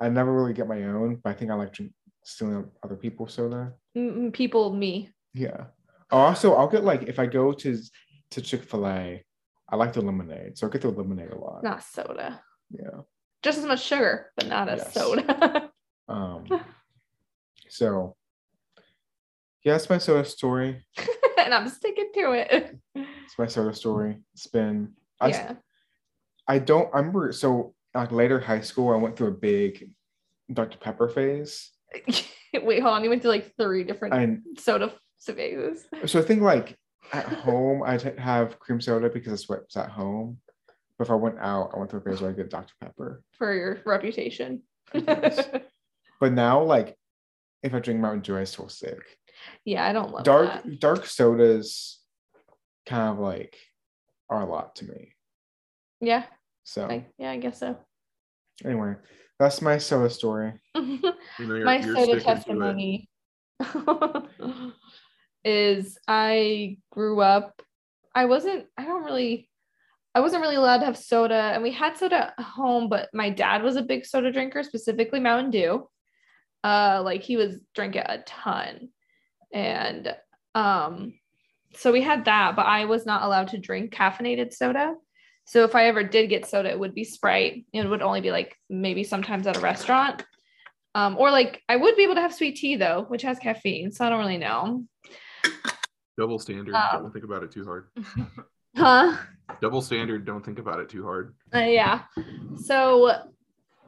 I 0.00 0.08
never 0.08 0.32
really 0.32 0.52
get 0.54 0.68
my 0.68 0.84
own, 0.84 1.16
but 1.22 1.30
I 1.30 1.34
think 1.34 1.50
I 1.50 1.54
like 1.54 1.72
drink 1.72 1.92
stealing 2.24 2.70
other 2.82 2.96
people's 2.96 3.34
soda. 3.34 3.72
People, 4.32 4.72
me. 4.74 5.10
Yeah. 5.34 5.64
Also, 6.10 6.54
I'll 6.54 6.68
get 6.68 6.84
like 6.84 7.04
if 7.04 7.18
I 7.18 7.26
go 7.26 7.52
to 7.52 7.78
to 8.32 8.40
Chick 8.40 8.62
Fil 8.64 8.86
A, 8.86 9.24
I 9.68 9.76
like 9.76 9.92
the 9.92 10.00
lemonade, 10.02 10.56
so 10.58 10.66
I 10.66 10.70
get 10.70 10.82
the 10.82 10.90
lemonade 10.90 11.30
a 11.30 11.38
lot. 11.38 11.62
Not 11.62 11.82
soda. 11.82 12.40
Yeah. 12.70 13.00
Just 13.42 13.58
as 13.58 13.64
much 13.64 13.82
sugar, 13.82 14.30
but 14.36 14.46
not 14.48 14.68
as 14.68 14.80
Yes. 14.80 14.94
soda. 14.94 15.70
Um. 16.08 16.44
So. 17.68 18.16
Yeah, 19.64 19.72
that's 19.74 19.88
my 19.88 19.98
soda 19.98 20.24
story. 20.28 20.84
and 21.38 21.54
I'm 21.54 21.68
sticking 21.68 22.10
to 22.14 22.32
it. 22.32 22.76
It's 22.94 23.38
my 23.38 23.46
soda 23.46 23.72
story. 23.74 24.18
It's 24.34 24.46
been. 24.48 24.92
I, 25.20 25.28
yeah. 25.28 25.54
I 26.48 26.58
don't 26.58 26.90
I 26.92 26.98
remember. 26.98 27.32
So 27.32 27.74
like 27.94 28.10
later 28.12 28.40
high 28.40 28.60
school, 28.60 28.92
I 28.92 28.96
went 28.96 29.16
through 29.16 29.28
a 29.28 29.32
big 29.32 29.92
Dr 30.52 30.76
Pepper 30.78 31.08
phase, 31.08 31.70
Wait, 32.54 32.82
hold 32.82 32.94
on. 32.94 33.04
You 33.04 33.10
went 33.10 33.22
to 33.22 33.28
like 33.28 33.54
three 33.56 33.84
different 33.84 34.14
and 34.14 34.42
soda 34.58 34.92
phases. 35.24 35.84
so 36.06 36.18
I 36.18 36.22
think 36.22 36.42
like 36.42 36.76
at 37.12 37.24
home 37.26 37.82
I'd 37.84 38.02
have 38.18 38.58
cream 38.58 38.80
soda 38.80 39.08
because 39.08 39.30
that's 39.32 39.48
what's 39.48 39.76
at 39.76 39.90
home. 39.90 40.38
But 40.98 41.06
if 41.06 41.10
I 41.10 41.14
went 41.14 41.38
out, 41.40 41.70
I 41.74 41.78
went 41.78 41.90
to 41.90 41.96
a 41.96 42.00
place 42.00 42.20
where 42.20 42.30
I 42.30 42.34
get 42.34 42.50
Dr 42.50 42.74
Pepper. 42.80 43.22
for 43.38 43.54
your 43.54 43.80
reputation. 43.86 44.62
But 46.20 46.34
now, 46.34 46.62
like, 46.62 46.96
if 47.64 47.74
I 47.74 47.80
drink 47.80 47.98
Mountain 47.98 48.20
Dew, 48.20 48.36
I 48.38 48.44
still 48.44 48.68
sick. 48.68 49.00
yeah, 49.64 49.84
I 49.84 49.92
don't 49.92 50.12
love 50.12 50.22
dark 50.22 50.62
that. 50.62 50.78
dark 50.78 51.04
sodas, 51.06 51.98
kind 52.86 53.10
of 53.10 53.18
like, 53.18 53.56
are 54.30 54.42
a 54.42 54.46
lot 54.46 54.76
to 54.76 54.84
me. 54.84 55.16
Yeah, 56.00 56.24
So 56.62 56.86
I, 56.86 57.06
yeah, 57.18 57.32
I 57.32 57.38
guess 57.38 57.58
so. 57.58 57.76
anyway, 58.64 58.94
that's 59.38 59.62
my 59.62 59.78
soda 59.78 60.10
story. 60.10 60.52
You 61.38 61.46
know, 61.46 61.64
My 61.64 61.80
soda 61.80 61.94
sticking 61.94 62.14
to 62.14 62.20
it. 62.20 62.24
testimony 62.24 63.08
is 65.44 65.98
I 66.06 66.76
grew 66.90 67.20
up. 67.20 67.62
I 68.14 68.26
wasn't. 68.26 68.66
I 68.76 68.84
don't 68.84 69.04
really. 69.04 69.48
I 70.14 70.20
wasn't 70.20 70.42
really 70.42 70.56
allowed 70.56 70.78
to 70.78 70.84
have 70.84 70.98
soda, 70.98 71.34
and 71.34 71.62
we 71.62 71.72
had 71.72 71.96
soda 71.96 72.34
at 72.38 72.44
home, 72.44 72.88
but 72.90 73.08
my 73.14 73.30
dad 73.30 73.62
was 73.62 73.76
a 73.76 73.82
big 73.82 74.04
soda 74.04 74.30
drinker, 74.30 74.62
specifically 74.62 75.20
Mountain 75.20 75.50
Dew. 75.50 75.88
Uh, 76.62 77.00
like 77.02 77.22
he 77.22 77.36
was 77.36 77.58
drinking 77.74 78.02
it 78.02 78.06
a 78.10 78.22
ton, 78.26 78.90
and 79.52 80.14
um, 80.54 81.14
so 81.74 81.90
we 81.92 82.02
had 82.02 82.26
that, 82.26 82.56
but 82.56 82.66
I 82.66 82.84
was 82.84 83.06
not 83.06 83.22
allowed 83.22 83.48
to 83.48 83.58
drink 83.58 83.92
caffeinated 83.94 84.52
soda. 84.52 84.94
So 85.44 85.64
if 85.64 85.74
I 85.74 85.86
ever 85.86 86.02
did 86.02 86.28
get 86.28 86.46
soda, 86.46 86.70
it 86.70 86.78
would 86.78 86.94
be 86.94 87.04
Sprite. 87.04 87.66
It 87.72 87.88
would 87.88 88.02
only 88.02 88.20
be 88.20 88.30
like 88.30 88.56
maybe 88.70 89.04
sometimes 89.04 89.46
at 89.46 89.56
a 89.56 89.60
restaurant. 89.60 90.24
Um, 90.94 91.16
or 91.18 91.30
like 91.30 91.62
I 91.68 91.76
would 91.76 91.96
be 91.96 92.04
able 92.04 92.14
to 92.16 92.20
have 92.20 92.34
sweet 92.34 92.56
tea 92.56 92.76
though, 92.76 93.04
which 93.08 93.22
has 93.22 93.38
caffeine. 93.38 93.92
So 93.92 94.04
I 94.04 94.10
don't 94.10 94.18
really 94.18 94.38
know. 94.38 94.84
Double 96.18 96.38
standard. 96.38 96.74
Um, 96.74 97.02
don't 97.02 97.12
think 97.12 97.24
about 97.24 97.42
it 97.42 97.50
too 97.50 97.64
hard. 97.64 97.88
Huh? 98.76 99.16
Double 99.60 99.82
standard. 99.82 100.24
Don't 100.24 100.44
think 100.44 100.58
about 100.58 100.80
it 100.80 100.88
too 100.88 101.02
hard. 101.02 101.34
Uh, 101.54 101.58
yeah. 101.58 102.04
So 102.64 103.12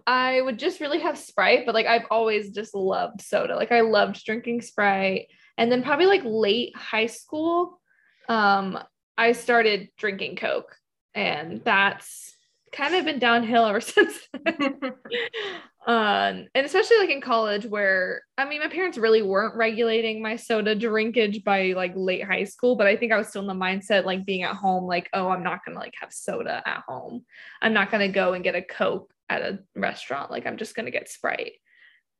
I 0.07 0.41
would 0.41 0.59
just 0.59 0.81
really 0.81 1.01
have 1.01 1.17
Sprite, 1.17 1.65
but 1.65 1.75
like 1.75 1.87
I've 1.87 2.07
always 2.11 2.51
just 2.51 2.75
loved 2.75 3.23
soda. 3.23 3.57
Like 3.57 3.73
I 3.73 3.81
loved 3.81 4.23
drinking 4.25 4.61
Sprite. 4.61 5.29
And 5.57 5.71
then 5.71 5.83
probably 5.83 6.07
like 6.07 6.23
late 6.25 6.77
high 6.77 7.07
school, 7.07 7.81
um, 8.29 8.79
I 9.17 9.33
started 9.33 9.89
drinking 9.97 10.37
Coke. 10.37 10.77
And 11.15 11.63
that's 11.65 12.35
kind 12.75 12.95
of 12.95 13.05
been 13.05 13.19
downhill 13.19 13.65
ever 13.65 13.81
since 13.81 14.19
then. 14.33 14.81
um, 15.87 16.47
and 16.55 16.67
especially 16.67 16.99
like 16.99 17.11
in 17.11 17.21
college 17.21 17.65
where 17.67 18.23
I 18.37 18.47
mean 18.47 18.61
my 18.61 18.69
parents 18.69 18.99
really 18.99 19.23
weren't 19.23 19.55
regulating 19.55 20.23
my 20.23 20.37
soda 20.37 20.75
drinkage 20.75 21.45
by 21.45 21.73
like 21.75 21.93
late 21.95 22.25
high 22.25 22.45
school, 22.45 22.77
but 22.77 22.87
I 22.87 22.97
think 22.97 23.13
I 23.13 23.19
was 23.19 23.29
still 23.29 23.43
in 23.43 23.49
the 23.49 23.55
mindset 23.55 24.05
like 24.05 24.27
being 24.27 24.43
at 24.43 24.57
home, 24.57 24.85
like, 24.85 25.09
oh, 25.13 25.29
I'm 25.29 25.43
not 25.43 25.61
gonna 25.65 25.79
like 25.79 25.95
have 26.01 26.13
soda 26.13 26.63
at 26.67 26.83
home. 26.87 27.25
I'm 27.63 27.73
not 27.73 27.91
gonna 27.91 28.09
go 28.09 28.33
and 28.33 28.45
get 28.45 28.57
a 28.57 28.63
Coke 28.63 29.13
at 29.29 29.43
a 29.43 29.61
restaurant. 29.77 30.31
Like 30.31 30.47
I'm 30.47 30.57
just 30.57 30.75
gonna 30.75 30.91
get 30.91 31.09
Sprite. 31.09 31.53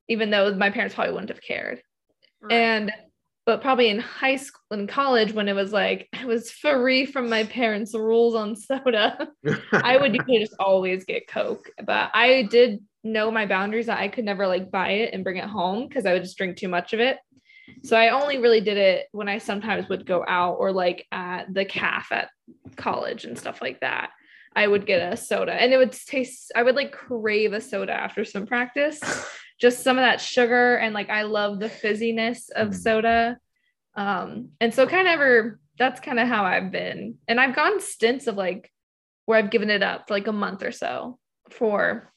Even 0.09 0.31
though 0.31 0.55
my 0.55 0.71
parents 0.71 0.95
probably 0.95 1.15
wouldn't 1.15 1.31
have 1.31 1.43
cared. 1.43 1.83
And 2.51 2.93
but 3.47 3.61
probably 3.61 3.89
in 3.89 3.99
high 3.99 4.37
school 4.37 4.63
in 4.71 4.87
college 4.87 5.33
when 5.33 5.49
it 5.49 5.55
was 5.55 5.73
like 5.73 6.09
I 6.19 6.25
was 6.25 6.51
free 6.51 7.07
from 7.07 7.29
my 7.29 7.45
parents' 7.45 7.95
rules 7.95 8.35
on 8.35 8.57
soda. 8.57 9.29
I 9.73 9.97
would 9.97 10.19
just 10.29 10.55
always 10.59 11.05
get 11.05 11.29
Coke, 11.29 11.71
but 11.85 12.11
I 12.15 12.49
did 12.51 12.81
know 13.03 13.31
my 13.31 13.47
boundaries 13.47 13.87
that 13.87 13.99
I 13.99 14.09
could 14.09 14.25
never 14.25 14.47
like 14.47 14.71
buy 14.71 14.91
it 14.91 15.13
and 15.13 15.25
bring 15.25 15.37
it 15.37 15.45
home 15.45 15.87
because 15.87 16.07
I 16.07 16.15
would 16.15 16.23
just 16.23 16.39
drink 16.39 16.57
too 16.57 16.69
much 16.69 16.93
of 16.93 17.01
it. 17.01 17.19
So 17.83 17.97
I 17.97 18.11
only 18.11 18.39
really 18.39 18.61
did 18.61 18.77
it 18.77 19.07
when 19.13 19.29
I 19.29 19.39
sometimes 19.39 19.89
would 19.89 20.07
go 20.07 20.25
out 20.27 20.55
or 20.55 20.73
like 20.73 21.07
at 21.13 21.53
the 21.53 21.65
calf 21.65 22.09
at 22.13 22.31
college 22.77 23.25
and 23.25 23.39
stuff 23.39 23.61
like 23.61 23.81
that. 23.81 24.11
I 24.57 24.67
would 24.67 24.87
get 24.87 25.13
a 25.13 25.17
soda 25.17 25.53
and 25.53 25.73
it 25.73 25.77
would 25.77 25.93
taste, 25.93 26.53
I 26.55 26.63
would 26.63 26.77
like 26.77 26.93
crave 26.93 27.53
a 27.53 27.61
soda 27.61 27.93
after 27.93 28.25
some 28.25 28.47
practice. 28.47 29.01
Just 29.61 29.83
some 29.85 29.97
of 29.99 30.03
that 30.03 30.21
sugar 30.21 30.77
and 30.77 30.95
like 30.95 31.11
I 31.11 31.23
love 31.23 31.61
the 31.61 31.69
fizziness 31.69 32.51
of 32.55 32.69
Mm. 32.69 32.75
soda. 32.75 33.39
Um, 33.97 34.51
and 34.61 34.75
so 34.75 34.87
kind 34.87 35.07
of 35.07 35.13
ever 35.15 35.61
that's 35.79 36.01
kind 36.01 36.21
of 36.21 36.29
how 36.29 36.45
I've 36.45 36.71
been. 36.71 37.17
And 37.27 37.41
I've 37.41 37.57
gone 37.57 37.81
stints 37.81 38.27
of 38.29 38.37
like 38.37 38.71
where 39.27 39.39
I've 39.39 39.51
given 39.51 39.71
it 39.71 39.83
up 39.83 40.07
for 40.07 40.15
like 40.15 40.27
a 40.29 40.33
month 40.33 40.63
or 40.63 40.71
so 40.73 41.19
for 41.51 42.13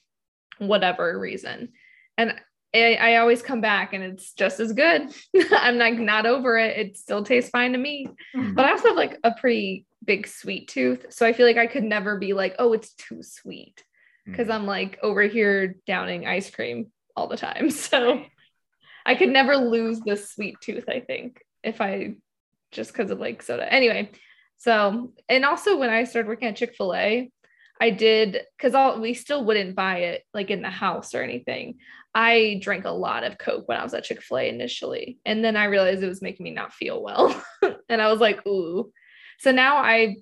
whatever 0.59 1.17
reason. 1.19 1.69
And 2.17 2.33
I, 2.75 2.95
I 2.95 3.15
always 3.17 3.41
come 3.41 3.61
back 3.61 3.93
and 3.93 4.03
it's 4.03 4.33
just 4.33 4.59
as 4.59 4.73
good. 4.73 5.11
I'm 5.51 5.77
like 5.77 5.97
not 5.97 6.25
over 6.25 6.57
it. 6.57 6.77
It 6.77 6.97
still 6.97 7.23
tastes 7.23 7.49
fine 7.49 7.71
to 7.71 7.77
me. 7.77 8.07
But 8.33 8.65
I 8.65 8.71
also 8.71 8.89
have 8.89 8.97
like 8.97 9.17
a 9.23 9.31
pretty 9.31 9.85
big 10.05 10.27
sweet 10.27 10.67
tooth. 10.67 11.05
So 11.09 11.25
I 11.25 11.33
feel 11.33 11.45
like 11.47 11.57
I 11.57 11.67
could 11.67 11.83
never 11.83 12.17
be 12.19 12.33
like, 12.33 12.55
oh, 12.59 12.73
it's 12.73 12.93
too 12.93 13.23
sweet. 13.23 13.83
Because 14.25 14.49
I'm 14.49 14.65
like 14.65 14.99
over 15.01 15.21
here 15.23 15.77
downing 15.87 16.27
ice 16.27 16.49
cream 16.51 16.91
all 17.17 17.27
the 17.27 17.37
time. 17.37 17.69
So 17.87 18.23
I 19.05 19.15
could 19.15 19.29
never 19.29 19.55
lose 19.55 20.01
this 20.01 20.31
sweet 20.31 20.57
tooth, 20.61 20.89
I 20.89 20.99
think, 20.99 21.41
if 21.63 21.79
I 21.79 22.15
just 22.71 22.91
because 22.91 23.11
of 23.11 23.19
like 23.19 23.41
soda. 23.41 23.71
Anyway, 23.71 24.11
so 24.57 25.13
and 25.29 25.45
also 25.45 25.77
when 25.77 25.89
I 25.89 26.03
started 26.03 26.27
working 26.27 26.49
at 26.49 26.57
Chick-fil-A, 26.57 27.31
I 27.79 27.89
did 27.91 28.41
because 28.57 28.75
all 28.75 28.99
we 28.99 29.13
still 29.13 29.45
wouldn't 29.45 29.75
buy 29.75 29.99
it 29.99 30.23
like 30.33 30.51
in 30.51 30.61
the 30.61 30.69
house 30.69 31.15
or 31.15 31.21
anything. 31.21 31.77
I 32.13 32.59
drank 32.61 32.85
a 32.85 32.89
lot 32.89 33.23
of 33.23 33.37
Coke 33.37 33.67
when 33.67 33.77
I 33.77 33.83
was 33.83 33.93
at 33.93 34.03
Chick-fil-A 34.03 34.49
initially. 34.49 35.19
And 35.25 35.43
then 35.43 35.55
I 35.55 35.65
realized 35.65 36.03
it 36.03 36.07
was 36.07 36.21
making 36.21 36.43
me 36.43 36.51
not 36.51 36.73
feel 36.73 37.01
well. 37.01 37.41
and 37.89 38.01
I 38.01 38.11
was 38.11 38.19
like, 38.19 38.45
ooh. 38.47 38.91
So 39.39 39.51
now 39.51 39.77
I 39.77 40.17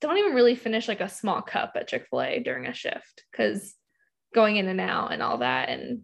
don't 0.00 0.18
even 0.18 0.34
really 0.34 0.54
finish 0.54 0.86
like 0.86 1.00
a 1.00 1.08
small 1.08 1.42
cup 1.42 1.72
at 1.74 1.88
Chick-fil-A 1.88 2.40
during 2.40 2.66
a 2.66 2.74
shift 2.74 3.24
because 3.32 3.74
going 4.34 4.56
in 4.56 4.68
and 4.68 4.80
out 4.80 5.12
and 5.12 5.22
all 5.22 5.38
that. 5.38 5.70
And 5.70 6.02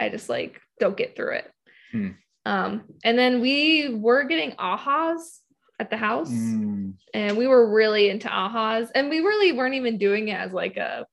I 0.00 0.08
just 0.08 0.28
like 0.28 0.60
don't 0.80 0.96
get 0.96 1.16
through 1.16 1.34
it. 1.36 1.52
Hmm. 1.92 2.08
Um, 2.44 2.84
and 3.02 3.18
then 3.18 3.40
we 3.40 3.88
were 3.92 4.24
getting 4.24 4.52
ahas 4.52 5.38
at 5.78 5.90
the 5.90 5.96
house 5.96 6.30
Mm. 6.30 6.94
and 7.12 7.36
we 7.36 7.46
were 7.46 7.70
really 7.74 8.08
into 8.08 8.28
ahas 8.28 8.88
and 8.94 9.10
we 9.10 9.18
really 9.20 9.52
weren't 9.52 9.74
even 9.74 9.98
doing 9.98 10.28
it 10.28 10.34
as 10.38 10.52
like 10.52 10.76
a 10.78 11.06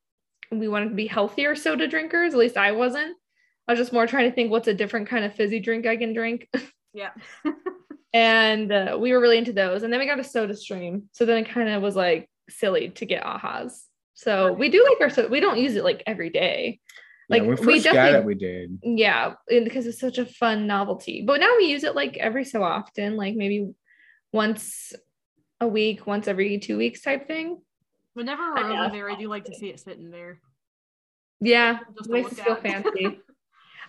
we 0.51 0.67
wanted 0.69 0.89
to 0.89 0.95
be 0.95 1.05
healthier 1.07 1.53
soda 1.55 1.86
drinkers 1.88 2.34
at 2.34 2.39
least 2.39 2.55
i 2.55 2.71
wasn't 2.71 3.17
i 3.67 3.71
was 3.73 3.79
just 3.79 3.91
more 3.91 4.07
trying 4.07 4.29
to 4.29 4.34
think 4.34 4.51
what's 4.51 4.69
a 4.69 4.73
different 4.73 5.09
kind 5.09 5.25
of 5.25 5.34
fizzy 5.36 5.59
drink 5.59 5.86
i 5.86 5.97
can 5.97 6.13
drink 6.13 6.47
Yeah. 6.93 7.09
and 8.13 8.71
uh, 8.71 8.97
we 8.99 9.11
were 9.11 9.19
really 9.19 9.38
into 9.38 9.53
those 9.53 9.84
and 9.84 9.91
then 9.91 9.99
we 9.99 10.05
got 10.05 10.19
a 10.19 10.23
soda 10.23 10.55
stream 10.55 11.09
so 11.11 11.25
then 11.25 11.43
it 11.43 11.49
kind 11.49 11.67
of 11.69 11.81
was 11.81 11.95
like 11.95 12.29
silly 12.49 12.89
to 12.89 13.05
get 13.05 13.23
ahas 13.23 13.73
so 14.13 14.53
we 14.53 14.69
do 14.69 14.86
like 14.88 15.01
our 15.01 15.09
soda 15.09 15.27
we 15.29 15.39
don't 15.39 15.57
use 15.59 15.75
it 15.75 15.84
like 15.84 16.03
every 16.05 16.29
day 16.29 16.79
Yeah, 17.30 17.38
Like 17.38 17.47
when 17.47 17.67
we 17.67 17.74
we 17.76 17.84
got 17.84 17.93
definitely 17.93 18.19
it, 18.19 18.26
we 18.26 18.36
did. 18.36 18.80
yeah, 18.84 19.34
because 19.47 19.86
it's 19.88 19.99
such 19.99 20.17
a 20.17 20.26
fun 20.26 20.67
novelty. 20.67 21.24
But 21.26 21.39
now 21.39 21.55
we 21.57 21.65
use 21.65 21.84
it 21.84 21.95
like 21.95 22.17
every 22.17 22.45
so 22.45 22.63
often, 22.63 23.15
like 23.15 23.36
maybe 23.36 23.71
once 24.32 24.93
a 25.61 25.67
week, 25.67 26.05
once 26.05 26.28
every 26.28 26.57
two 26.59 26.78
weeks 26.78 27.01
type 27.01 27.28
thing. 27.28 27.61
Whenever 28.13 28.41
we're 28.43 28.57
I 28.57 28.74
know. 28.76 28.84
over 28.86 28.91
there, 28.91 29.09
I 29.09 29.15
do 29.15 29.28
like 29.28 29.45
to 29.45 29.55
see 29.55 29.69
it 29.69 29.80
sitting 29.80 30.11
there. 30.11 30.39
Yeah, 31.39 31.80
Just 31.97 32.01
it 32.01 32.03
to 32.03 32.11
makes 32.11 32.30
look 32.32 32.39
us 32.39 32.45
feel 32.45 32.55
fancy. 32.55 33.19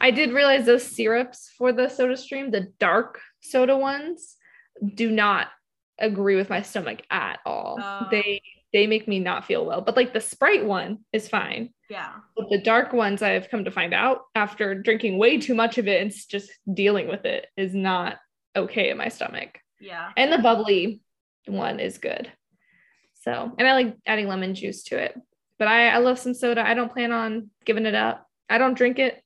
I 0.00 0.10
did 0.10 0.32
realize 0.32 0.66
those 0.66 0.84
syrups 0.84 1.50
for 1.56 1.72
the 1.72 1.88
soda 1.88 2.16
stream, 2.16 2.50
the 2.50 2.72
dark 2.80 3.20
soda 3.40 3.76
ones, 3.76 4.36
do 4.94 5.10
not 5.10 5.48
agree 5.98 6.34
with 6.36 6.50
my 6.50 6.62
stomach 6.62 7.02
at 7.10 7.38
all. 7.46 7.78
Oh. 7.80 8.08
They 8.10 8.42
they 8.74 8.86
make 8.88 9.06
me 9.08 9.20
not 9.20 9.46
feel 9.46 9.64
well. 9.64 9.80
But 9.80 9.96
like 9.96 10.12
the 10.12 10.20
Sprite 10.20 10.66
one 10.66 10.98
is 11.12 11.28
fine. 11.28 11.70
yeah. 11.88 12.10
But 12.36 12.50
the 12.50 12.60
dark 12.60 12.92
ones 12.92 13.22
I've 13.22 13.48
come 13.48 13.64
to 13.64 13.70
find 13.70 13.94
out 13.94 14.22
after 14.34 14.74
drinking 14.74 15.16
way 15.16 15.38
too 15.38 15.54
much 15.54 15.78
of 15.78 15.88
it 15.88 16.02
and 16.02 16.12
just 16.28 16.50
dealing 16.70 17.08
with 17.08 17.24
it 17.24 17.46
is 17.56 17.72
not 17.72 18.18
okay 18.56 18.90
in 18.90 18.98
my 18.98 19.08
stomach. 19.08 19.60
Yeah. 19.80 20.10
And 20.16 20.32
the 20.32 20.38
bubbly 20.38 21.00
one 21.46 21.78
is 21.78 21.98
good. 21.98 22.30
So, 23.22 23.54
and 23.56 23.66
I 23.66 23.72
like 23.74 23.96
adding 24.06 24.26
lemon 24.26 24.54
juice 24.56 24.82
to 24.84 24.98
it. 24.98 25.18
But 25.58 25.68
I, 25.68 25.88
I 25.90 25.98
love 25.98 26.18
some 26.18 26.34
soda. 26.34 26.66
I 26.66 26.74
don't 26.74 26.92
plan 26.92 27.12
on 27.12 27.50
giving 27.64 27.86
it 27.86 27.94
up. 27.94 28.26
I 28.50 28.58
don't 28.58 28.76
drink 28.76 28.98
it. 28.98 29.22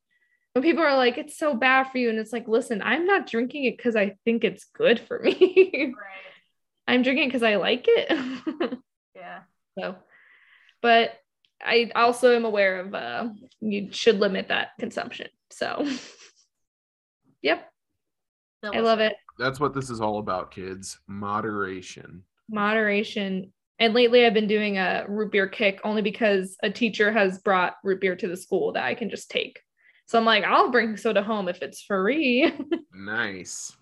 When 0.53 0.63
people 0.63 0.85
are 0.85 0.97
like, 0.97 1.17
it's 1.17 1.39
so 1.39 1.55
bad 1.55 1.85
for 1.85 1.97
you. 1.97 2.11
And 2.11 2.19
it's 2.19 2.33
like, 2.35 2.47
listen, 2.47 2.83
I'm 2.83 3.07
not 3.07 3.27
drinking 3.27 3.65
it 3.65 3.79
because 3.79 3.97
I 3.97 4.17
think 4.27 4.45
it's 4.45 4.67
good 4.75 5.01
for 5.01 5.19
me. 5.19 5.95
Right. 5.97 6.97
I'm 6.97 7.03
drinking 7.03 7.25
it 7.25 7.29
because 7.29 7.43
I 7.43 7.57
like 7.57 7.85
it. 7.87 8.79
Yeah. 9.19 9.41
so, 9.79 9.97
but 10.81 11.13
I 11.61 11.91
also 11.95 12.35
am 12.37 12.45
aware 12.45 12.81
of 12.81 12.95
uh, 12.95 13.29
you 13.61 13.89
should 13.93 14.21
limit 14.21 14.49
that 14.49 14.69
consumption. 14.79 15.29
So, 15.51 15.87
yep, 17.43 17.69
I 18.65 18.79
love 18.79 19.01
it. 19.01 19.15
That's 19.39 19.59
what 19.61 19.75
this 19.75 19.91
is 19.91 20.01
all 20.01 20.19
about, 20.19 20.51
kids. 20.53 20.99
Moderation. 21.07 22.23
moderation. 22.49 23.53
And 23.81 23.95
lately, 23.95 24.27
I've 24.27 24.35
been 24.35 24.49
doing 24.49 24.77
a 24.79 25.05
root 25.09 25.31
beer 25.31 25.47
kick 25.49 25.81
only 25.85 26.03
because 26.03 26.57
a 26.65 26.71
teacher 26.71 27.13
has 27.13 27.39
brought 27.39 27.75
root 27.85 28.01
beer 28.01 28.17
to 28.17 28.27
the 28.29 28.37
school 28.37 28.73
that 28.73 28.85
I 28.85 28.95
can 28.95 29.09
just 29.11 29.31
take. 29.31 29.61
So 30.07 30.19
I'm 30.19 30.25
like, 30.25 30.43
I'll 30.43 30.71
bring 30.73 30.97
soda 30.97 31.23
home 31.23 31.49
if 31.49 31.63
it's 31.63 31.83
free. 31.83 32.53
Nice. 32.93 33.73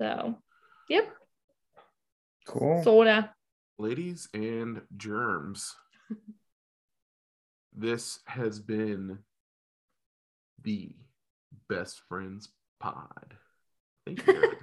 so, 0.00 0.36
yep, 0.88 1.06
Cool. 2.46 2.82
soda. 2.82 3.34
Ladies 3.82 4.28
and 4.32 4.80
germs. 4.96 5.74
this 7.76 8.20
has 8.26 8.60
been 8.60 9.18
the 10.62 10.94
best 11.68 12.00
friends 12.08 12.50
pod. 12.78 13.34
Thank 14.06 14.24
you. 14.24 14.52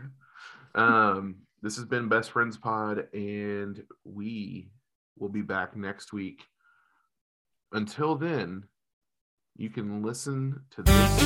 Um, 0.75 1.37
this 1.63 1.77
has 1.77 1.85
been 1.85 2.09
best 2.09 2.29
friends 2.29 2.55
pod, 2.55 3.07
and 3.11 3.81
we 4.03 4.69
will 5.17 5.27
be 5.27 5.41
back 5.41 5.75
next 5.75 6.13
week. 6.13 6.43
Until 7.71 8.15
then, 8.15 8.65
you 9.57 9.71
can 9.71 10.03
listen 10.03 10.61
to 10.69 10.83
this 10.83 11.19